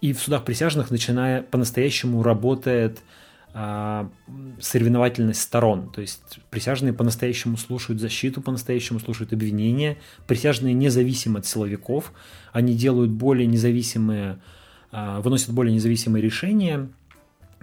и 0.03 0.13
в 0.13 0.21
судах 0.21 0.45
присяжных, 0.45 0.91
начиная 0.91 1.43
по-настоящему 1.43 2.25
работает 2.25 3.01
а, 3.55 4.11
соревновательность 4.61 5.41
сторон. 5.41 5.93
То 5.93 6.01
есть 6.01 6.41
присяжные 6.51 6.93
по-настоящему 6.93 7.57
слушают 7.57 8.01
защиту, 8.01 8.43
по-настоящему 8.43 8.99
слушают 8.99 9.33
обвинения. 9.33 9.99
Присяжные 10.27 10.75
независимы 10.75 11.39
от 11.39 11.47
силовиков. 11.47 12.13
Они 12.53 12.75
делают 12.75 13.13
более 13.13 13.47
независимые, 13.47 14.41
а, 14.91 15.21
выносят 15.21 15.51
более 15.51 15.73
независимые 15.73 16.21
решения. 16.21 16.89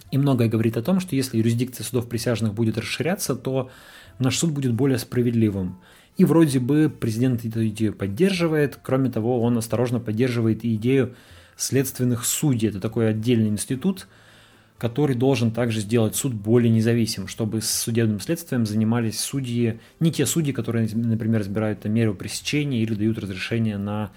И 0.09 0.17
многое 0.17 0.47
говорит 0.47 0.77
о 0.77 0.81
том, 0.81 1.01
что 1.01 1.17
если 1.17 1.37
юрисдикция 1.37 1.83
судов 1.83 2.07
присяжных 2.07 2.53
будет 2.53 2.77
расширяться, 2.77 3.35
то 3.35 3.69
наш 4.17 4.37
суд 4.37 4.51
будет 4.51 4.73
более 4.73 4.97
справедливым. 4.97 5.81
И 6.15 6.23
вроде 6.23 6.59
бы 6.59 6.89
президент 6.89 7.43
эту 7.43 7.67
идею 7.67 7.93
поддерживает. 7.93 8.79
Кроме 8.81 9.11
того, 9.11 9.41
он 9.41 9.57
осторожно 9.57 9.99
поддерживает 9.99 10.63
и 10.63 10.75
идею 10.75 11.15
следственных 11.59 12.25
судей. 12.25 12.69
Это 12.69 12.79
такой 12.79 13.09
отдельный 13.09 13.49
институт, 13.49 14.07
который 14.77 15.15
должен 15.15 15.51
также 15.51 15.81
сделать 15.81 16.15
суд 16.15 16.33
более 16.33 16.71
независимым, 16.71 17.27
чтобы 17.27 17.61
с 17.61 17.69
судебным 17.69 18.21
следствием 18.21 18.65
занимались 18.65 19.19
судьи, 19.19 19.79
не 19.99 20.11
те 20.11 20.25
судьи, 20.25 20.53
которые, 20.53 20.87
например, 20.93 21.41
разбирают 21.41 21.83
меру 21.85 22.15
пресечения 22.15 22.81
или 22.81 22.93
дают 22.93 23.19
разрешение 23.19 23.77
на 23.77 24.11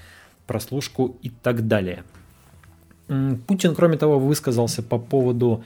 прослушку 0.46 1.18
и 1.22 1.30
так 1.30 1.66
далее. 1.66 2.04
Путин, 3.46 3.74
кроме 3.74 3.96
того, 3.96 4.18
высказался 4.20 4.82
по 4.82 4.98
поводу 4.98 5.64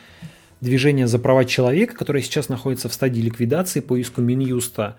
движение 0.62 1.06
за 1.06 1.18
права 1.18 1.44
человека, 1.44 1.94
которое 1.94 2.22
сейчас 2.22 2.48
находится 2.48 2.88
в 2.88 2.94
стадии 2.94 3.20
ликвидации 3.20 3.80
по 3.80 3.96
иску 3.96 4.22
Минюста. 4.22 4.96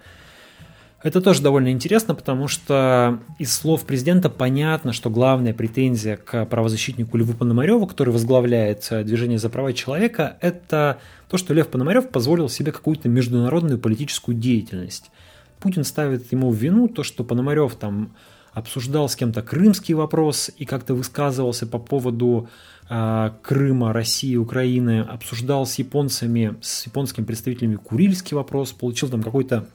Это 1.03 1.21
тоже 1.21 1.43
довольно 1.43 1.71
интересно, 1.71 2.15
потому 2.15 2.47
что 2.47 3.19
из 3.37 3.53
слов 3.53 3.85
президента 3.85 4.31
понятно, 4.31 4.93
что 4.93 5.11
главная 5.11 5.53
претензия 5.53 6.17
к 6.17 6.45
правозащитнику 6.45 7.17
Льву 7.17 7.33
Пономареву, 7.33 7.85
который 7.85 8.09
возглавляет 8.09 8.87
э, 8.89 9.03
движение 9.03 9.37
за 9.37 9.49
права 9.49 9.73
человека, 9.73 10.37
это 10.41 10.97
то, 11.29 11.37
что 11.37 11.53
Лев 11.53 11.67
Пономарев 11.67 12.09
позволил 12.09 12.49
себе 12.49 12.71
какую-то 12.71 13.09
международную 13.09 13.77
политическую 13.77 14.35
деятельность. 14.35 15.11
Путин 15.59 15.83
ставит 15.83 16.31
ему 16.31 16.49
в 16.49 16.55
вину 16.55 16.87
то, 16.87 17.03
что 17.03 17.23
Пономарев 17.23 17.75
там 17.75 18.13
обсуждал 18.53 19.07
с 19.07 19.15
кем-то 19.15 19.43
крымский 19.43 19.93
вопрос 19.93 20.49
и 20.57 20.65
как-то 20.65 20.95
высказывался 20.95 21.67
по 21.67 21.77
поводу 21.77 22.49
э, 22.89 23.31
Крыма, 23.43 23.93
России, 23.93 24.35
Украины, 24.35 25.01
обсуждал 25.01 25.67
с 25.67 25.75
японцами, 25.75 26.55
с 26.61 26.87
японскими 26.87 27.23
представителями 27.23 27.75
Курильский 27.75 28.35
вопрос, 28.35 28.71
получил 28.71 29.09
там 29.09 29.21
какой-то 29.21 29.67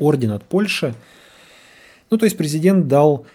орден 0.00 0.32
от 0.32 0.44
Польши. 0.44 0.94
Ну, 2.10 2.18
то 2.18 2.24
есть 2.24 2.36
президент 2.36 2.88
дал 2.88 3.26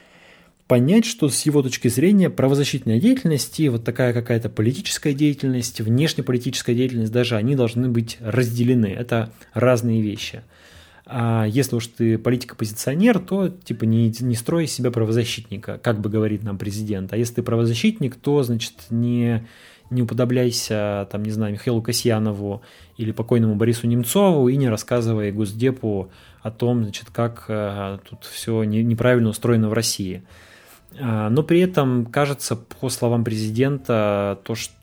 понять, 0.68 1.06
что 1.06 1.30
с 1.30 1.46
его 1.46 1.62
точки 1.62 1.88
зрения 1.88 2.30
правозащитная 2.30 3.00
деятельность 3.00 3.60
и 3.60 3.70
вот 3.70 3.84
такая 3.84 4.14
какая-то 4.14 4.50
политическая 4.50 5.14
деятельность, 5.14 5.80
внешнеполитическая 5.80 6.76
деятельность 6.76 7.12
даже, 7.12 7.36
они 7.36 7.56
должны 7.56 7.88
быть 7.88 8.18
разделены. 8.20 8.88
Это 8.88 9.32
разные 9.54 10.02
вещи. 10.02 10.42
А 11.06 11.46
если 11.48 11.76
уж 11.76 11.86
ты 11.88 12.18
политик-оппозиционер, 12.18 13.20
то 13.20 13.50
типа 13.50 13.84
не, 13.84 14.12
не 14.22 14.36
строй 14.36 14.66
из 14.66 14.74
себя 14.74 14.90
правозащитника, 14.90 15.80
как 15.82 16.02
бы 16.02 16.10
говорит 16.10 16.44
нам 16.44 16.58
президент. 16.58 17.14
А 17.14 17.18
если 17.18 17.36
ты 17.36 17.44
правозащитник, 17.44 18.16
то, 18.16 18.42
значит, 18.42 18.74
не, 18.90 19.46
не 19.92 20.02
уподобляйся, 20.02 21.08
там, 21.12 21.22
не 21.22 21.30
знаю, 21.30 21.54
Михаилу 21.54 21.84
Касьянову 21.84 22.64
или 22.98 23.12
покойному 23.12 23.56
Борису 23.56 23.86
Немцову 23.86 24.50
и 24.50 24.58
не 24.58 24.68
рассказывай 24.68 25.32
Госдепу 25.32 26.10
о 26.46 26.52
том, 26.52 26.84
значит, 26.84 27.10
как 27.12 27.46
э, 27.48 27.98
тут 28.08 28.24
все 28.26 28.64
не, 28.66 28.84
неправильно 28.84 29.30
устроено 29.30 29.68
в 29.68 29.74
России. 29.74 30.22
А, 31.00 31.28
но 31.32 31.42
при 31.42 31.60
этом, 31.60 32.06
кажется, 32.06 32.56
по 32.56 32.90
словам 32.90 33.24
президента, 33.24 34.40
то, 34.44 34.54
что 34.54 34.76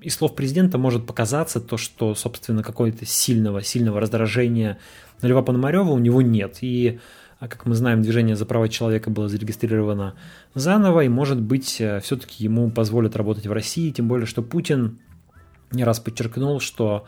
из 0.00 0.14
слов 0.14 0.34
президента 0.34 0.78
может 0.78 1.06
показаться 1.06 1.60
то, 1.60 1.76
что, 1.76 2.14
собственно, 2.14 2.62
какого-то 2.62 3.04
сильного, 3.04 3.62
сильного 3.62 4.00
раздражения 4.00 4.78
на 5.20 5.26
Льва 5.26 5.42
Пономарева 5.42 5.90
у 5.90 5.98
него 5.98 6.22
нет. 6.22 6.56
И, 6.62 7.00
а, 7.38 7.48
как 7.48 7.66
мы 7.66 7.74
знаем, 7.74 8.00
движение 8.00 8.34
за 8.34 8.46
права 8.46 8.70
человека 8.70 9.10
было 9.10 9.28
зарегистрировано 9.28 10.14
заново, 10.54 11.04
и, 11.04 11.08
может 11.08 11.38
быть, 11.38 11.82
э, 11.82 12.00
все-таки 12.00 12.42
ему 12.42 12.70
позволят 12.70 13.14
работать 13.14 13.46
в 13.46 13.52
России, 13.52 13.90
тем 13.90 14.08
более, 14.08 14.24
что 14.24 14.40
Путин 14.40 15.00
не 15.70 15.84
раз 15.84 16.00
подчеркнул, 16.00 16.60
что 16.60 17.04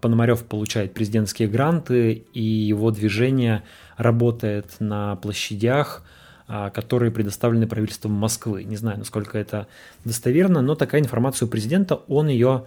Пономарев 0.00 0.44
получает 0.44 0.92
президентские 0.92 1.48
гранты, 1.48 2.24
и 2.32 2.42
его 2.42 2.90
движение 2.90 3.62
работает 3.96 4.74
на 4.80 5.16
площадях, 5.16 6.02
а, 6.48 6.70
которые 6.70 7.12
предоставлены 7.12 7.66
правительством 7.66 8.12
Москвы. 8.12 8.64
Не 8.64 8.76
знаю, 8.76 8.98
насколько 8.98 9.38
это 9.38 9.68
достоверно, 10.04 10.60
но 10.60 10.74
такая 10.74 11.00
информация 11.00 11.46
у 11.46 11.48
президента, 11.48 11.94
он 12.08 12.28
ее 12.28 12.64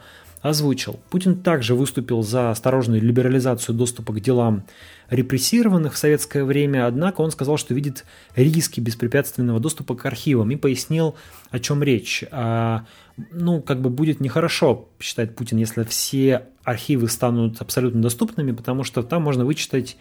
озвучил. 0.49 0.99
Путин 1.10 1.41
также 1.41 1.73
выступил 1.73 2.21
за 2.21 2.51
осторожную 2.51 3.01
либерализацию 3.01 3.75
доступа 3.75 4.13
к 4.13 4.21
делам 4.21 4.63
репрессированных 5.10 5.93
в 5.93 5.97
советское 5.97 6.43
время, 6.43 6.86
однако 6.86 7.21
он 7.21 7.31
сказал, 7.31 7.58
что 7.58 7.73
видит 7.73 8.05
риски 8.36 8.79
беспрепятственного 8.79 9.60
доступа 9.60 9.95
к 9.95 10.05
архивам 10.05 10.51
и 10.51 10.55
пояснил, 10.55 11.15
о 11.49 11.60
чем 11.60 11.81
речь. 11.81 12.23
А, 12.29 12.86
ну, 13.31 13.60
как 13.60 13.81
бы 13.81 13.89
будет 13.89 14.19
нехорошо, 14.19 14.88
считает 14.99 15.36
Путин, 15.36 15.58
если 15.58 15.84
все 15.84 16.45
архивы 16.63 17.10
станут 17.10 17.60
абсолютно 17.60 18.03
доступными, 18.03 18.51
потому 18.51 18.84
что 18.84 19.01
там 19.01 19.23
можно 19.23 19.45
вычитать 19.45 19.97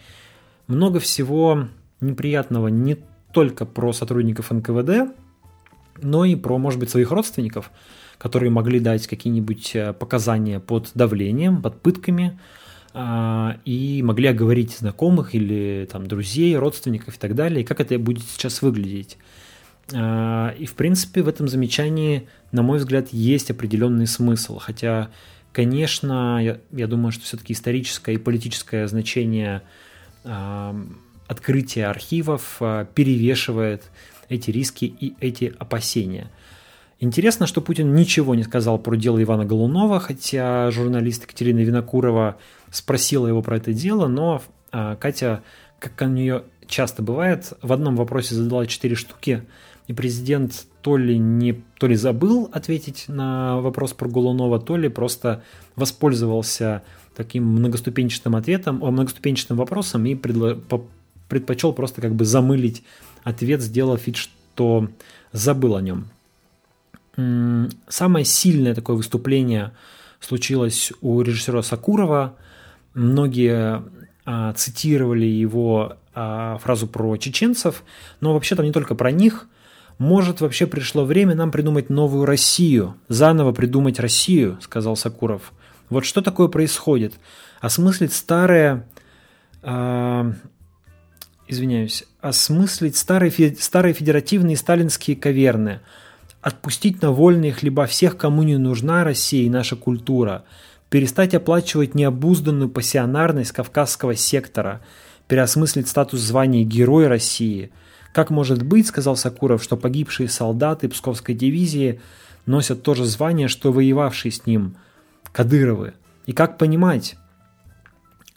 много 0.67 0.99
всего 0.99 1.69
неприятного 2.01 2.67
не 2.67 2.97
только 3.33 3.65
про 3.65 3.93
сотрудников 3.93 4.51
НКВД, 4.51 5.11
но 6.03 6.23
и 6.23 6.35
про, 6.35 6.59
может 6.59 6.79
быть, 6.79 6.91
своих 6.91 7.09
родственников, 7.09 7.71
которые 8.17 8.49
могли 8.49 8.79
дать 8.79 9.07
какие-нибудь 9.07 9.75
э, 9.75 9.93
показания 9.93 10.59
под 10.59 10.91
давлением, 10.93 11.61
под 11.61 11.81
пытками, 11.81 12.39
а, 12.93 13.57
и 13.65 14.01
могли 14.03 14.27
оговорить 14.27 14.71
знакомых 14.71 15.35
или 15.35 15.87
там, 15.91 16.07
друзей, 16.07 16.55
родственников 16.55 17.17
и 17.17 17.19
так 17.19 17.35
далее, 17.35 17.61
и 17.61 17.65
как 17.65 17.81
это 17.81 17.99
будет 17.99 18.23
сейчас 18.23 18.61
выглядеть. 18.61 19.17
А, 19.93 20.55
и, 20.57 20.65
в 20.65 20.75
принципе, 20.75 21.21
в 21.21 21.27
этом 21.27 21.49
замечании, 21.49 22.29
на 22.51 22.61
мой 22.61 22.77
взгляд, 22.77 23.09
есть 23.11 23.51
определенный 23.51 24.07
смысл, 24.07 24.59
хотя 24.59 25.09
Конечно, 25.55 26.43
я, 26.43 26.59
я 26.73 26.85
думаю, 26.85 27.13
что 27.13 27.23
все-таки 27.23 27.53
историческое 27.53 28.15
и 28.15 28.17
политическое 28.17 28.89
значение 28.89 29.61
э, 30.25 30.85
открытия 31.27 31.85
архивов 31.85 32.61
перевешивает 32.93 33.83
эти 34.27 34.51
риски 34.51 34.83
и 34.83 35.15
эти 35.21 35.53
опасения. 35.57 36.29
Интересно, 36.99 37.45
что 37.45 37.61
Путин 37.61 37.93
ничего 37.93 38.35
не 38.35 38.43
сказал 38.43 38.79
про 38.79 38.95
дело 38.95 39.21
Ивана 39.21 39.45
Голунова, 39.45 39.99
хотя 39.99 40.71
журналист 40.71 41.23
Екатерина 41.23 41.59
Винокурова 41.59 42.37
спросила 42.71 43.27
его 43.27 43.41
про 43.41 43.57
это 43.57 43.73
дело, 43.73 44.07
но 44.07 44.41
э, 44.71 44.95
Катя, 44.99 45.43
как 45.79 45.93
у 46.01 46.05
нее 46.05 46.43
часто 46.67 47.03
бывает, 47.03 47.53
в 47.61 47.73
одном 47.73 47.95
вопросе 47.95 48.35
задала 48.35 48.65
четыре 48.65 48.95
штуки– 48.95 49.43
и 49.87 49.93
президент 49.93 50.65
то 50.81 50.97
ли, 50.97 51.17
не, 51.17 51.53
то 51.77 51.87
ли 51.87 51.95
забыл 51.95 52.49
ответить 52.51 53.05
на 53.07 53.59
вопрос 53.59 53.93
про 53.93 54.09
Голунова, 54.09 54.59
то 54.59 54.77
ли 54.77 54.89
просто 54.89 55.43
воспользовался 55.75 56.83
таким 57.15 57.45
многоступенчатым 57.45 58.35
ответом, 58.35 58.77
многоступенчатым 58.77 59.57
вопросом 59.57 60.05
и 60.05 60.15
предло, 60.15 60.55
по, 60.55 60.85
предпочел 61.29 61.71
просто 61.73 62.01
как 62.01 62.15
бы 62.15 62.25
замылить 62.25 62.83
ответ, 63.23 63.61
сделав 63.61 64.05
вид, 64.05 64.15
что 64.15 64.89
забыл 65.31 65.75
о 65.75 65.81
нем. 65.81 66.07
Самое 67.15 68.25
сильное 68.25 68.75
такое 68.75 68.95
выступление 68.95 69.71
случилось 70.19 70.91
у 71.01 71.21
режиссера 71.21 71.61
Сакурова. 71.61 72.35
Многие 72.93 73.83
а, 74.25 74.53
цитировали 74.53 75.25
его 75.25 75.97
а, 76.13 76.57
фразу 76.57 76.87
про 76.87 77.15
чеченцев, 77.17 77.83
но 78.21 78.33
вообще 78.33 78.55
там 78.55 78.65
не 78.65 78.71
только 78.71 78.95
про 78.95 79.11
них. 79.11 79.47
«Может, 79.97 80.41
вообще 80.41 80.67
пришло 80.67 81.05
время 81.05 81.35
нам 81.35 81.51
придумать 81.51 81.89
новую 81.89 82.25
Россию, 82.25 82.95
заново 83.07 83.53
придумать 83.53 83.97
Россию»,— 83.97 84.57
сказал 84.61 84.97
Сакуров. 84.97 85.53
«Вот 85.89 86.03
что 86.03 86.21
такое 86.21 86.49
происходит? 86.49 87.13
Осмыслить 87.61 88.11
старое...» 88.11 88.85
э, 89.63 90.33
извиняюсь, 91.47 92.05
осмыслить 92.21 92.97
старые, 92.97 93.55
старые 93.59 93.93
федеративные 93.93 94.57
сталинские 94.57 95.15
каверны, 95.15 95.81
отпустить 96.45 97.01
на 97.01 97.11
вольные 97.11 97.51
хлеба 97.51 97.85
всех, 97.85 98.17
кому 98.17 98.43
не 98.43 98.57
нужна 98.57 99.03
Россия 99.03 99.45
и 99.45 99.49
наша 99.49 99.75
культура, 99.75 100.45
перестать 100.89 101.33
оплачивать 101.33 101.95
необузданную 101.95 102.69
пассионарность 102.69 103.51
кавказского 103.51 104.15
сектора, 104.15 104.81
переосмыслить 105.27 105.87
статус 105.87 106.21
звания 106.21 106.63
Герой 106.63 107.07
России– 107.07 107.71
как 108.15 108.29
может 108.29 108.63
быть, 108.63 108.87
сказал 108.87 109.17
Сакуров, 109.17 109.61
что 109.61 109.75
погибшие 109.75 110.29
солдаты 110.29 110.87
Псковской 110.87 111.35
дивизии 111.35 111.99
носят 112.45 112.81
то 112.81 112.93
же 112.93 113.03
звание, 113.03 113.49
что 113.49 113.73
воевавшие 113.73 114.31
с 114.31 114.45
ним 114.45 114.77
Кадыровы? 115.33 115.95
И 116.25 116.31
как 116.31 116.57
понимать, 116.57 117.17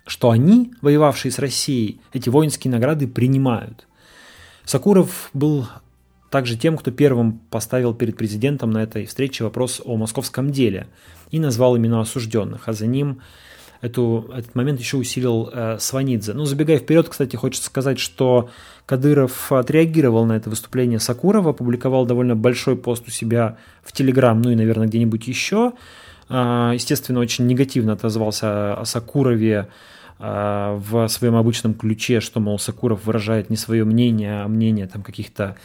что 0.05 0.31
они, 0.31 0.73
воевавшие 0.83 1.31
с 1.31 1.38
Россией, 1.38 2.01
эти 2.12 2.29
воинские 2.29 2.73
награды 2.73 3.07
принимают? 3.07 3.87
Сакуров 4.64 5.31
был 5.33 5.68
также 6.31 6.57
тем, 6.57 6.77
кто 6.77 6.91
первым 6.91 7.41
поставил 7.51 7.95
перед 7.95 8.17
президентом 8.17 8.71
на 8.71 8.83
этой 8.83 9.07
встрече 9.07 9.45
вопрос 9.45 9.81
о 9.85 9.97
московском 9.97 10.51
деле 10.51 10.87
и 11.31 11.41
назвал 11.41 11.77
имена 11.77 12.01
осужденных, 12.01 12.69
а 12.69 12.73
за 12.73 12.87
ним 12.87 13.21
эту, 13.81 14.31
этот 14.35 14.55
момент 14.55 14.81
еще 14.81 14.97
усилил 14.97 15.51
э, 15.53 15.77
Сванидзе. 15.79 16.35
Ну, 16.35 16.45
забегая 16.45 16.79
вперед, 16.79 17.09
кстати, 17.09 17.37
хочется 17.37 17.67
сказать, 17.67 17.99
что 17.99 18.51
Кадыров 18.87 19.53
отреагировал 19.53 20.27
на 20.27 20.35
это 20.35 20.51
выступление 20.51 20.99
Сакурова, 20.99 21.51
опубликовал 21.51 22.05
довольно 22.05 22.35
большой 22.35 22.77
пост 22.77 23.05
у 23.07 23.11
себя 23.11 23.57
в 23.83 23.93
Телеграм, 23.93 24.41
ну 24.41 24.51
и, 24.51 24.55
наверное, 24.55 24.88
где-нибудь 24.88 25.29
еще. 25.29 25.73
Э, 26.29 26.73
естественно, 26.75 27.21
очень 27.21 27.47
негативно 27.47 27.93
отозвался 27.93 28.75
о 28.75 28.85
Сакурове 28.85 29.69
э, 30.19 30.81
в 30.91 31.09
своем 31.09 31.37
обычном 31.37 31.75
ключе, 31.75 32.21
что, 32.21 32.41
мол, 32.41 32.59
Сакуров 32.59 33.07
выражает 33.07 33.49
не 33.49 33.57
свое 33.57 33.85
мнение, 33.85 34.43
а 34.43 34.49
мнение 34.49 34.87
там 34.87 35.03
каких-то 35.03 35.57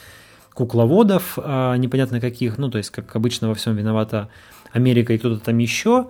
кукловодов, 0.54 1.38
э, 1.38 1.76
непонятно 1.78 2.20
каких, 2.20 2.58
ну, 2.58 2.70
то 2.70 2.78
есть, 2.78 2.90
как 2.90 3.16
обычно 3.16 3.48
во 3.48 3.56
всем 3.56 3.76
виновата 3.76 4.30
Америка 4.72 5.14
и 5.14 5.18
кто-то 5.18 5.44
там 5.44 5.58
еще. 5.58 6.08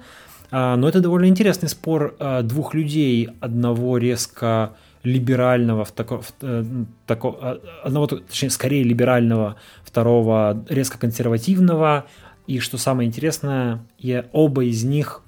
А, 0.52 0.76
но 0.76 0.88
это 0.88 1.00
довольно 1.02 1.26
интересный 1.26 1.68
спор 1.68 2.16
а, 2.20 2.44
двух 2.44 2.74
людей, 2.74 3.30
одного 3.40 3.98
резко 3.98 4.74
либерального, 5.04 5.84
в 5.84 5.92
тако, 5.92 6.22
в, 6.22 6.34
э, 6.42 6.64
тако, 7.08 7.38
а, 7.42 7.60
одного, 7.84 8.08
точнее, 8.08 8.50
скорее 8.52 8.84
либерального, 8.84 9.58
второго 9.84 10.64
резко 10.70 10.98
консервативного, 10.98 12.06
И 12.46 12.60
что 12.60 12.78
самое 12.78 13.08
интересное, 13.08 13.86
и 13.98 14.24
оба 14.34 14.66
из 14.66 14.84
них 14.84 15.22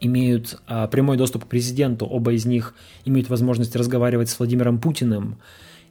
имеют 0.00 0.60
а, 0.66 0.86
прямой 0.88 1.16
доступ 1.16 1.44
к 1.44 1.48
президенту, 1.48 2.06
оба 2.06 2.32
из 2.32 2.44
них 2.44 2.74
имеют 3.04 3.28
возможность 3.28 3.76
разговаривать 3.76 4.30
с 4.30 4.38
Владимиром 4.38 4.78
Путиным. 4.78 5.38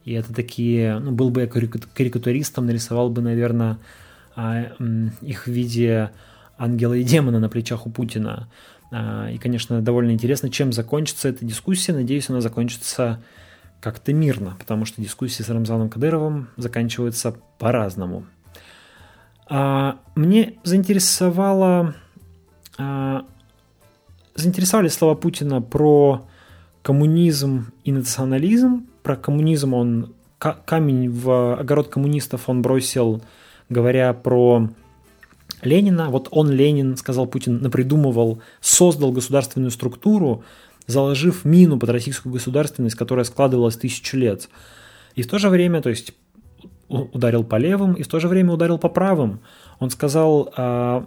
И 0.04 0.12
это 0.12 0.34
такие, 0.34 0.98
ну, 0.98 1.12
был 1.12 1.30
бы 1.30 1.42
я 1.42 1.46
карикатуристом, 1.46 2.66
нарисовал 2.66 3.08
бы, 3.10 3.22
наверное, 3.22 3.78
а, 4.34 4.72
их 5.20 5.46
в 5.46 5.50
виде 5.50 6.10
ангела 6.58 6.94
и 6.94 7.02
демона 7.02 7.38
на 7.38 7.48
плечах 7.48 7.86
у 7.86 7.90
Путина. 7.90 8.48
А, 8.90 9.30
и, 9.30 9.38
конечно, 9.38 9.80
довольно 9.80 10.10
интересно, 10.10 10.50
чем 10.50 10.72
закончится 10.72 11.28
эта 11.28 11.44
дискуссия. 11.44 11.92
Надеюсь, 11.92 12.28
она 12.30 12.40
закончится 12.40 13.22
как-то 13.80 14.12
мирно, 14.12 14.56
потому 14.58 14.84
что 14.84 15.02
дискуссии 15.02 15.42
с 15.42 15.48
Рамзаном 15.48 15.88
Кадыровым 15.88 16.48
заканчиваются 16.56 17.36
по-разному. 17.58 18.26
А, 19.48 19.98
мне 20.14 20.54
заинтересовало, 20.64 21.94
заинтересовали 24.34 24.88
слова 24.88 25.14
Путина 25.14 25.60
про 25.60 26.26
коммунизм 26.82 27.72
и 27.84 27.92
национализм. 27.92 28.86
Про 29.02 29.16
коммунизм 29.16 29.74
он 29.74 30.14
камень 30.38 31.08
в 31.08 31.58
огород 31.58 31.88
коммунистов 31.88 32.48
он 32.48 32.62
бросил, 32.62 33.22
говоря 33.68 34.12
про 34.12 34.68
Ленина. 35.62 36.10
Вот 36.10 36.28
он, 36.30 36.50
Ленин, 36.50 36.96
сказал 36.96 37.26
Путин, 37.26 37.60
напридумывал, 37.62 38.40
создал 38.60 39.12
государственную 39.12 39.70
структуру, 39.70 40.44
заложив 40.86 41.44
мину 41.44 41.78
под 41.78 41.90
российскую 41.90 42.32
государственность, 42.32 42.96
которая 42.96 43.24
складывалась 43.24 43.76
тысячу 43.76 44.16
лет. 44.16 44.48
И 45.14 45.22
в 45.22 45.28
то 45.28 45.38
же 45.38 45.48
время, 45.48 45.80
то 45.80 45.90
есть 45.90 46.12
ударил 46.88 47.44
по 47.44 47.56
левым 47.56 47.94
и 47.94 48.02
в 48.02 48.08
то 48.08 48.20
же 48.20 48.28
время 48.28 48.52
ударил 48.52 48.78
по 48.78 48.88
правым. 48.88 49.40
Он 49.78 49.90
сказал, 49.90 50.52
а, 50.56 51.06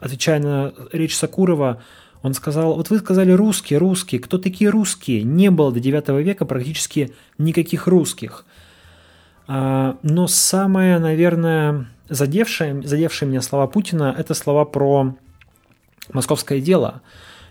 отвечая 0.00 0.40
на 0.40 0.72
речь 0.92 1.16
Сакурова, 1.16 1.82
он 2.22 2.34
сказал, 2.34 2.74
вот 2.74 2.90
вы 2.90 2.98
сказали 2.98 3.32
русские, 3.32 3.78
русские, 3.78 4.20
кто 4.20 4.38
такие 4.38 4.70
русские? 4.70 5.24
Не 5.24 5.50
было 5.50 5.72
до 5.72 5.80
9 5.80 6.08
века 6.24 6.44
практически 6.44 7.12
никаких 7.36 7.88
русских. 7.88 8.44
А, 9.48 9.98
но 10.02 10.28
самое, 10.28 10.98
наверное, 10.98 11.88
задевшее, 12.08 12.80
задевшие 12.86 13.28
меня 13.28 13.42
слова 13.42 13.66
Путина– 13.66 14.14
это 14.18 14.34
слова 14.34 14.64
про 14.64 15.16
московское 16.12 16.60
дело. 16.60 17.02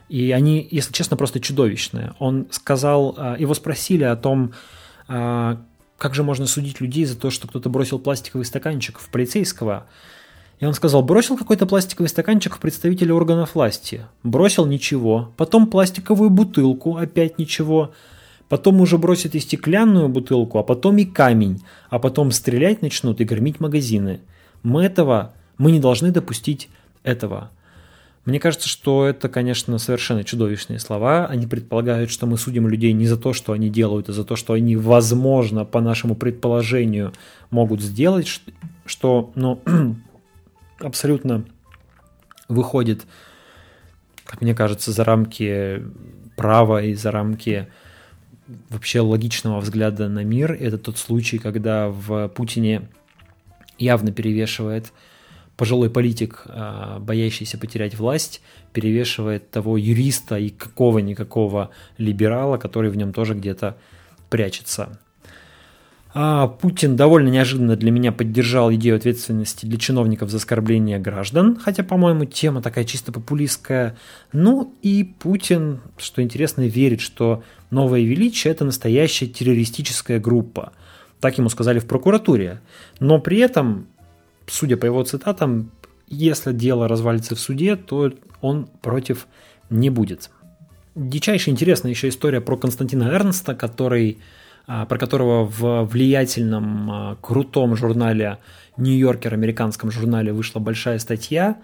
И 0.07 0.31
они, 0.31 0.67
если 0.71 0.93
честно, 0.93 1.17
просто 1.17 1.41
чудовищные. 1.41 2.13
Он 2.19 2.47
сказал, 2.51 3.15
а, 3.17 3.35
его 3.37 3.53
спросили 3.53 4.05
о 4.05 4.15
том, 4.15 4.53
а, 5.09 5.61
как 5.97 6.15
же 6.15 6.23
можно 6.23 6.47
судить 6.47 6.79
людей 6.79 7.03
за 7.03 7.19
то, 7.19 7.29
что 7.29 7.47
кто-то 7.47 7.69
бросил 7.69 7.99
пластиковый 7.99 8.45
стаканчик 8.45 8.99
в 8.99 9.09
полицейского– 9.09 9.87
и 10.61 10.65
он 10.65 10.75
сказал, 10.75 11.01
бросил 11.01 11.37
какой-то 11.37 11.65
пластиковый 11.65 12.07
стаканчик 12.07 12.55
в 12.55 12.59
представителя 12.59 13.15
органов 13.15 13.55
власти. 13.55 14.05
Бросил 14.21 14.67
ничего. 14.67 15.31
Потом 15.35 15.65
пластиковую 15.65 16.29
бутылку, 16.29 16.97
опять 16.97 17.39
ничего. 17.39 17.93
Потом 18.47 18.79
уже 18.79 18.99
бросит 18.99 19.33
и 19.33 19.39
стеклянную 19.39 20.07
бутылку, 20.07 20.59
а 20.59 20.63
потом 20.63 20.99
и 20.99 21.05
камень. 21.05 21.63
А 21.89 21.97
потом 21.97 22.29
стрелять 22.29 22.83
начнут 22.83 23.19
и 23.19 23.25
громить 23.25 23.59
магазины. 23.59 24.21
Мы 24.61 24.83
этого, 24.83 25.33
мы 25.57 25.71
не 25.71 25.79
должны 25.79 26.11
допустить 26.11 26.69
этого. 27.01 27.49
Мне 28.25 28.39
кажется, 28.39 28.69
что 28.69 29.07
это, 29.07 29.29
конечно, 29.29 29.79
совершенно 29.79 30.23
чудовищные 30.23 30.77
слова. 30.77 31.25
Они 31.25 31.47
предполагают, 31.47 32.11
что 32.11 32.27
мы 32.27 32.37
судим 32.37 32.67
людей 32.67 32.93
не 32.93 33.07
за 33.07 33.17
то, 33.17 33.33
что 33.33 33.53
они 33.53 33.71
делают, 33.71 34.09
а 34.09 34.13
за 34.13 34.23
то, 34.23 34.35
что 34.35 34.53
они, 34.53 34.75
возможно, 34.75 35.65
по 35.65 35.81
нашему 35.81 36.13
предположению, 36.13 37.13
могут 37.49 37.81
сделать, 37.81 38.27
что, 38.85 39.31
ну, 39.33 39.59
абсолютно 40.83 41.45
выходит, 42.47 43.05
как 44.25 44.41
мне 44.41 44.53
кажется, 44.53 44.91
за 44.91 45.03
рамки 45.03 45.83
права 46.35 46.81
и 46.83 46.93
за 46.93 47.11
рамки 47.11 47.67
вообще 48.69 48.99
логичного 48.99 49.59
взгляда 49.59 50.09
на 50.09 50.23
мир. 50.23 50.51
Это 50.51 50.77
тот 50.77 50.97
случай, 50.97 51.37
когда 51.37 51.89
в 51.89 52.27
Путине 52.29 52.89
явно 53.77 54.11
перевешивает 54.11 54.91
пожилой 55.57 55.89
политик, 55.89 56.43
а, 56.47 56.99
боящийся 56.99 57.57
потерять 57.57 57.95
власть, 57.95 58.41
перевешивает 58.73 59.51
того 59.51 59.77
юриста 59.77 60.37
и 60.37 60.49
какого-никакого 60.49 61.69
либерала, 61.97 62.57
который 62.57 62.89
в 62.89 62.97
нем 62.97 63.13
тоже 63.13 63.35
где-то 63.35 63.77
прячется. 64.29 64.99
А 66.13 66.47
Путин 66.47 66.97
довольно 66.97 67.29
неожиданно 67.29 67.77
для 67.77 67.89
меня 67.89 68.11
поддержал 68.11 68.73
идею 68.73 68.97
ответственности 68.97 69.65
для 69.65 69.77
чиновников 69.77 70.29
за 70.29 70.37
оскорбление 70.37 70.99
граждан, 70.99 71.57
хотя, 71.57 71.83
по-моему, 71.83 72.25
тема 72.25 72.61
такая 72.61 72.83
чисто 72.83 73.13
популистская. 73.13 73.97
Ну 74.33 74.73
и 74.81 75.05
Путин, 75.05 75.79
что 75.97 76.21
интересно, 76.21 76.67
верит, 76.67 76.99
что 76.99 77.43
новое 77.69 78.01
величие– 78.01 78.51
это 78.53 78.65
настоящая 78.65 79.27
террористическая 79.27 80.19
группа. 80.19 80.73
Так 81.21 81.37
ему 81.37 81.47
сказали 81.47 81.79
в 81.79 81.85
прокуратуре. 81.85 82.59
Но 82.99 83.19
при 83.19 83.37
этом, 83.37 83.87
судя 84.47 84.75
по 84.75 84.85
его 84.85 85.03
цитатам, 85.03 85.71
если 86.07 86.51
дело 86.51 86.89
развалится 86.89 87.35
в 87.35 87.39
суде, 87.39 87.77
то 87.77 88.11
он 88.41 88.67
против 88.81 89.27
не 89.69 89.89
будет. 89.89 90.29
Дичайше 90.93 91.51
интересная 91.51 91.91
еще 91.91 92.09
история 92.09 92.41
про 92.41 92.57
Константина 92.57 93.03
Эрнста, 93.03 93.55
который 93.55 94.17
про 94.65 94.97
которого 94.97 95.45
в 95.45 95.85
влиятельном, 95.85 96.91
а, 96.91 97.15
крутом 97.21 97.75
журнале 97.75 98.37
Нью-Йоркер, 98.77 99.33
американском 99.33 99.91
журнале, 99.91 100.33
вышла 100.33 100.59
большая 100.59 100.99
статья. 100.99 101.57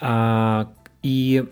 А, 0.00 0.70
и 1.02 1.44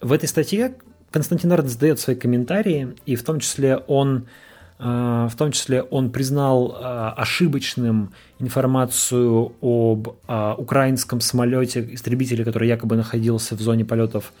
в 0.00 0.12
этой 0.12 0.28
статье 0.28 0.74
Константин 1.10 1.52
Арнс 1.52 1.74
дает 1.76 2.00
свои 2.00 2.16
комментарии, 2.16 2.94
и 3.06 3.16
в 3.16 3.24
том 3.24 3.40
числе 3.40 3.76
он 3.76 4.26
в 4.82 5.32
том 5.36 5.52
числе 5.52 5.82
он 5.82 6.10
признал 6.10 6.74
ошибочным 7.14 8.14
информацию 8.38 9.52
об 9.60 10.16
украинском 10.58 11.20
самолете 11.20 11.86
истребителе, 11.92 12.46
который 12.46 12.66
якобы 12.66 12.96
находился 12.96 13.54
в 13.56 13.60
зоне 13.60 13.84
полетов 13.84 14.32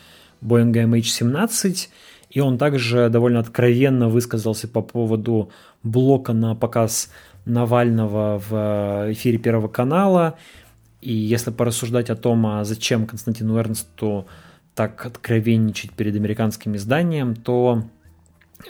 Boeing 0.42 0.72
MH17, 0.72 1.88
и 2.30 2.40
он 2.40 2.58
также 2.58 3.08
довольно 3.10 3.40
откровенно 3.40 4.08
высказался 4.08 4.68
по 4.68 4.82
поводу 4.82 5.50
блока 5.82 6.32
на 6.32 6.54
показ 6.54 7.10
Навального 7.44 8.38
в 8.38 9.12
эфире 9.12 9.38
Первого 9.38 9.68
канала. 9.68 10.38
И 11.00 11.12
если 11.12 11.50
порассуждать 11.50 12.08
о 12.08 12.16
том, 12.16 12.46
а 12.46 12.64
зачем 12.64 13.06
Константину 13.06 13.56
Эрнсту 13.56 14.26
так 14.74 15.04
откровенничать 15.04 15.92
перед 15.92 16.14
американским 16.14 16.76
изданием, 16.76 17.34
то, 17.34 17.82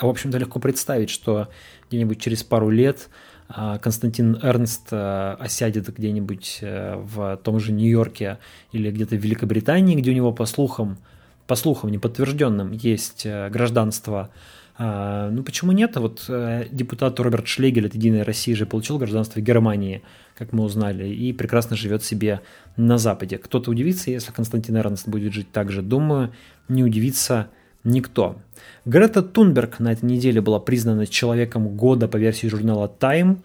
в 0.01 0.07
общем-то, 0.07 0.39
легко 0.39 0.59
представить, 0.59 1.11
что 1.11 1.49
где-нибудь 1.89 2.21
через 2.21 2.43
пару 2.43 2.71
лет 2.71 3.11
а, 3.49 3.79
Константин 3.79 4.39
Эрнст 4.43 4.89
а, 4.93 5.37
осядет 5.39 5.93
где-нибудь 5.93 6.61
э, 6.63 6.97
в 6.97 7.37
том 7.43 7.59
же 7.59 7.73
Нью-Йорке 7.73 8.39
или 8.73 8.91
где-то 8.91 9.17
в 9.17 9.19
Великобритании, 9.19 9.97
где 9.97 10.13
у 10.13 10.15
него, 10.15 10.33
по 10.33 10.47
слухам, 10.47 10.99
по 11.51 11.57
слухам 11.57 11.91
неподтвержденным, 11.91 12.71
есть 12.71 13.27
э, 13.27 13.51
гражданство. 13.51 14.31
А, 14.79 15.31
ну, 15.31 15.43
почему 15.43 15.73
нет? 15.73 15.97
Вот 15.97 16.27
э, 16.29 16.67
депутат 16.71 17.19
Роберт 17.19 17.49
Шлегель 17.49 17.89
от 17.89 17.95
«Единой 17.97 18.23
России» 18.23 18.55
же 18.55 18.67
получил 18.67 18.99
гражданство 18.99 19.41
Германии, 19.41 20.03
как 20.39 20.53
мы 20.53 20.63
узнали, 20.63 21.09
и 21.09 21.33
прекрасно 21.33 21.75
живет 21.75 22.05
себе 22.05 22.41
на 22.77 22.99
Западе. 22.99 23.37
Кто-то 23.37 23.73
удивится, 23.73 24.13
если 24.13 24.31
Константин 24.31 24.77
Эрнст 24.77 25.09
будет 25.09 25.33
жить 25.33 25.51
так 25.51 25.73
же. 25.73 25.83
Думаю, 25.83 26.31
не 26.69 26.85
удивится 26.85 27.49
никто. 27.83 28.37
Грета 28.85 29.21
Тунберг 29.21 29.81
на 29.81 29.91
этой 29.91 30.05
неделе 30.05 30.41
была 30.41 30.61
признана 30.61 31.05
человеком 31.09 31.67
года 31.67 32.07
по 32.07 32.17
версии 32.17 32.47
журнала 32.47 32.89
Time. 33.01 33.39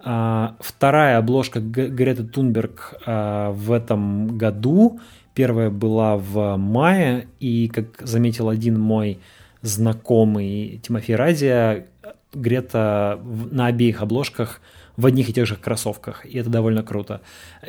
А, 0.00 0.56
вторая 0.58 1.18
обложка 1.18 1.60
Греты 1.60 2.24
Тунберг 2.24 2.94
а, 3.06 3.52
в 3.52 3.70
этом 3.70 4.36
году 4.36 4.98
Первая 5.34 5.70
была 5.70 6.16
в 6.16 6.56
мае, 6.56 7.28
и, 7.40 7.68
как 7.68 8.00
заметил 8.00 8.48
один 8.48 8.78
мой 8.78 9.18
знакомый 9.62 10.80
Тимофей 10.82 11.16
Радия, 11.16 11.86
Грета 12.34 13.20
на 13.50 13.66
обеих 13.66 14.00
обложках 14.00 14.60
в 14.96 15.06
одних 15.06 15.28
и 15.28 15.32
тех 15.32 15.46
же 15.46 15.56
кроссовках, 15.56 16.24
и 16.26 16.38
это 16.38 16.50
довольно 16.50 16.82
круто. 16.82 17.20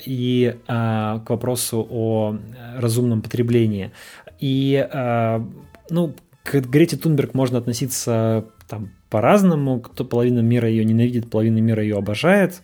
И 0.06 0.56
а, 0.68 1.20
к 1.20 1.30
вопросу 1.30 1.86
о 1.90 2.38
разумном 2.78 3.22
потреблении. 3.22 3.92
И, 4.40 4.76
а, 4.92 5.46
ну, 5.90 6.16
к 6.44 6.56
Грете 6.56 6.98
Тунберг 6.98 7.34
можно 7.34 7.58
относиться 7.58 8.46
там 8.68 8.92
по-разному. 9.10 9.80
Кто 9.80 10.06
половина 10.06 10.40
мира 10.40 10.70
ее 10.70 10.84
ненавидит, 10.86 11.30
половина 11.30 11.60
мира 11.60 11.82
ее 11.82 11.98
обожает. 11.98 12.62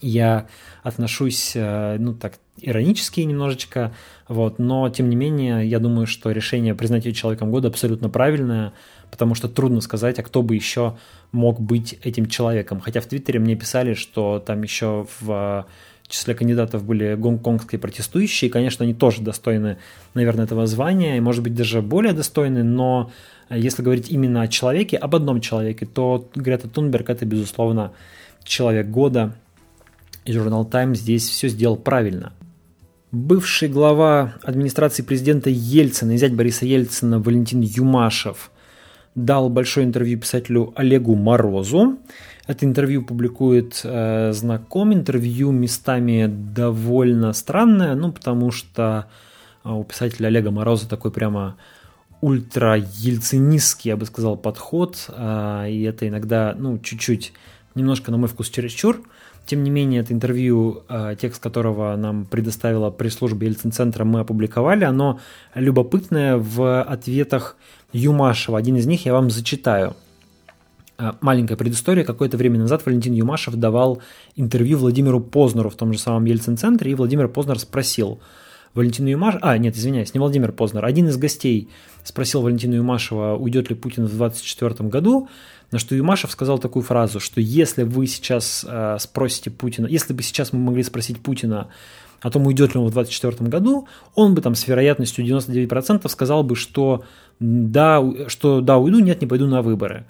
Я 0.00 0.46
отношусь, 0.82 1.52
э, 1.54 1.96
ну, 1.98 2.14
так, 2.14 2.34
иронически 2.60 3.20
немножечко, 3.20 3.92
вот, 4.28 4.58
но, 4.58 4.88
тем 4.88 5.08
не 5.08 5.16
менее, 5.16 5.66
я 5.66 5.78
думаю, 5.78 6.06
что 6.06 6.30
решение 6.30 6.74
признать 6.74 7.04
ее 7.04 7.12
человеком 7.12 7.50
года 7.50 7.68
абсолютно 7.68 8.08
правильное, 8.08 8.72
потому 9.10 9.34
что 9.34 9.48
трудно 9.48 9.80
сказать, 9.80 10.18
а 10.18 10.22
кто 10.22 10.42
бы 10.42 10.54
еще 10.54 10.96
мог 11.32 11.60
быть 11.60 11.98
этим 12.02 12.26
человеком. 12.26 12.80
Хотя 12.80 13.00
в 13.00 13.06
Твиттере 13.06 13.40
мне 13.40 13.56
писали, 13.56 13.94
что 13.94 14.42
там 14.44 14.62
еще 14.62 15.06
в 15.20 15.66
числе 16.10 16.34
кандидатов 16.34 16.84
были 16.84 17.14
гонконгские 17.14 17.78
протестующие. 17.78 18.50
Конечно, 18.50 18.84
они 18.84 18.94
тоже 18.94 19.22
достойны, 19.22 19.78
наверное, 20.14 20.44
этого 20.44 20.66
звания, 20.66 21.16
и, 21.16 21.20
может 21.20 21.42
быть, 21.42 21.54
даже 21.54 21.82
более 21.82 22.12
достойны, 22.12 22.62
но 22.62 23.10
если 23.48 23.82
говорить 23.82 24.10
именно 24.10 24.42
о 24.42 24.48
человеке, 24.48 24.96
об 24.96 25.14
одном 25.14 25.40
человеке, 25.40 25.86
то 25.86 26.28
Грета 26.34 26.68
Тунберг– 26.68 27.08
это, 27.10 27.24
безусловно, 27.24 27.92
человек 28.44 28.88
года, 28.88 29.34
и 30.30 30.32
журнал 30.32 30.64
Time 30.64 30.94
здесь 30.94 31.28
все 31.28 31.48
сделал 31.48 31.76
правильно. 31.76 32.32
Бывший 33.10 33.68
глава 33.68 34.34
администрации 34.44 35.02
президента 35.02 35.50
Ельцина, 35.50 36.16
зять 36.16 36.34
Бориса 36.34 36.64
Ельцина 36.64 37.18
Валентин 37.18 37.60
Юмашев 37.60 38.52
дал 39.16 39.50
большое 39.50 39.86
интервью 39.86 40.20
писателю 40.20 40.72
Олегу 40.76 41.16
Морозу. 41.16 41.98
Это 42.46 42.64
интервью 42.64 43.04
публикует 43.04 43.80
э, 43.82 44.32
знаком. 44.32 44.94
Интервью 44.94 45.50
местами 45.50 46.26
довольно 46.28 47.32
странное, 47.32 47.96
ну, 47.96 48.12
потому 48.12 48.52
что 48.52 49.06
э, 49.64 49.70
у 49.70 49.82
писателя 49.82 50.28
Олега 50.28 50.52
Мороза 50.52 50.88
такой 50.88 51.10
прямо 51.10 51.56
ультра-ельцинистский, 52.20 53.88
я 53.88 53.96
бы 53.96 54.06
сказал, 54.06 54.36
подход. 54.36 55.06
Э, 55.08 55.66
и 55.68 55.82
это 55.82 56.06
иногда, 56.06 56.54
ну, 56.56 56.78
чуть-чуть, 56.78 57.32
немножко, 57.74 58.12
на 58.12 58.18
мой 58.18 58.28
вкус, 58.28 58.48
чересчур. 58.48 59.00
Тем 59.46 59.64
не 59.64 59.70
менее, 59.70 60.02
это 60.02 60.12
интервью, 60.12 60.82
э, 60.88 61.16
текст 61.20 61.42
которого 61.42 61.96
нам 61.96 62.24
предоставила 62.24 62.90
пресс-служба 62.90 63.44
Ельцин-центра, 63.46 64.04
мы 64.04 64.20
опубликовали. 64.20 64.84
Оно 64.84 65.18
любопытное 65.54 66.36
в 66.36 66.82
ответах 66.82 67.56
Юмашева. 67.92 68.58
Один 68.58 68.76
из 68.76 68.86
них 68.86 69.06
я 69.06 69.12
вам 69.12 69.30
зачитаю. 69.30 69.96
Э, 70.98 71.12
маленькая 71.20 71.56
предыстория. 71.56 72.04
Какое-то 72.04 72.36
время 72.36 72.58
назад 72.58 72.84
Валентин 72.86 73.14
Юмашев 73.14 73.54
давал 73.54 74.02
интервью 74.36 74.78
Владимиру 74.78 75.20
Познеру 75.20 75.70
в 75.70 75.74
том 75.74 75.92
же 75.92 75.98
самом 75.98 76.26
Ельцин-центре, 76.26 76.92
и 76.92 76.94
Владимир 76.94 77.28
Познер 77.28 77.58
спросил 77.58 78.20
Валентину 78.74 79.08
Юмашеву... 79.08 79.40
А, 79.44 79.58
нет, 79.58 79.76
извиняюсь, 79.76 80.14
не 80.14 80.20
Владимир 80.20 80.52
Познер. 80.52 80.84
Один 80.84 81.08
из 81.08 81.16
гостей 81.16 81.68
спросил 82.04 82.42
Валентина 82.42 82.74
Юмашева, 82.74 83.36
уйдет 83.36 83.68
ли 83.70 83.76
Путин 83.76 84.04
в 84.04 84.16
2024 84.16 84.88
году. 84.88 85.28
На 85.70 85.78
что 85.78 85.94
Юмашев 85.94 86.30
сказал 86.30 86.58
такую 86.58 86.82
фразу, 86.82 87.20
что 87.20 87.40
если 87.40 87.82
вы 87.82 88.06
сейчас 88.06 88.64
э, 88.68 88.96
спросите 89.00 89.50
Путина, 89.50 89.86
если 89.86 90.12
бы 90.12 90.22
сейчас 90.22 90.52
мы 90.52 90.60
могли 90.60 90.82
спросить 90.82 91.20
Путина 91.20 91.68
о 92.20 92.30
том, 92.30 92.46
уйдет 92.46 92.74
ли 92.74 92.80
он 92.80 92.88
в 92.88 92.92
2024 92.92 93.48
году, 93.48 93.88
он 94.14 94.34
бы 94.34 94.40
там 94.40 94.54
с 94.54 94.66
вероятностью 94.66 95.24
99% 95.24 96.08
сказал 96.08 96.42
бы, 96.42 96.56
что 96.56 97.04
да, 97.38 98.02
что 98.28 98.60
да, 98.60 98.78
уйду, 98.78 98.98
нет, 98.98 99.20
не 99.20 99.26
пойду 99.26 99.46
на 99.46 99.62
выборы. 99.62 100.06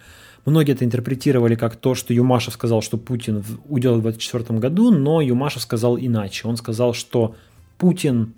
Многие 0.46 0.72
это 0.72 0.84
интерпретировали 0.84 1.54
как 1.54 1.76
то, 1.76 1.94
что 1.94 2.14
Юмашев 2.14 2.54
сказал, 2.54 2.80
что 2.80 2.96
Путин 2.96 3.44
уйдет 3.68 3.92
в 3.96 4.02
2024 4.02 4.58
году, 4.58 4.90
но 4.90 5.20
Юмашев 5.20 5.62
сказал 5.62 5.98
иначе. 5.98 6.48
Он 6.48 6.56
сказал, 6.56 6.94
что 6.94 7.34
Путин 7.76 8.32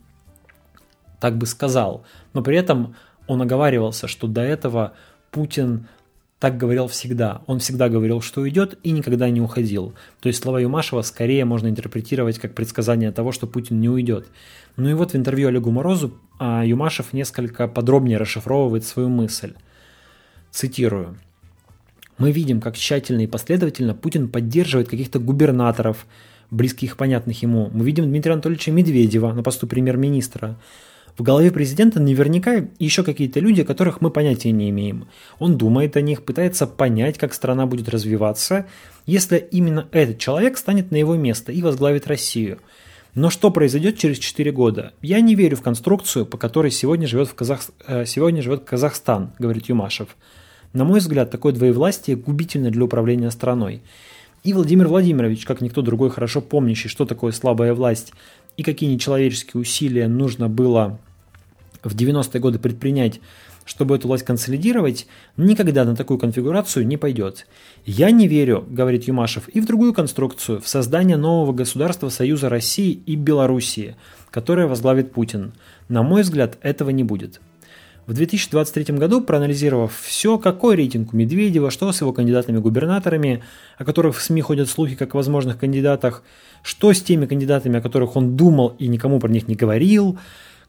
так 1.23 1.39
бы 1.39 1.47
сказал, 1.47 2.05
но 2.33 2.43
при 2.43 2.57
этом 2.57 2.97
он 3.29 3.41
оговаривался, 3.41 4.09
что 4.09 4.27
до 4.27 4.41
этого 4.41 4.95
Путин 5.31 5.87
так 6.41 6.57
говорил 6.57 6.89
всегда. 6.89 7.43
Он 7.47 7.61
всегда 7.61 7.89
говорил, 7.89 8.21
что 8.21 8.41
уйдет, 8.41 8.77
и 8.83 8.91
никогда 8.91 9.31
не 9.31 9.41
уходил. 9.41 9.95
То 10.21 10.27
есть 10.27 10.43
слова 10.43 10.61
Юмашева 10.61 11.03
скорее 11.03 11.45
можно 11.45 11.69
интерпретировать 11.69 12.41
как 12.41 12.57
предсказание 12.57 13.13
того, 13.13 13.31
что 13.31 13.47
Путин 13.47 13.81
не 13.81 13.89
уйдет. 13.89 14.27
Ну 14.77 14.89
и 14.89 14.95
вот 14.95 15.13
в 15.13 15.17
интервью 15.17 15.47
Олегу 15.47 15.71
Морозу 15.71 16.19
а, 16.41 16.65
Юмашев 16.67 17.13
несколько 17.13 17.69
подробнее 17.69 18.19
расшифровывает 18.19 18.85
свою 18.85 19.09
мысль. 19.09 19.53
Цитирую. 20.51 21.17
«Мы 22.19 22.33
видим, 22.33 22.61
как 22.61 22.77
тщательно 22.77 23.21
и 23.21 23.29
последовательно 23.29 23.95
Путин 23.95 24.29
поддерживает 24.29 24.89
каких-то 24.89 25.21
губернаторов, 25.21 26.05
близких 26.53 26.97
понятных 26.97 27.43
ему. 27.43 27.71
Мы 27.73 27.85
видим 27.85 28.05
Дмитрия 28.05 28.33
Анатольевича 28.33 28.71
Медведева 28.71 29.33
на 29.33 29.43
посту 29.43 29.67
премьер-министра. 29.67 30.57
В 31.19 31.23
голове 31.23 31.51
президента 31.51 32.01
наверняка 32.01 32.65
еще 32.79 33.03
какие-то 33.05 33.39
люди, 33.41 33.65
которых 33.65 34.01
мы 34.01 34.11
понятия 34.11 34.51
не 34.51 34.71
имеем. 34.71 35.09
Он 35.39 35.59
думает 35.59 35.97
о 35.97 36.01
них, 36.01 36.25
пытается 36.25 36.67
понять, 36.67 37.19
как 37.19 37.35
страна 37.35 37.67
будет 37.67 37.89
развиваться, 37.89 38.67
если 39.05 39.37
именно 39.37 39.89
этот 39.93 40.19
человек 40.19 40.57
станет 40.57 40.91
на 40.91 40.97
его 40.97 41.17
место 41.17 41.53
и 41.53 41.61
возглавит 41.61 42.07
Россию. 42.07 42.59
Но 43.15 43.29
что 43.29 43.51
произойдет 43.51 43.99
через 43.99 44.19
4 44.19 44.53
года? 44.53 44.95
Я 45.03 45.21
не 45.21 45.35
верю 45.35 45.57
в 45.57 45.63
конструкцию, 45.63 46.25
по 46.25 46.39
которой 46.39 46.71
сегодня 46.71 47.07
живет, 47.07 47.29
в 47.29 47.35
Казах... 47.35 47.61
Э, 47.87 48.07
сегодня 48.07 48.41
живет 48.41 48.65
Казахстан, 48.65 49.33
говорит 49.39 49.69
Юмашев. 49.69 50.17
На 50.73 50.85
мой 50.85 51.01
взгляд, 51.01 51.31
такое 51.31 51.53
двоевластие 51.53 52.17
губительно 52.17 52.71
для 52.71 52.85
управления 52.85 53.31
страной. 53.31 53.83
И 54.45 54.55
Владимир 54.55 54.89
Владимирович, 54.89 55.45
как 55.45 55.61
никто 55.61 55.83
другой 55.83 56.09
хорошо 56.09 56.41
помнящий, 56.41 56.89
что 56.89 57.05
такое 57.05 57.33
слабая 57.33 57.75
власть 57.75 58.13
и 58.57 58.63
какие 58.63 58.93
нечеловеческие 58.93 59.61
усилия 59.61 60.09
нужно 60.09 60.49
было 60.49 60.99
в 61.83 61.95
90-е 61.95 62.41
годы 62.41 62.59
предпринять, 62.59 63.21
чтобы 63.65 63.97
эту 63.97 64.09
власть 64.09 64.25
консолидировать, 64.25 65.07
никогда 65.37 65.85
на 65.85 65.95
такую 65.95 66.19
конфигурацию 66.19 66.87
не 66.87 66.97
пойдет. 66.97 67.47
Я 67.85 68.11
не 68.11 68.27
верю, 68.27 68.65
говорит 68.69 69.05
Юмашев, 69.05 69.49
и 69.49 69.61
в 69.61 69.67
другую 69.67 69.95
конструкцию, 69.95 70.61
в 70.61 70.69
создание 70.69 71.17
нового 71.17 71.53
государства 71.53 72.09
Союза 72.09 72.49
России 72.49 72.93
и 73.07 73.17
Белоруссии, 73.17 73.97
которое 74.31 74.67
возглавит 74.67 75.13
Путин. 75.13 75.53
На 75.89 76.03
мой 76.03 76.23
взгляд, 76.23 76.59
этого 76.63 76.91
не 76.91 77.05
будет. 77.05 77.41
В 78.07 78.15
2023 78.15 78.97
году, 78.97 79.21
проанализировав 79.21 79.97
все, 79.97 80.37
какой 80.37 80.75
рейтинг 80.75 81.15
у 81.15 81.17
Медведева, 81.17 81.71
что 81.71 81.93
с 81.93 82.01
его 82.01 82.13
кандидатами-губернаторами, 82.13 83.45
о 83.79 83.85
которых 83.85 84.17
в 84.17 84.23
СМИ 84.23 84.41
ходят 84.41 84.69
слухи 84.69 84.97
как 84.97 85.15
о 85.15 85.19
возможных 85.19 85.59
кандидатах, 85.59 86.25
что 86.63 86.93
с 86.93 87.03
теми 87.03 87.27
кандидатами, 87.27 87.79
о 87.79 87.83
которых 87.83 88.17
он 88.17 88.37
думал 88.37 88.75
и 88.79 88.87
никому 88.87 89.19
про 89.19 89.29
них 89.29 89.49
не 89.49 89.55
говорил, 89.55 90.19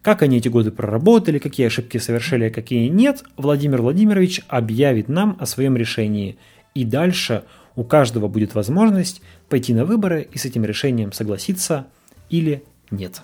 как 0.02 0.22
они 0.22 0.38
эти 0.38 0.50
годы 0.50 0.72
проработали, 0.72 1.40
какие 1.40 1.68
ошибки 1.68 1.98
совершили, 1.98 2.46
а 2.46 2.50
какие 2.50 2.90
нет, 2.90 3.24
Владимир 3.38 3.82
Владимирович 3.82 4.42
объявит 4.50 5.08
нам 5.08 5.38
о 5.40 5.46
своем 5.46 5.78
решении. 5.78 6.38
И 6.76 6.84
дальше 6.84 7.44
у 7.76 7.84
каждого 7.84 8.28
будет 8.28 8.54
возможность 8.54 9.22
пойти 9.48 9.74
на 9.74 9.86
выборы 9.86 10.28
и 10.30 10.38
с 10.38 10.46
этим 10.46 10.66
решением 10.66 11.14
согласиться 11.14 11.88
или 12.30 12.64
нет. 12.92 13.22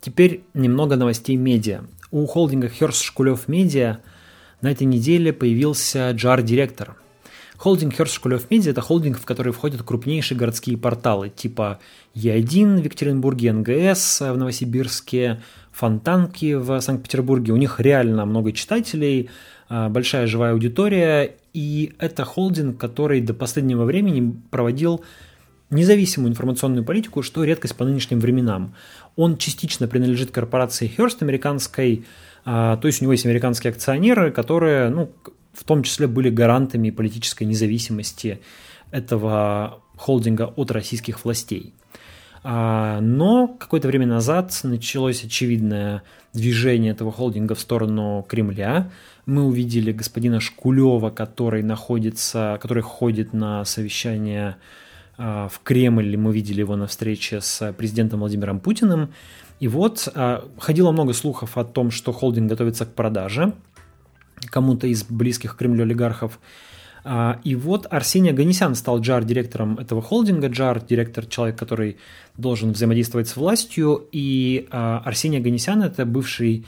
Теперь 0.00 0.42
немного 0.54 0.96
новостей 0.96 1.36
медиа. 1.36 1.82
У 2.10 2.24
холдинга 2.26 2.68
Херс 2.68 3.00
Шкулев 3.00 3.48
Медиа 3.48 3.98
на 4.60 4.70
этой 4.70 4.84
неделе 4.84 5.32
появился 5.32 6.10
JAR-директор. 6.10 6.96
Холдинг 7.60 7.92
Херс 7.92 8.12
Шкулев 8.14 8.50
Медиа– 8.50 8.70
это 8.72 8.80
холдинг, 8.80 9.18
в 9.18 9.26
который 9.26 9.52
входят 9.52 9.82
крупнейшие 9.82 10.38
городские 10.38 10.78
порталы 10.78 11.28
типа 11.28 11.78
Е1 12.14 12.80
в 12.80 12.84
Екатеринбурге, 12.84 13.52
НГС 13.52 14.20
в 14.22 14.34
Новосибирске, 14.34 15.42
Фонтанки 15.70 16.54
в 16.54 16.80
Санкт-Петербурге. 16.80 17.52
У 17.52 17.58
них 17.58 17.78
реально 17.78 18.24
много 18.24 18.52
читателей, 18.52 19.28
а, 19.68 19.90
большая 19.90 20.26
живая 20.26 20.52
аудитория, 20.52 21.36
и 21.52 21.92
это 21.98 22.24
холдинг, 22.24 22.80
который 22.80 23.20
до 23.20 23.34
последнего 23.34 23.84
времени 23.84 24.34
проводил 24.50 25.04
независимую 25.68 26.30
информационную 26.30 26.86
политику, 26.86 27.22
что 27.22 27.44
редкость 27.44 27.76
по 27.76 27.84
нынешним 27.84 28.20
временам. 28.20 28.74
Он 29.16 29.36
частично 29.36 29.86
принадлежит 29.86 30.30
корпорации 30.30 30.90
Hearst 30.96 31.18
американской, 31.20 32.06
а, 32.46 32.78
то 32.78 32.86
есть 32.86 33.02
у 33.02 33.04
него 33.04 33.12
есть 33.12 33.26
американские 33.26 33.72
акционеры, 33.72 34.30
которые, 34.30 34.88
ну, 34.88 35.10
в 35.52 35.64
том 35.64 35.82
числе 35.82 36.06
были 36.06 36.30
гарантами 36.30 36.90
политической 36.90 37.44
независимости 37.44 38.40
этого 38.90 39.80
холдинга 39.96 40.52
от 40.56 40.70
российских 40.70 41.24
властей. 41.24 41.74
А, 42.42 43.00
но 43.00 43.48
какое-то 43.48 43.88
время 43.88 44.06
назад 44.06 44.58
началось 44.62 45.24
очевидное 45.24 46.02
движение 46.32 46.92
этого 46.92 47.12
холдинга 47.12 47.54
в 47.54 47.60
сторону 47.60 48.24
Кремля. 48.28 48.90
Мы 49.26 49.44
увидели 49.44 49.92
господина 49.92 50.40
Шкулева, 50.40 51.10
который 51.10 51.62
находится, 51.62 52.58
который 52.62 52.82
ходит 52.82 53.34
на 53.34 53.64
совещание 53.64 54.56
а, 55.18 55.48
в 55.48 55.60
Кремль, 55.62 56.16
мы 56.16 56.32
видели 56.32 56.60
его 56.60 56.76
на 56.76 56.86
встрече 56.86 57.42
с 57.42 57.72
президентом 57.74 58.20
Владимиром 58.20 58.58
Путиным. 58.58 59.12
И 59.58 59.68
вот 59.68 60.08
а, 60.14 60.48
ходило 60.56 60.92
много 60.92 61.12
слухов 61.12 61.58
о 61.58 61.64
том, 61.64 61.90
что 61.90 62.12
холдинг 62.12 62.48
готовится 62.48 62.86
к 62.86 62.94
продаже 62.94 63.52
кому-то 64.46 64.86
из 64.86 65.04
близких 65.04 65.54
к 65.54 65.58
Кремлю 65.58 65.84
олигархов. 65.84 66.38
А, 67.02 67.40
и 67.44 67.54
вот 67.54 67.86
Арсений 67.90 68.30
Аганесян 68.30 68.74
стал 68.74 69.00
джар-директором 69.00 69.78
этого 69.78 70.02
холдинга. 70.02 70.48
Джар– 70.48 70.82
директор, 70.88 71.26
человек, 71.26 71.58
который 71.58 71.96
должен 72.36 72.72
взаимодействовать 72.72 73.28
с 73.28 73.36
властью. 73.36 74.06
И 74.12 74.68
Арсений 74.70 75.38
Аганесян– 75.38 75.82
это 75.84 76.04
бывший 76.04 76.66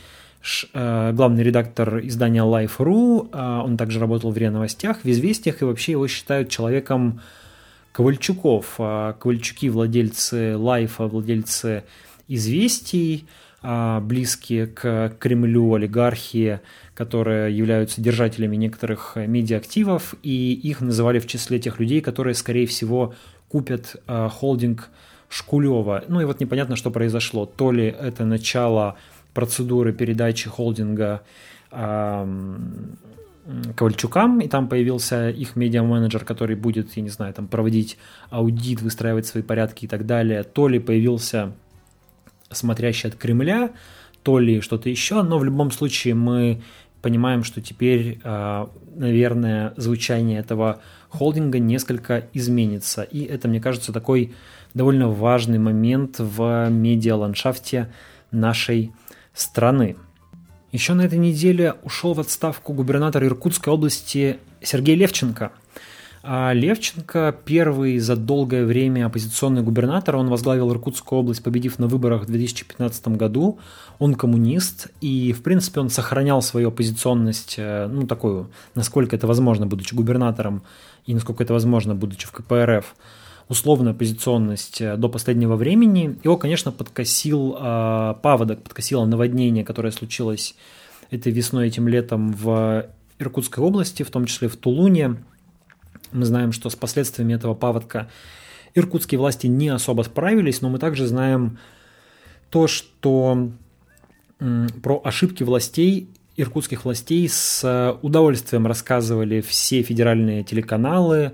главный 0.74 1.44
редактор 1.44 2.00
издания 2.04 2.42
Life.ru. 2.42 3.62
Он 3.62 3.76
также 3.76 4.00
работал 4.00 4.32
в 4.32 4.36
РИА 4.36 4.50
Новостях, 4.50 5.04
в 5.04 5.08
«Известиях», 5.08 5.62
и 5.62 5.64
вообще 5.64 5.92
его 5.92 6.08
считают 6.08 6.48
человеком, 6.48 7.20
Ковальчуков. 7.92 8.74
А, 8.78 9.12
Ковальчуки– 9.12 9.68
владельцы 9.70 10.56
лайфа, 10.56 11.06
владельцы 11.06 11.84
известий, 12.26 13.26
а, 13.62 14.00
близкие 14.00 14.66
к 14.66 15.14
Кремлю 15.18 15.74
олигархии, 15.74 16.60
которые 16.94 17.56
являются 17.56 18.00
держателями 18.00 18.56
некоторых 18.56 19.16
медиаактивов, 19.16 20.14
и 20.22 20.52
их 20.52 20.80
называли 20.80 21.18
в 21.18 21.26
числе 21.26 21.58
тех 21.58 21.80
людей, 21.80 22.00
которые, 22.00 22.34
скорее 22.34 22.66
всего, 22.66 23.14
купят 23.48 23.96
а, 24.06 24.28
холдинг 24.28 24.90
Шкулева. 25.28 26.04
Ну 26.08 26.20
и 26.20 26.24
вот 26.24 26.40
непонятно, 26.40 26.76
что 26.76 26.90
произошло. 26.90 27.46
То 27.46 27.72
ли 27.72 27.86
это 27.86 28.24
начало 28.26 28.96
процедуры 29.32 29.92
передачи 29.94 30.48
холдинга 30.48 31.22
Ковальчукам, 33.76 34.40
и 34.40 34.48
там 34.48 34.68
появился 34.68 35.30
их 35.30 35.56
медиа-менеджер, 35.56 36.24
который 36.24 36.54
будет, 36.54 36.94
я 36.96 37.02
не 37.02 37.08
знаю, 37.08 37.32
там 37.32 37.48
проводить 37.48 37.96
аудит, 38.28 38.82
выстраивать 38.82 39.26
свои 39.26 39.42
порядки 39.42 39.86
и 39.86 39.88
так 39.88 40.04
далее, 40.06 40.42
то 40.44 40.68
ли 40.68 40.78
появился 40.78 41.52
смотрящий 42.50 43.08
от 43.08 43.16
Кремля, 43.16 43.70
то 44.22 44.38
ли 44.38 44.60
что-то 44.60 44.88
еще, 44.88 45.22
но 45.22 45.38
в 45.38 45.44
любом 45.44 45.70
случае 45.70 46.14
мы 46.14 46.62
понимаем, 47.02 47.42
что 47.42 47.60
теперь, 47.60 48.20
а, 48.22 48.70
наверное, 48.94 49.74
звучание 49.76 50.38
этого 50.38 50.80
холдинга 51.08 51.58
несколько 51.58 52.28
изменится. 52.32 53.02
И 53.02 53.24
это, 53.24 53.48
мне 53.48 53.60
кажется, 53.60 53.92
такой 53.92 54.34
довольно 54.72 55.08
важный 55.08 55.58
момент 55.58 56.16
в 56.18 56.68
медиа-ландшафте 56.70 57.92
нашей 58.30 58.92
страны. 59.34 59.96
Еще 60.70 60.94
на 60.94 61.02
этой 61.02 61.18
неделе 61.18 61.74
ушел 61.82 62.14
в 62.14 62.20
отставку 62.20 62.72
губернатор 62.72 63.22
Иркутской 63.24 63.72
области 63.72 64.38
Сергей 64.62 64.94
Левченко. 64.94 65.52
А 66.24 66.52
Левченко 66.52 67.36
первый 67.44 67.98
за 67.98 68.14
долгое 68.14 68.64
время 68.64 69.06
оппозиционный 69.06 69.62
губернатор, 69.62 70.14
он 70.16 70.28
возглавил 70.28 70.70
Иркутскую 70.70 71.18
область, 71.18 71.42
победив 71.42 71.80
на 71.80 71.88
выборах 71.88 72.22
в 72.22 72.26
2015 72.26 73.08
году. 73.08 73.58
Он 73.98 74.14
коммунист, 74.14 74.88
и, 75.00 75.32
в 75.32 75.42
принципе, 75.42 75.80
он 75.80 75.90
сохранял 75.90 76.40
свою 76.40 76.68
оппозиционность, 76.68 77.56
э, 77.58 77.88
ну, 77.88 78.06
такую, 78.06 78.50
насколько 78.76 79.16
это 79.16 79.26
возможно, 79.26 79.66
будучи 79.66 79.96
губернатором, 79.96 80.62
и 81.06 81.14
насколько 81.14 81.42
это 81.42 81.54
возможно, 81.54 81.96
будучи 81.96 82.26
в 82.28 82.30
КПРФ 82.30 82.94
условную 83.48 83.90
оппозиционность 83.90 84.80
э, 84.80 84.96
до 84.96 85.08
последнего 85.08 85.56
времени. 85.56 86.20
Его, 86.22 86.36
конечно, 86.36 86.70
подкосил 86.70 87.56
э, 87.58 88.14
паводок, 88.22 88.62
подкосило 88.62 89.04
наводнение, 89.06 89.64
которое 89.64 89.90
случилось 89.90 90.54
этой 91.10 91.32
весной, 91.32 91.66
этим 91.66 91.88
летом 91.88 92.32
в 92.32 92.86
Иркутской 93.18 93.64
области, 93.64 94.04
в 94.04 94.10
том 94.10 94.26
числе 94.26 94.48
в 94.48 94.56
Тулуне. 94.56 95.16
Мы 96.12 96.24
знаем, 96.24 96.52
что 96.52 96.70
с 96.70 96.76
последствиями 96.76 97.34
этого 97.34 97.54
паводка 97.54 98.08
иркутские 98.74 99.18
власти 99.18 99.46
не 99.46 99.68
особо 99.68 100.02
справились, 100.02 100.60
но 100.60 100.70
мы 100.70 100.78
также 100.78 101.06
знаем 101.06 101.58
то, 102.50 102.66
что 102.66 103.50
про 104.38 105.00
ошибки 105.04 105.42
властей, 105.42 106.08
иркутских 106.36 106.84
властей 106.84 107.28
с 107.28 107.98
удовольствием 108.02 108.66
рассказывали 108.66 109.40
все 109.40 109.82
федеральные 109.82 110.42
телеканалы, 110.42 111.32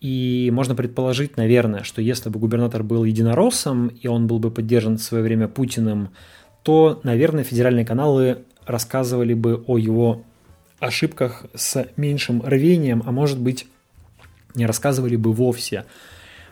и 0.00 0.50
можно 0.52 0.74
предположить, 0.74 1.36
наверное, 1.36 1.82
что 1.82 2.02
если 2.02 2.28
бы 2.28 2.38
губернатор 2.38 2.82
был 2.82 3.04
единороссом, 3.04 3.88
и 3.88 4.06
он 4.08 4.26
был 4.26 4.38
бы 4.38 4.50
поддержан 4.50 4.98
в 4.98 5.02
свое 5.02 5.24
время 5.24 5.48
Путиным, 5.48 6.10
то, 6.62 7.00
наверное, 7.02 7.44
федеральные 7.44 7.86
каналы 7.86 8.38
рассказывали 8.66 9.34
бы 9.34 9.64
о 9.66 9.78
его 9.78 10.22
ошибках 10.80 11.46
с 11.54 11.86
меньшим 11.96 12.42
рвением, 12.42 13.02
а 13.06 13.12
может 13.12 13.40
быть, 13.40 13.66
не 14.56 14.66
рассказывали 14.66 15.16
бы 15.16 15.32
вовсе. 15.32 15.84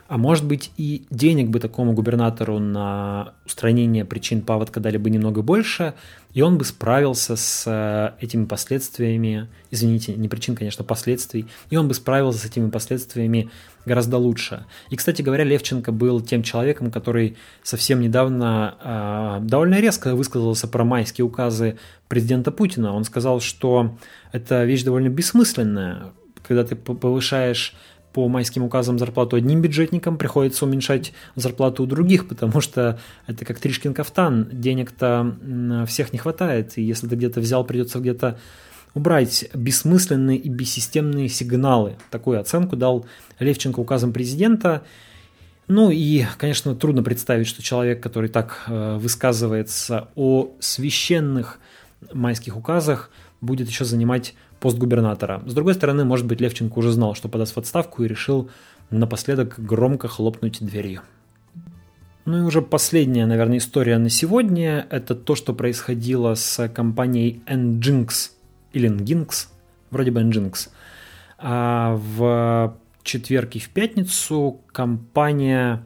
А 0.07 0.19
может 0.19 0.45
быть 0.45 0.71
и 0.77 1.05
денег 1.09 1.49
бы 1.49 1.59
такому 1.59 1.93
губернатору 1.93 2.59
на 2.59 3.33
устранение 3.43 4.05
причин 4.05 4.41
паводка 4.41 4.79
дали 4.79 4.97
бы 4.97 5.09
немного 5.09 5.41
больше, 5.41 5.95
и 6.35 6.41
он 6.41 6.59
бы 6.59 6.65
справился 6.65 7.35
с 7.35 7.63
э, 7.65 8.11
этими 8.23 8.45
последствиями, 8.45 9.47
извините, 9.71 10.13
не 10.13 10.27
причин, 10.27 10.55
конечно, 10.55 10.83
последствий, 10.83 11.47
и 11.71 11.77
он 11.77 11.87
бы 11.87 11.95
справился 11.95 12.39
с 12.39 12.45
этими 12.45 12.69
последствиями 12.69 13.49
гораздо 13.87 14.17
лучше. 14.17 14.65
И, 14.91 14.95
кстати 14.95 15.23
говоря, 15.23 15.43
Левченко 15.43 15.91
был 15.91 16.21
тем 16.21 16.43
человеком, 16.43 16.91
который 16.91 17.35
совсем 17.63 17.99
недавно 17.99 19.39
э, 19.41 19.47
довольно 19.47 19.79
резко 19.79 20.13
высказался 20.13 20.67
про 20.67 20.83
майские 20.83 21.25
указы 21.25 21.79
президента 22.09 22.51
Путина. 22.51 22.93
Он 22.93 23.05
сказал, 23.05 23.39
что 23.39 23.97
это 24.31 24.65
вещь 24.65 24.83
довольно 24.83 25.09
бессмысленная, 25.09 26.11
когда 26.47 26.63
ты 26.63 26.75
повышаешь 26.75 27.73
по 28.15 28.29
майским 28.29 28.63
указам 28.63 28.97
зарплату 28.97 29.35
одним 29.35 29.61
бюджетникам, 29.61 30.17
приходится 30.17 30.63
уменьшать 30.63 31.11
зарплату 31.35 31.83
у 31.83 31.85
других, 31.85 32.29
потому 32.29 32.61
что 32.61 32.97
это 33.27 33.43
как 33.43 33.59
Тришкин 33.59 33.93
кафтан, 33.93 34.47
денег-то 34.53 35.35
всех 35.85 36.13
не 36.13 36.19
хватает, 36.19 36.77
и 36.77 36.81
если 36.81 37.09
ты 37.09 37.17
где-то 37.17 37.41
взял, 37.41 37.65
придется 37.65 37.99
где-то 37.99 38.39
убрать 38.93 39.49
бессмысленные 39.53 40.37
и 40.37 40.47
бессистемные 40.47 41.27
сигналы. 41.27 41.97
Такую 42.09 42.39
оценку 42.39 42.77
дал 42.77 43.05
Левченко 43.39 43.81
указом 43.81 44.13
президента. 44.13 44.83
Ну 45.67 45.89
и, 45.91 46.23
конечно, 46.37 46.73
трудно 46.73 47.03
представить, 47.03 47.47
что 47.47 47.61
человек, 47.61 48.01
который 48.01 48.29
так 48.29 48.63
э, 48.67 48.97
высказывается 48.97 50.07
о 50.15 50.53
священных 50.61 51.59
майских 52.13 52.55
указах, 52.55 53.09
будет 53.41 53.67
еще 53.67 53.83
занимать 53.83 54.35
пост 54.65 54.79
губернатора. 54.79 55.43
С 55.45 55.53
другой 55.53 55.75
стороны, 55.75 56.05
может 56.05 56.25
быть, 56.25 56.41
Левченко 56.41 56.79
уже 56.79 56.91
знал, 56.91 57.13
что 57.13 57.29
подаст 57.29 57.55
в 57.55 57.59
отставку 57.59 58.03
и 58.03 58.07
решил 58.07 58.49
напоследок 58.89 59.59
громко 59.59 60.07
хлопнуть 60.07 60.57
дверью. 60.59 61.01
Ну 62.25 62.39
и 62.39 62.41
уже 62.41 62.63
последняя, 62.63 63.27
наверное, 63.27 63.59
история 63.59 63.99
на 63.99 64.09
сегодня– 64.09 64.87
это 64.89 65.13
то, 65.13 65.35
что 65.35 65.53
происходило 65.53 66.33
с 66.33 66.67
компанией 66.69 67.43
Nginx 67.45 68.31
или 68.73 68.89
Nginx, 68.89 69.49
вроде 69.91 70.09
бы 70.09 70.21
Nginx. 70.21 70.69
А 71.37 71.95
в 71.95 72.75
четверг 73.03 73.55
и 73.57 73.59
в 73.59 73.69
пятницу 73.69 74.61
компания, 74.71 75.85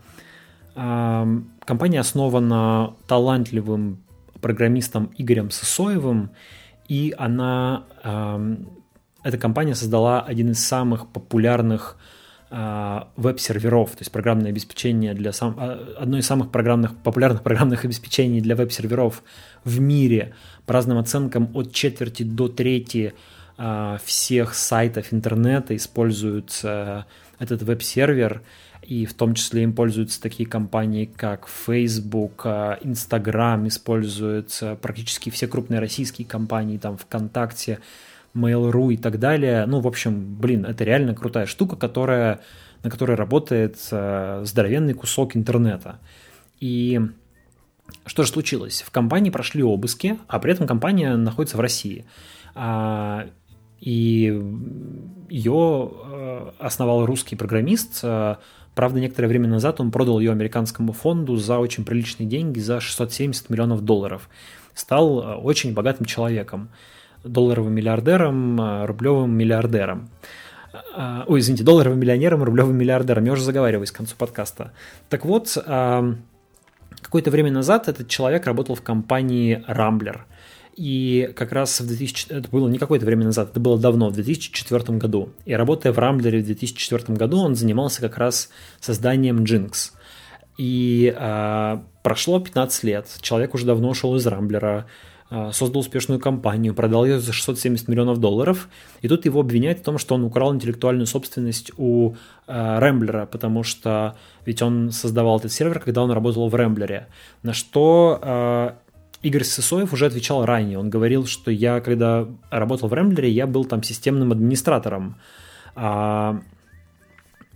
а, 0.76 1.28
компания 1.66 2.00
основана 2.00 2.94
талантливым 3.10 4.02
программистом 4.40 5.12
Игорем 5.18 5.52
Сысоевым– 5.52 6.30
и 6.90 7.14
она, 7.18 7.86
эта 9.24 9.38
компания 9.38 9.76
создала 9.76 10.22
один 10.22 10.52
из 10.52 10.66
самых 10.66 11.08
популярных 11.08 11.98
а, 12.52 13.10
веб-серверов, 13.16 13.92
то 13.92 14.00
есть 14.00 14.12
программное 14.12 14.50
обеспечение 14.50 15.14
для 15.14 15.32
сам, 15.32 15.56
а, 15.60 15.98
одно 16.00 16.18
из 16.18 16.26
самых 16.26 16.50
программных, 16.50 16.96
популярных 16.96 17.44
программных 17.44 17.86
обеспечений 17.86 18.42
для 18.42 18.56
веб-серверов 18.56 19.22
в 19.64 19.80
мире. 19.80 20.34
По 20.66 20.74
разным 20.74 20.98
оценкам 20.98 21.52
от 21.54 21.74
четверти 21.74 22.24
до 22.24 22.48
трети 22.48 23.14
а, 23.60 24.00
всех 24.04 24.56
сайтов 24.56 25.14
интернета 25.14 25.76
используют 25.76 26.60
этот 26.64 27.62
веб-сервер 27.62 28.42
и 28.82 29.06
в 29.06 29.14
том 29.14 29.36
числе 29.36 29.64
им 29.64 29.74
пользуются 29.74 30.22
такие 30.22 30.48
компании, 30.50 31.06
как 31.06 31.48
Facebook, 31.48 32.42
а, 32.46 32.80
Instagram, 32.82 33.68
используются 33.68 34.76
практически 34.82 35.30
все 35.30 35.48
крупные 35.48 35.80
российские 35.80 36.28
компании, 36.28 36.78
там 36.78 36.98
ВКонтакте, 36.98 37.80
Mail.ru 38.34 38.94
и 38.94 38.98
так 38.98 39.20
далее. 39.20 39.66
Ну, 39.66 39.80
в 39.80 39.88
общем, 39.88 40.36
блин, 40.36 40.66
это 40.66 40.84
реально 40.84 41.14
крутая 41.14 41.46
штука, 41.46 41.76
которая, 41.76 42.40
на 42.84 42.90
которой 42.90 43.16
работает 43.16 43.78
а, 43.92 44.44
здоровенный 44.46 44.94
кусок 44.94 45.36
интернета. 45.36 46.00
И 46.60 47.02
что 48.06 48.24
же 48.24 48.30
случилось? 48.30 48.82
В 48.82 48.92
компании 48.92 49.30
прошли 49.30 49.62
обыски, 49.62 50.18
а 50.28 50.40
при 50.40 50.54
этом 50.54 50.68
компания 50.68 51.16
находится 51.16 51.58
в 51.58 51.60
России. 51.60 52.06
А, 52.56 53.28
и 53.80 54.42
ее 55.30 55.92
основал 56.60 57.06
русский 57.06 57.36
программист 57.38 58.04
Правда, 58.80 59.02
некоторое 59.02 59.28
время 59.28 59.50
назад 59.50 59.82
он 59.82 59.92
продал 59.92 60.22
ее 60.22 60.32
американскому 60.32 60.94
фонду 60.94 61.36
за 61.36 61.58
очень 61.58 61.84
приличные 61.84 62.30
деньги, 62.30 62.60
за 62.60 62.80
670 62.80 63.50
миллионов 63.50 63.82
долларов. 63.82 64.30
Стал 64.74 65.22
э, 65.22 65.36
очень 65.36 65.74
богатым 65.74 66.06
человеком, 66.06 66.70
долларовым 67.26 67.74
миллиардером, 67.74 68.62
э, 68.62 68.86
рублевым 68.86 69.32
миллиардером. 69.32 70.10
Э, 70.96 71.24
ой, 71.28 71.42
извините, 71.42 71.66
долларовым 71.66 72.00
миллионером, 72.00 72.42
рублевым 72.42 72.78
миллиардером. 72.78 73.26
Я 73.26 73.34
уже 73.34 73.44
заговариваюсь 73.44 73.92
к 73.92 73.98
концу 73.98 74.16
подкаста. 74.18 74.72
Так 75.10 75.26
вот, 75.26 75.58
какое-то 77.02 77.32
время 77.32 77.52
назад 77.52 77.90
этот 77.90 78.08
человек 78.08 78.46
работал 78.46 78.76
в 78.76 78.82
компании 78.82 79.62
Rambler– 79.68 80.22
и 80.80 81.30
как 81.36 81.52
раз 81.52 81.82
в 81.82 81.88
2000, 81.88 82.28
это 82.30 82.50
было 82.50 82.70
не 82.70 82.78
какое-то 82.78 83.06
время 83.06 83.26
назад, 83.26 83.50
это 83.52 83.60
было 83.60 83.78
давно, 83.78 84.08
в 84.08 84.14
2004 84.14 84.98
году. 84.98 85.34
И 85.44 85.54
работая 85.54 85.92
в 85.92 86.00
Рамблере 86.00 86.40
в 86.40 86.46
2004 86.46 87.18
году, 87.18 87.40
он 87.40 87.56
занимался 87.56 88.00
как 88.00 88.18
раз 88.18 88.50
созданием 88.80 89.44
Jinx. 89.44 89.92
И 90.58 91.14
э, 91.14 91.80
прошло 92.02 92.40
15 92.40 92.84
лет, 92.86 93.08
человек 93.20 93.56
уже 93.56 93.66
давно 93.66 93.90
ушел 93.90 94.16
из 94.16 94.26
Рамблера, 94.26 94.86
э, 95.30 95.50
создал 95.52 95.82
успешную 95.82 96.22
компанию, 96.22 96.74
продал 96.74 97.04
ее 97.04 97.20
за 97.20 97.34
670 97.34 97.90
миллионов 97.90 98.20
долларов, 98.20 98.70
и 99.02 99.10
тут 99.10 99.26
его 99.26 99.42
обвиняют 99.42 99.80
в 99.80 99.84
том, 99.84 99.98
что 99.98 100.16
он 100.16 100.24
украл 100.24 100.56
интеллектуальную 100.56 101.08
собственность 101.08 101.74
у 101.76 102.14
э, 102.48 102.80
Рэмблера, 102.80 103.26
потому 103.26 103.64
что 103.64 104.16
ведь 104.46 104.62
он 104.62 104.92
создавал 104.92 105.40
этот 105.40 105.52
сервер, 105.52 105.82
когда 105.82 106.04
он 106.04 106.12
работал 106.12 106.48
в 106.48 106.56
Рэмблере. 106.56 107.08
На 107.44 107.52
что 107.52 108.18
э, 108.22 108.72
Игорь 109.22 109.44
Сысоев 109.44 109.92
уже 109.94 110.06
отвечал 110.06 110.46
ранее. 110.46 110.80
Он 110.80 110.90
говорил, 110.90 111.26
что 111.26 111.52
я, 111.52 111.82
когда 111.82 112.28
работал 112.50 112.88
в 112.88 112.94
Ремблере, 112.94 113.30
я 113.30 113.48
был 113.48 113.66
там 113.66 113.84
системным 113.84 114.32
администратором. 114.32 115.18
А, 115.76 116.42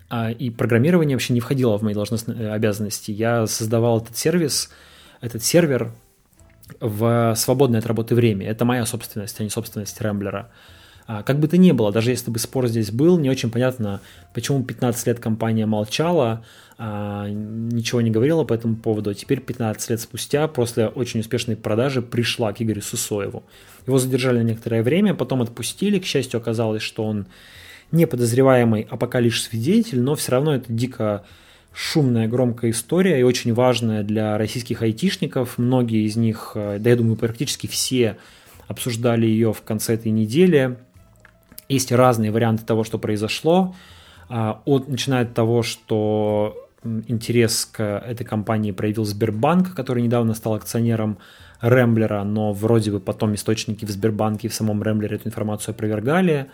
а, 0.09 0.31
и 0.31 0.49
программирование 0.49 1.15
вообще 1.15 1.33
не 1.33 1.39
входило 1.39 1.77
в 1.77 1.81
мои 1.81 1.93
должностные 1.93 2.51
обязанности. 2.51 3.11
Я 3.11 3.47
создавал 3.47 4.01
этот 4.01 4.17
сервис, 4.17 4.71
этот 5.21 5.43
сервер 5.43 5.91
в 6.79 7.33
свободное 7.35 7.79
от 7.79 7.85
работы 7.85 8.13
время. 8.13 8.47
Это 8.47 8.65
моя 8.65 8.85
собственность, 8.85 9.39
а 9.39 9.43
не 9.43 9.49
собственность 9.49 10.01
Ремблера. 10.01 10.49
А, 10.49 10.82
как 11.05 11.39
бы 11.39 11.47
то 11.47 11.57
ни 11.57 11.71
было, 11.71 11.91
даже 11.91 12.11
если 12.11 12.31
бы 12.31 12.39
спор 12.39 12.67
здесь 12.67 12.91
был, 12.91 13.19
не 13.19 13.29
очень 13.29 13.51
понятно, 13.51 13.99
почему 14.33 14.63
15 14.63 15.07
лет 15.07 15.19
компания 15.19 15.65
молчала, 15.65 16.45
а, 16.77 17.27
ничего 17.29 18.01
не 18.01 18.09
говорила 18.09 18.43
по 18.45 18.53
этому 18.53 18.75
поводу, 18.75 19.09
а 19.09 19.13
теперь 19.13 19.41
15 19.41 19.89
лет 19.89 20.01
спустя, 20.01 20.47
после 20.47 20.87
очень 20.87 21.19
успешной 21.19 21.55
продажи, 21.55 22.01
пришла 22.01 22.53
к 22.53 22.61
Игорю 22.61 22.81
Сусоеву. 22.81 23.43
Его 23.85 23.99
задержали 23.99 24.39
на 24.39 24.43
некоторое 24.43 24.81
время, 24.81 25.13
потом 25.13 25.41
отпустили, 25.41 25.99
к 25.99 26.05
счастью, 26.05 26.39
оказалось, 26.39 26.81
что 26.81 27.03
он 27.03 27.27
не 27.91 28.07
подозреваемый, 28.07 28.87
а 28.89 28.97
пока 28.97 29.19
лишь 29.19 29.43
свидетель, 29.43 30.01
но 30.01 30.15
все 30.15 30.31
равно 30.31 30.55
это 30.55 30.71
дико 30.71 31.23
шумная, 31.73 32.27
громкая 32.27 32.71
история 32.71 33.19
и 33.19 33.23
очень 33.23 33.53
важная 33.53 34.03
для 34.03 34.37
российских 34.37 34.81
айтишников. 34.81 35.57
Многие 35.57 36.05
из 36.05 36.15
них, 36.15 36.53
э, 36.55 36.77
да 36.79 36.89
я 36.89 36.95
думаю, 36.95 37.17
практически 37.17 37.67
все 37.67 38.17
обсуждали 38.67 39.25
ее 39.25 39.53
в 39.53 39.61
конце 39.61 39.95
этой 39.95 40.11
недели. 40.11 40.77
Есть 41.69 41.91
разные 41.91 42.31
варианты 42.31 42.65
того, 42.65 42.83
что 42.83 42.99
произошло. 42.99 43.75
А, 44.29 44.61
от, 44.65 44.87
начиная 44.87 45.23
от 45.23 45.33
того, 45.33 45.63
что 45.63 46.57
интерес 46.83 47.65
к 47.65 47.81
этой 47.81 48.25
компании 48.25 48.71
проявил 48.71 49.05
Сбербанк, 49.05 49.73
который 49.73 50.03
недавно 50.03 50.33
стал 50.33 50.55
акционером 50.55 51.17
Ремблера, 51.61 52.23
но 52.23 52.51
вроде 52.51 52.91
бы 52.91 52.99
потом 52.99 53.35
источники 53.35 53.85
в 53.85 53.89
Сбербанке 53.89 54.47
и 54.47 54.49
в 54.49 54.53
самом 54.53 54.83
Ремблере 54.83 55.15
эту 55.15 55.29
информацию 55.29 55.73
опровергали. 55.73 56.49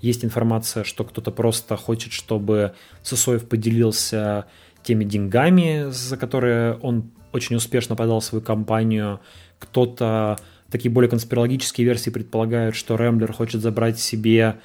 Есть 0.00 0.24
информация, 0.24 0.84
что 0.84 1.04
кто-то 1.04 1.30
просто 1.30 1.76
хочет, 1.76 2.12
чтобы 2.12 2.74
Сосоев 3.02 3.48
поделился 3.48 4.46
теми 4.82 5.04
деньгами, 5.04 5.86
за 5.90 6.16
которые 6.16 6.74
он 6.74 7.10
очень 7.32 7.56
успешно 7.56 7.94
подал 7.94 8.20
свою 8.20 8.42
компанию. 8.42 9.20
Кто-то 9.58 10.38
такие 10.70 10.90
более 10.90 11.10
конспирологические 11.10 11.86
версии 11.86 12.10
предполагают, 12.10 12.76
что 12.76 12.96
Рэмблер 12.96 13.32
хочет 13.32 13.62
забрать 13.62 13.98
себе 13.98 14.58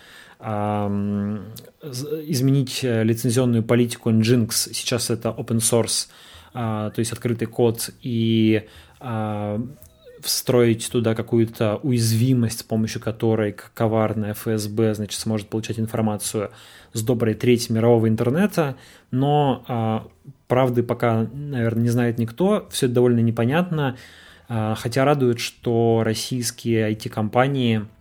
изменить 1.81 2.83
э, 2.83 3.03
лицензионную 3.03 3.63
политику 3.63 4.11
Nginx, 4.11 4.73
сейчас 4.73 5.09
это 5.09 5.29
open 5.29 5.59
source, 5.59 6.09
а, 6.53 6.89
то 6.89 6.99
есть 6.99 7.13
открытый 7.13 7.47
код, 7.47 7.91
и 8.01 8.67
а, 8.99 9.61
встроить 10.21 10.89
туда 10.91 11.15
какую-то 11.15 11.79
уязвимость, 11.83 12.59
с 12.59 12.63
помощью 12.63 13.01
которой 13.01 13.55
коварная 13.73 14.33
ФСБ, 14.33 14.93
значит, 14.95 15.19
сможет 15.19 15.49
получать 15.49 15.79
информацию 15.79 16.51
с 16.93 17.01
доброй 17.01 17.33
трети 17.33 17.71
мирового 17.71 18.07
интернета, 18.07 18.75
но 19.11 19.63
а, 19.67 20.07
правды 20.47 20.83
пока, 20.83 21.27
наверное, 21.33 21.83
не 21.83 21.89
знает 21.89 22.19
никто, 22.19 22.67
все 22.71 22.85
это 22.85 22.95
довольно 22.95 23.19
непонятно, 23.19 23.97
хотя 24.47 25.05
радует, 25.05 25.39
что 25.39 26.01
российские 26.03 26.91
IT-компании– 26.91 27.85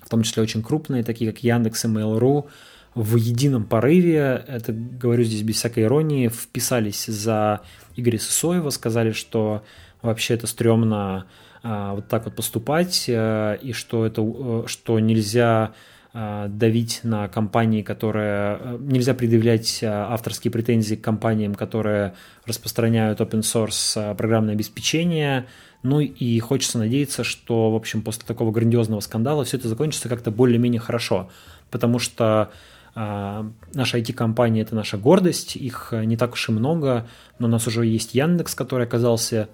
в 0.00 0.08
том 0.08 0.22
числе 0.22 0.42
очень 0.42 0.62
крупные, 0.62 1.02
такие 1.02 1.30
как 1.30 1.42
Яндекс 1.42 1.84
и 1.84 1.88
Mail.ru, 1.88 2.48
в 2.94 3.16
едином 3.16 3.64
порыве, 3.64 4.44
это 4.46 4.72
говорю 4.72 5.24
здесь 5.24 5.42
без 5.42 5.56
всякой 5.56 5.84
иронии, 5.84 6.28
вписались 6.28 7.06
за 7.06 7.62
Игоря 7.96 8.18
Сысоева, 8.18 8.70
сказали, 8.70 9.12
что 9.12 9.64
вообще 10.02 10.34
это 10.34 10.46
стрёмно 10.46 11.26
а, 11.62 11.94
вот 11.94 12.08
так 12.08 12.26
вот 12.26 12.36
поступать, 12.36 13.06
а, 13.08 13.54
и 13.54 13.72
что, 13.72 14.04
это, 14.04 14.64
что 14.66 15.00
нельзя 15.00 15.72
давить 16.14 17.00
на 17.04 17.28
компании, 17.28 17.82
которые... 17.82 18.56
А, 18.60 18.78
нельзя 18.78 19.14
предъявлять 19.14 19.80
а, 19.82 20.12
авторские 20.12 20.50
претензии 20.50 20.94
к 20.94 21.00
компаниям, 21.00 21.54
которые 21.54 22.14
распространяют 22.44 23.20
open 23.20 23.40
source 23.40 24.14
программное 24.14 24.54
обеспечение, 24.54 25.46
ну 25.82 26.00
и 26.00 26.38
хочется 26.40 26.78
надеяться, 26.78 27.24
что, 27.24 27.72
в 27.72 27.74
общем, 27.74 28.02
после 28.02 28.24
такого 28.26 28.52
грандиозного 28.52 29.00
скандала 29.00 29.44
все 29.44 29.56
это 29.56 29.68
закончится 29.68 30.08
как-то 30.08 30.30
более-менее 30.30 30.80
хорошо, 30.80 31.30
потому 31.70 31.98
что 31.98 32.50
э, 32.94 33.44
наша 33.74 33.98
IT-компания– 33.98 34.60
это 34.62 34.74
наша 34.74 34.98
гордость, 34.98 35.56
их 35.56 35.92
не 35.92 36.16
так 36.16 36.34
уж 36.34 36.48
и 36.50 36.52
много, 36.52 37.08
но 37.38 37.48
у 37.48 37.50
нас 37.50 37.66
уже 37.66 37.86
есть 37.86 38.14
Яндекс, 38.14 38.54
который 38.54 38.86
оказался 38.86 39.48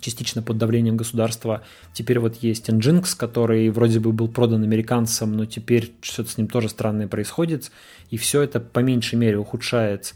частично 0.00 0.42
под 0.42 0.58
давлением 0.58 0.96
государства. 0.96 1.62
Теперь 1.92 2.18
вот 2.18 2.36
есть 2.36 2.68
Nginx, 2.68 3.16
который 3.16 3.68
вроде 3.70 4.00
бы 4.00 4.12
был 4.12 4.28
продан 4.28 4.62
американцам, 4.62 5.36
но 5.36 5.46
теперь 5.46 5.92
что-то 6.02 6.30
с 6.30 6.38
ним 6.38 6.48
тоже 6.48 6.68
странное 6.68 7.08
происходит, 7.08 7.70
и 8.10 8.16
все 8.16 8.42
это 8.42 8.60
по 8.60 8.80
меньшей 8.80 9.16
мере 9.16 9.38
ухудшает 9.38 10.14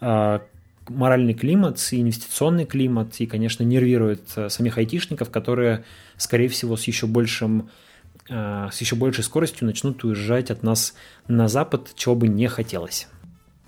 а, 0.00 0.42
моральный 0.90 1.34
климат 1.34 1.80
и 1.92 2.00
инвестиционный 2.00 2.66
климат, 2.66 3.16
и, 3.20 3.26
конечно, 3.26 3.62
нервирует 3.62 4.22
э, 4.36 4.48
самих 4.48 4.76
айтишников, 4.78 5.30
которые, 5.30 5.84
скорее 6.16 6.48
всего, 6.48 6.76
с 6.76 6.84
еще 6.84 7.06
большим 7.06 7.70
э, 8.28 8.68
с 8.72 8.80
еще 8.80 8.96
большей 8.96 9.24
скоростью 9.24 9.66
начнут 9.66 10.02
уезжать 10.04 10.50
от 10.50 10.62
нас 10.62 10.94
на 11.28 11.48
запад, 11.48 11.92
чего 11.94 12.14
бы 12.14 12.28
не 12.28 12.48
хотелось. 12.48 13.08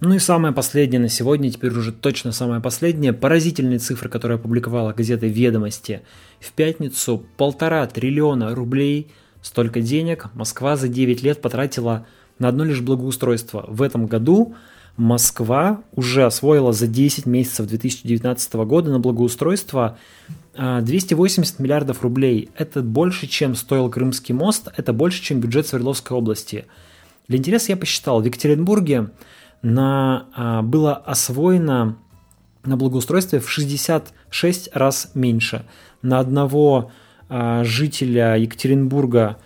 Ну 0.05 0.17
и 0.17 0.19
самое 0.19 0.53
последнее 0.53 0.99
на 0.99 1.09
сегодня, 1.09 1.49
теперь 1.49 1.71
уже 1.71 1.93
точно 1.93 2.33
самое 2.33 2.61
последнее, 2.61 3.13
поразительные 3.13 3.79
цифры, 3.79 4.09
которые 4.09 4.35
опубликовала 4.35 4.93
газета 4.93 5.29
«Ведомости». 5.29 6.03
В 6.41 6.51
пятницу 6.51 7.25
полтора 7.37 7.87
триллиона 7.87 8.53
рублей, 8.53 9.13
столько 9.43 9.81
денег 9.81 10.27
Москва 10.35 10.77
за 10.77 10.89
9 10.89 11.23
лет 11.23 11.41
потратила 11.41 12.05
на 12.41 12.49
одно 12.49 12.65
лишь 12.65 12.81
благоустройство. 12.81 13.65
В 13.69 13.81
этом 13.81 14.07
году 14.07 14.57
Москва 14.97 15.85
уже 15.95 16.25
освоила 16.25 16.73
за 16.73 16.89
10 16.89 17.27
месяцев 17.27 17.69
2019 17.69 18.55
года 18.55 18.91
на 18.91 18.99
благоустройство 18.99 19.99
280 20.57 21.61
а, 21.61 21.63
миллиардов 21.63 22.03
рублей. 22.03 22.51
Это 22.57 22.83
больше, 22.83 23.29
чем 23.29 23.55
стоил 23.55 23.89
Крымский 23.89 24.35
мост, 24.35 24.67
это 24.77 24.93
больше, 24.93 25.23
чем 25.23 25.39
бюджет 25.39 25.69
Свердловской 25.69 26.17
области. 26.17 26.65
Для 27.29 27.39
интереса 27.39 27.71
я 27.71 27.77
посчитал, 27.77 28.21
в 28.21 28.25
Екатеринбурге 28.25 29.11
на, 29.63 30.27
а, 30.35 30.63
было 30.63 30.95
освоено 30.95 31.97
на 32.65 32.77
благоустройстве 32.77 33.41
в 33.41 33.51
66 33.51 34.69
раз 34.75 35.11
меньше. 35.15 35.65
На 36.03 36.21
одного 36.21 36.93
а, 37.29 37.65
жителя 37.65 38.37
Екатеринбурга 38.37 39.39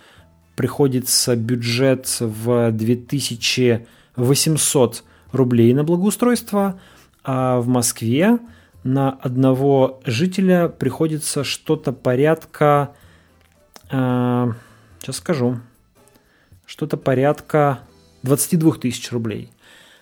приходится 0.55 1.35
бюджет 1.35 2.15
в 2.19 2.71
2800 2.71 5.03
рублей 5.31 5.73
на 5.73 5.83
благоустройство, 5.83 6.79
а 7.23 7.59
в 7.59 7.67
Москве 7.67 8.37
на 8.83 9.09
одного 9.11 9.99
жителя 10.05 10.69
приходится 10.69 11.43
что-то 11.43 11.91
порядка, 11.91 12.93
э, 13.91 14.51
сейчас 14.99 15.17
скажу, 15.17 15.59
что-то 16.65 16.97
порядка 16.97 17.81
22 18.23 18.77
тысяч 18.77 19.11
рублей. 19.11 19.51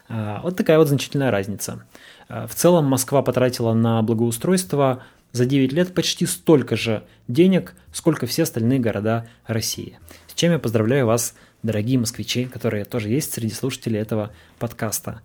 Э, 0.09 0.39
вот 0.43 0.55
такая 0.55 0.77
вот 0.77 0.87
значительная 0.87 1.31
разница. 1.31 1.83
Э, 2.29 2.47
в 2.47 2.55
целом 2.55 2.85
Москва 2.85 3.21
потратила 3.21 3.73
на 3.73 4.01
благоустройство 4.01 5.03
за 5.31 5.45
9 5.45 5.73
лет 5.73 5.93
почти 5.93 6.25
столько 6.25 6.75
же 6.75 7.03
денег, 7.27 7.73
сколько 7.91 8.25
все 8.25 8.43
остальные 8.43 8.79
города 8.79 9.27
России. 9.47 9.99
С 10.27 10.33
чем 10.33 10.51
я 10.51 10.59
поздравляю 10.59 11.07
вас 11.07 11.35
дорогие 11.63 11.99
москвичи, 11.99 12.45
которые 12.45 12.85
тоже 12.85 13.09
есть 13.09 13.33
среди 13.33 13.53
слушателей 13.53 13.99
этого 13.99 14.31
подкаста. 14.59 15.21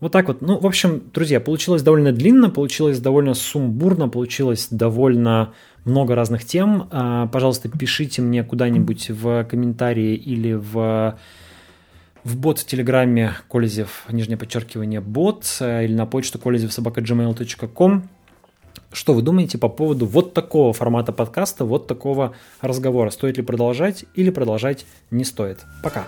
Вот 0.00 0.12
так 0.12 0.28
вот. 0.28 0.40
Ну, 0.40 0.58
в 0.58 0.66
общем, 0.66 1.02
друзья, 1.12 1.40
получилось 1.40 1.82
довольно 1.82 2.10
длинно, 2.12 2.48
получилось 2.48 3.00
довольно 3.00 3.34
сумбурно, 3.34 4.08
получилось 4.08 4.68
довольно 4.70 5.52
много 5.84 6.14
разных 6.14 6.44
тем. 6.44 6.88
А, 6.90 7.26
пожалуйста, 7.26 7.68
пишите 7.68 8.22
мне 8.22 8.42
куда-нибудь 8.42 9.10
в 9.10 9.44
комментарии 9.44 10.14
или 10.14 10.54
в 10.54 11.18
в 12.24 12.36
бот 12.36 12.58
в 12.58 12.66
Телеграме 12.66 13.34
Колезев, 13.50 14.04
нижнее 14.10 14.36
подчеркивание, 14.36 15.00
бот, 15.00 15.44
э, 15.60 15.84
или 15.84 15.94
на 15.94 16.06
почту 16.06 16.38
колезев 16.38 16.72
собака 16.72 17.00
gmail.com 17.00 18.08
что 18.92 19.14
вы 19.14 19.22
думаете 19.22 19.56
по 19.56 19.68
поводу 19.68 20.06
вот 20.06 20.34
такого 20.34 20.72
формата 20.72 21.12
подкаста, 21.12 21.64
вот 21.64 21.86
такого 21.86 22.34
разговора? 22.60 23.10
Стоит 23.10 23.36
ли 23.36 23.42
продолжать 23.42 24.04
или 24.14 24.30
продолжать 24.30 24.84
не 25.10 25.24
стоит? 25.24 25.60
Пока. 25.82 26.06